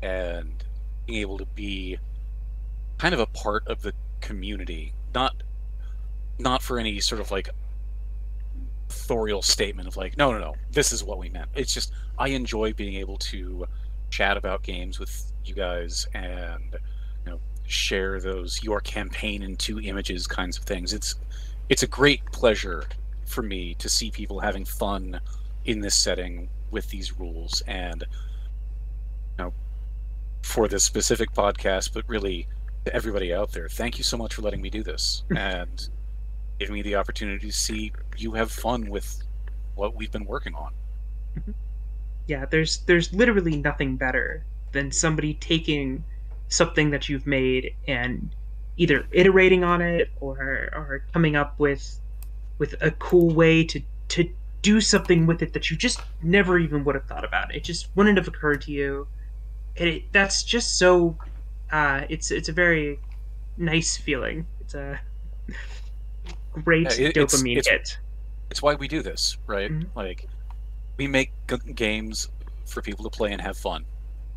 and 0.00 0.64
being 1.06 1.20
able 1.20 1.38
to 1.38 1.46
be 1.46 1.98
kind 2.98 3.12
of 3.12 3.20
a 3.20 3.26
part 3.26 3.66
of 3.66 3.82
the 3.82 3.92
community, 4.20 4.94
not 5.12 5.42
not 6.42 6.62
for 6.62 6.78
any 6.78 7.00
sort 7.00 7.20
of 7.20 7.30
like 7.30 7.48
authorial 8.90 9.42
statement 9.42 9.88
of 9.88 9.96
like, 9.96 10.16
no, 10.16 10.32
no, 10.32 10.38
no, 10.38 10.54
this 10.70 10.92
is 10.92 11.02
what 11.02 11.18
we 11.18 11.28
meant. 11.28 11.48
It's 11.54 11.72
just 11.72 11.92
I 12.18 12.28
enjoy 12.28 12.72
being 12.72 12.94
able 12.94 13.18
to 13.18 13.66
chat 14.10 14.36
about 14.36 14.62
games 14.62 14.98
with 15.00 15.32
you 15.44 15.54
guys 15.54 16.06
and 16.14 16.76
you 17.24 17.32
know 17.32 17.40
share 17.66 18.20
those 18.20 18.62
your 18.62 18.80
campaign 18.80 19.42
in 19.42 19.56
two 19.56 19.80
images 19.80 20.26
kinds 20.26 20.58
of 20.58 20.64
things. 20.64 20.92
It's 20.92 21.16
it's 21.68 21.82
a 21.82 21.86
great 21.86 22.24
pleasure 22.32 22.84
for 23.24 23.42
me 23.42 23.74
to 23.74 23.88
see 23.88 24.10
people 24.10 24.40
having 24.40 24.64
fun 24.64 25.20
in 25.64 25.80
this 25.80 25.94
setting 25.94 26.48
with 26.70 26.88
these 26.90 27.18
rules 27.18 27.62
and 27.66 28.04
you 29.38 29.44
know 29.44 29.52
for 30.42 30.68
this 30.68 30.84
specific 30.84 31.32
podcast, 31.32 31.92
but 31.94 32.04
really 32.08 32.46
to 32.84 32.94
everybody 32.94 33.32
out 33.32 33.52
there, 33.52 33.68
thank 33.68 33.96
you 33.96 34.04
so 34.04 34.16
much 34.16 34.34
for 34.34 34.42
letting 34.42 34.60
me 34.60 34.68
do 34.68 34.82
this 34.82 35.22
and 35.36 35.88
giving 36.62 36.74
me 36.74 36.82
the 36.82 36.96
opportunity 36.96 37.46
to 37.46 37.52
see 37.52 37.92
you 38.16 38.32
have 38.32 38.50
fun 38.50 38.88
with 38.88 39.22
what 39.74 39.94
we've 39.94 40.12
been 40.12 40.24
working 40.24 40.54
on. 40.54 40.72
Mm-hmm. 41.38 41.52
Yeah, 42.26 42.44
there's 42.46 42.78
there's 42.86 43.12
literally 43.12 43.56
nothing 43.56 43.96
better 43.96 44.44
than 44.72 44.92
somebody 44.92 45.34
taking 45.34 46.04
something 46.48 46.90
that 46.90 47.08
you've 47.08 47.26
made 47.26 47.74
and 47.88 48.34
either 48.76 49.06
iterating 49.10 49.64
on 49.64 49.80
it 49.80 50.10
or 50.20 50.70
or 50.72 51.04
coming 51.12 51.36
up 51.36 51.58
with 51.58 51.98
with 52.58 52.74
a 52.80 52.90
cool 52.92 53.34
way 53.34 53.64
to 53.64 53.80
to 54.08 54.30
do 54.62 54.80
something 54.80 55.26
with 55.26 55.42
it 55.42 55.52
that 55.52 55.70
you 55.70 55.76
just 55.76 56.00
never 56.22 56.58
even 56.58 56.84
would 56.84 56.94
have 56.94 57.06
thought 57.06 57.24
about. 57.24 57.52
It 57.54 57.64
just 57.64 57.88
wouldn't 57.96 58.16
have 58.18 58.28
occurred 58.28 58.62
to 58.62 58.70
you 58.70 59.08
it, 59.76 60.04
that's 60.12 60.42
just 60.42 60.78
so 60.78 61.16
uh, 61.70 62.02
it's 62.08 62.30
it's 62.30 62.48
a 62.48 62.52
very 62.52 63.00
nice 63.56 63.96
feeling. 63.96 64.46
It's 64.60 64.74
a 64.74 65.00
great 66.52 66.98
yeah, 66.98 67.08
it, 67.08 67.14
dopamine 67.14 67.58
it's, 67.58 67.68
hit. 67.68 67.98
It's 68.50 68.62
why 68.62 68.74
we 68.74 68.88
do 68.88 69.02
this, 69.02 69.38
right? 69.46 69.70
Mm-hmm. 69.70 69.96
Like 69.96 70.28
we 70.96 71.06
make 71.06 71.32
g- 71.48 71.72
games 71.74 72.28
for 72.66 72.82
people 72.82 73.04
to 73.04 73.10
play 73.10 73.32
and 73.32 73.40
have 73.40 73.56
fun, 73.56 73.84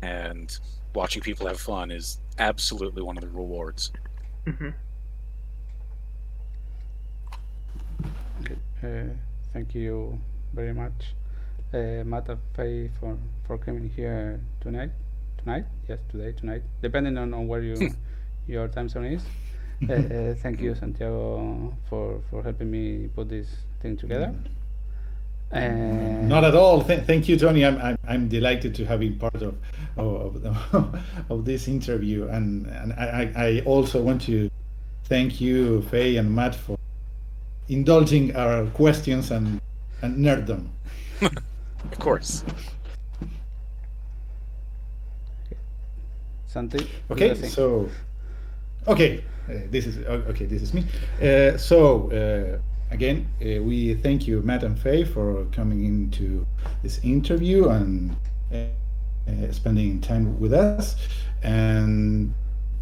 and 0.02 0.58
watching 0.94 1.22
people 1.22 1.46
have 1.46 1.60
fun 1.60 1.90
is 1.90 2.20
absolutely 2.38 3.02
one 3.02 3.16
of 3.16 3.22
the 3.22 3.28
rewards. 3.28 3.92
Mm-hmm. 4.46 4.68
Uh, 8.82 9.14
thank 9.52 9.74
you 9.74 10.20
very 10.52 10.72
much, 10.72 11.14
uh, 11.72 12.04
Matt 12.04 12.28
Faye, 12.54 12.90
for 13.00 13.18
for 13.46 13.58
coming 13.58 13.88
here 13.88 14.40
tonight 14.60 14.90
tonight. 15.46 15.64
Yes, 15.88 16.00
today, 16.10 16.32
tonight, 16.32 16.62
depending 16.82 17.16
on, 17.16 17.32
on 17.32 17.46
where 17.46 17.62
you 17.62 17.76
your 18.48 18.66
time 18.66 18.88
zone 18.88 19.04
is. 19.04 19.22
Uh, 19.88 19.92
uh, 19.92 20.34
thank 20.42 20.60
you, 20.60 20.74
Santiago, 20.74 21.76
for 21.88 22.20
for 22.30 22.42
helping 22.42 22.70
me 22.70 23.08
put 23.14 23.28
this 23.28 23.48
thing 23.80 23.96
together. 23.96 24.34
Uh, 25.52 25.60
Not 26.26 26.44
at 26.44 26.56
all. 26.56 26.82
Th- 26.82 27.04
thank 27.04 27.28
you, 27.28 27.38
Tony. 27.38 27.64
I'm, 27.64 27.78
I'm, 27.80 27.96
I'm 28.08 28.28
delighted 28.28 28.74
to 28.76 28.84
have 28.84 29.00
been 29.00 29.16
part 29.16 29.42
of 29.42 29.56
of, 29.96 30.44
of, 30.44 31.00
of 31.30 31.44
this 31.44 31.68
interview, 31.68 32.26
and 32.28 32.66
and 32.66 32.92
I, 32.94 33.32
I 33.36 33.62
also 33.64 34.02
want 34.02 34.22
to 34.22 34.50
thank 35.04 35.40
you, 35.40 35.82
Faye 35.82 36.16
and 36.16 36.34
Matt, 36.34 36.54
for 36.54 36.76
indulging 37.68 38.34
our 38.34 38.66
questions 38.66 39.30
and 39.30 39.60
and 40.02 40.18
nerddom. 40.18 40.68
of 41.20 41.98
course. 41.98 42.44
Santi. 46.46 46.88
Okay, 47.10 47.34
so 47.34 47.88
okay, 48.88 49.24
uh, 49.48 49.54
this 49.70 49.86
is 49.86 49.98
okay. 50.06 50.46
This 50.46 50.62
is 50.62 50.74
me. 50.74 50.84
Uh, 51.22 51.56
so 51.56 52.10
uh, 52.10 52.58
again, 52.90 53.28
uh, 53.40 53.62
we 53.62 53.94
thank 53.94 54.26
you, 54.26 54.42
Matt 54.42 54.62
and 54.62 54.78
Faye, 54.78 55.04
for 55.04 55.44
coming 55.52 55.84
into 55.84 56.46
this 56.82 57.00
interview 57.02 57.68
and 57.68 58.16
uh, 58.52 58.56
uh, 59.28 59.52
spending 59.52 60.00
time 60.00 60.38
with 60.40 60.52
us. 60.52 60.96
And 61.42 62.34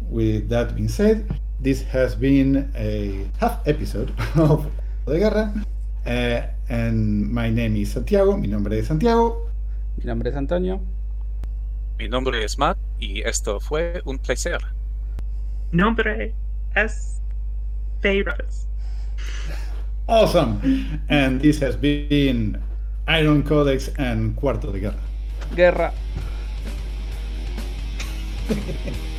with 0.09 0.49
that 0.49 0.75
being 0.75 0.89
said, 0.89 1.39
this 1.59 1.81
has 1.83 2.15
been 2.15 2.71
a 2.75 3.29
half 3.39 3.67
episode 3.67 4.13
of 4.35 4.69
de 5.05 5.19
Guerra. 5.19 5.53
and 6.69 7.31
my 7.31 7.49
name 7.49 7.75
is 7.75 7.91
Santiago. 7.91 8.37
Mi 8.37 8.47
nombre 8.47 8.79
es 8.79 8.87
Santiago. 8.87 9.49
Mi 9.97 10.05
nombre 10.05 10.29
es 10.29 10.35
Antonio. 10.35 10.81
Mi 11.97 12.07
nombre 12.07 12.43
es 12.43 12.57
Matt 12.57 12.77
y 12.99 13.21
esto 13.21 13.59
fue 13.59 14.01
un 14.03 14.17
placer. 14.17 14.74
Nombre 15.75 16.33
es 16.73 17.21
Faye 18.01 18.23
Rose. 18.23 18.65
Awesome. 20.07 21.01
And 21.09 21.41
this 21.41 21.59
has 21.59 21.75
been 21.75 22.61
Iron 23.07 23.43
Codex 23.43 23.89
and 23.97 24.35
Cuarto 24.37 24.71
de 24.71 24.79
Guerra. 24.79 24.99
Guerra. 25.55 25.93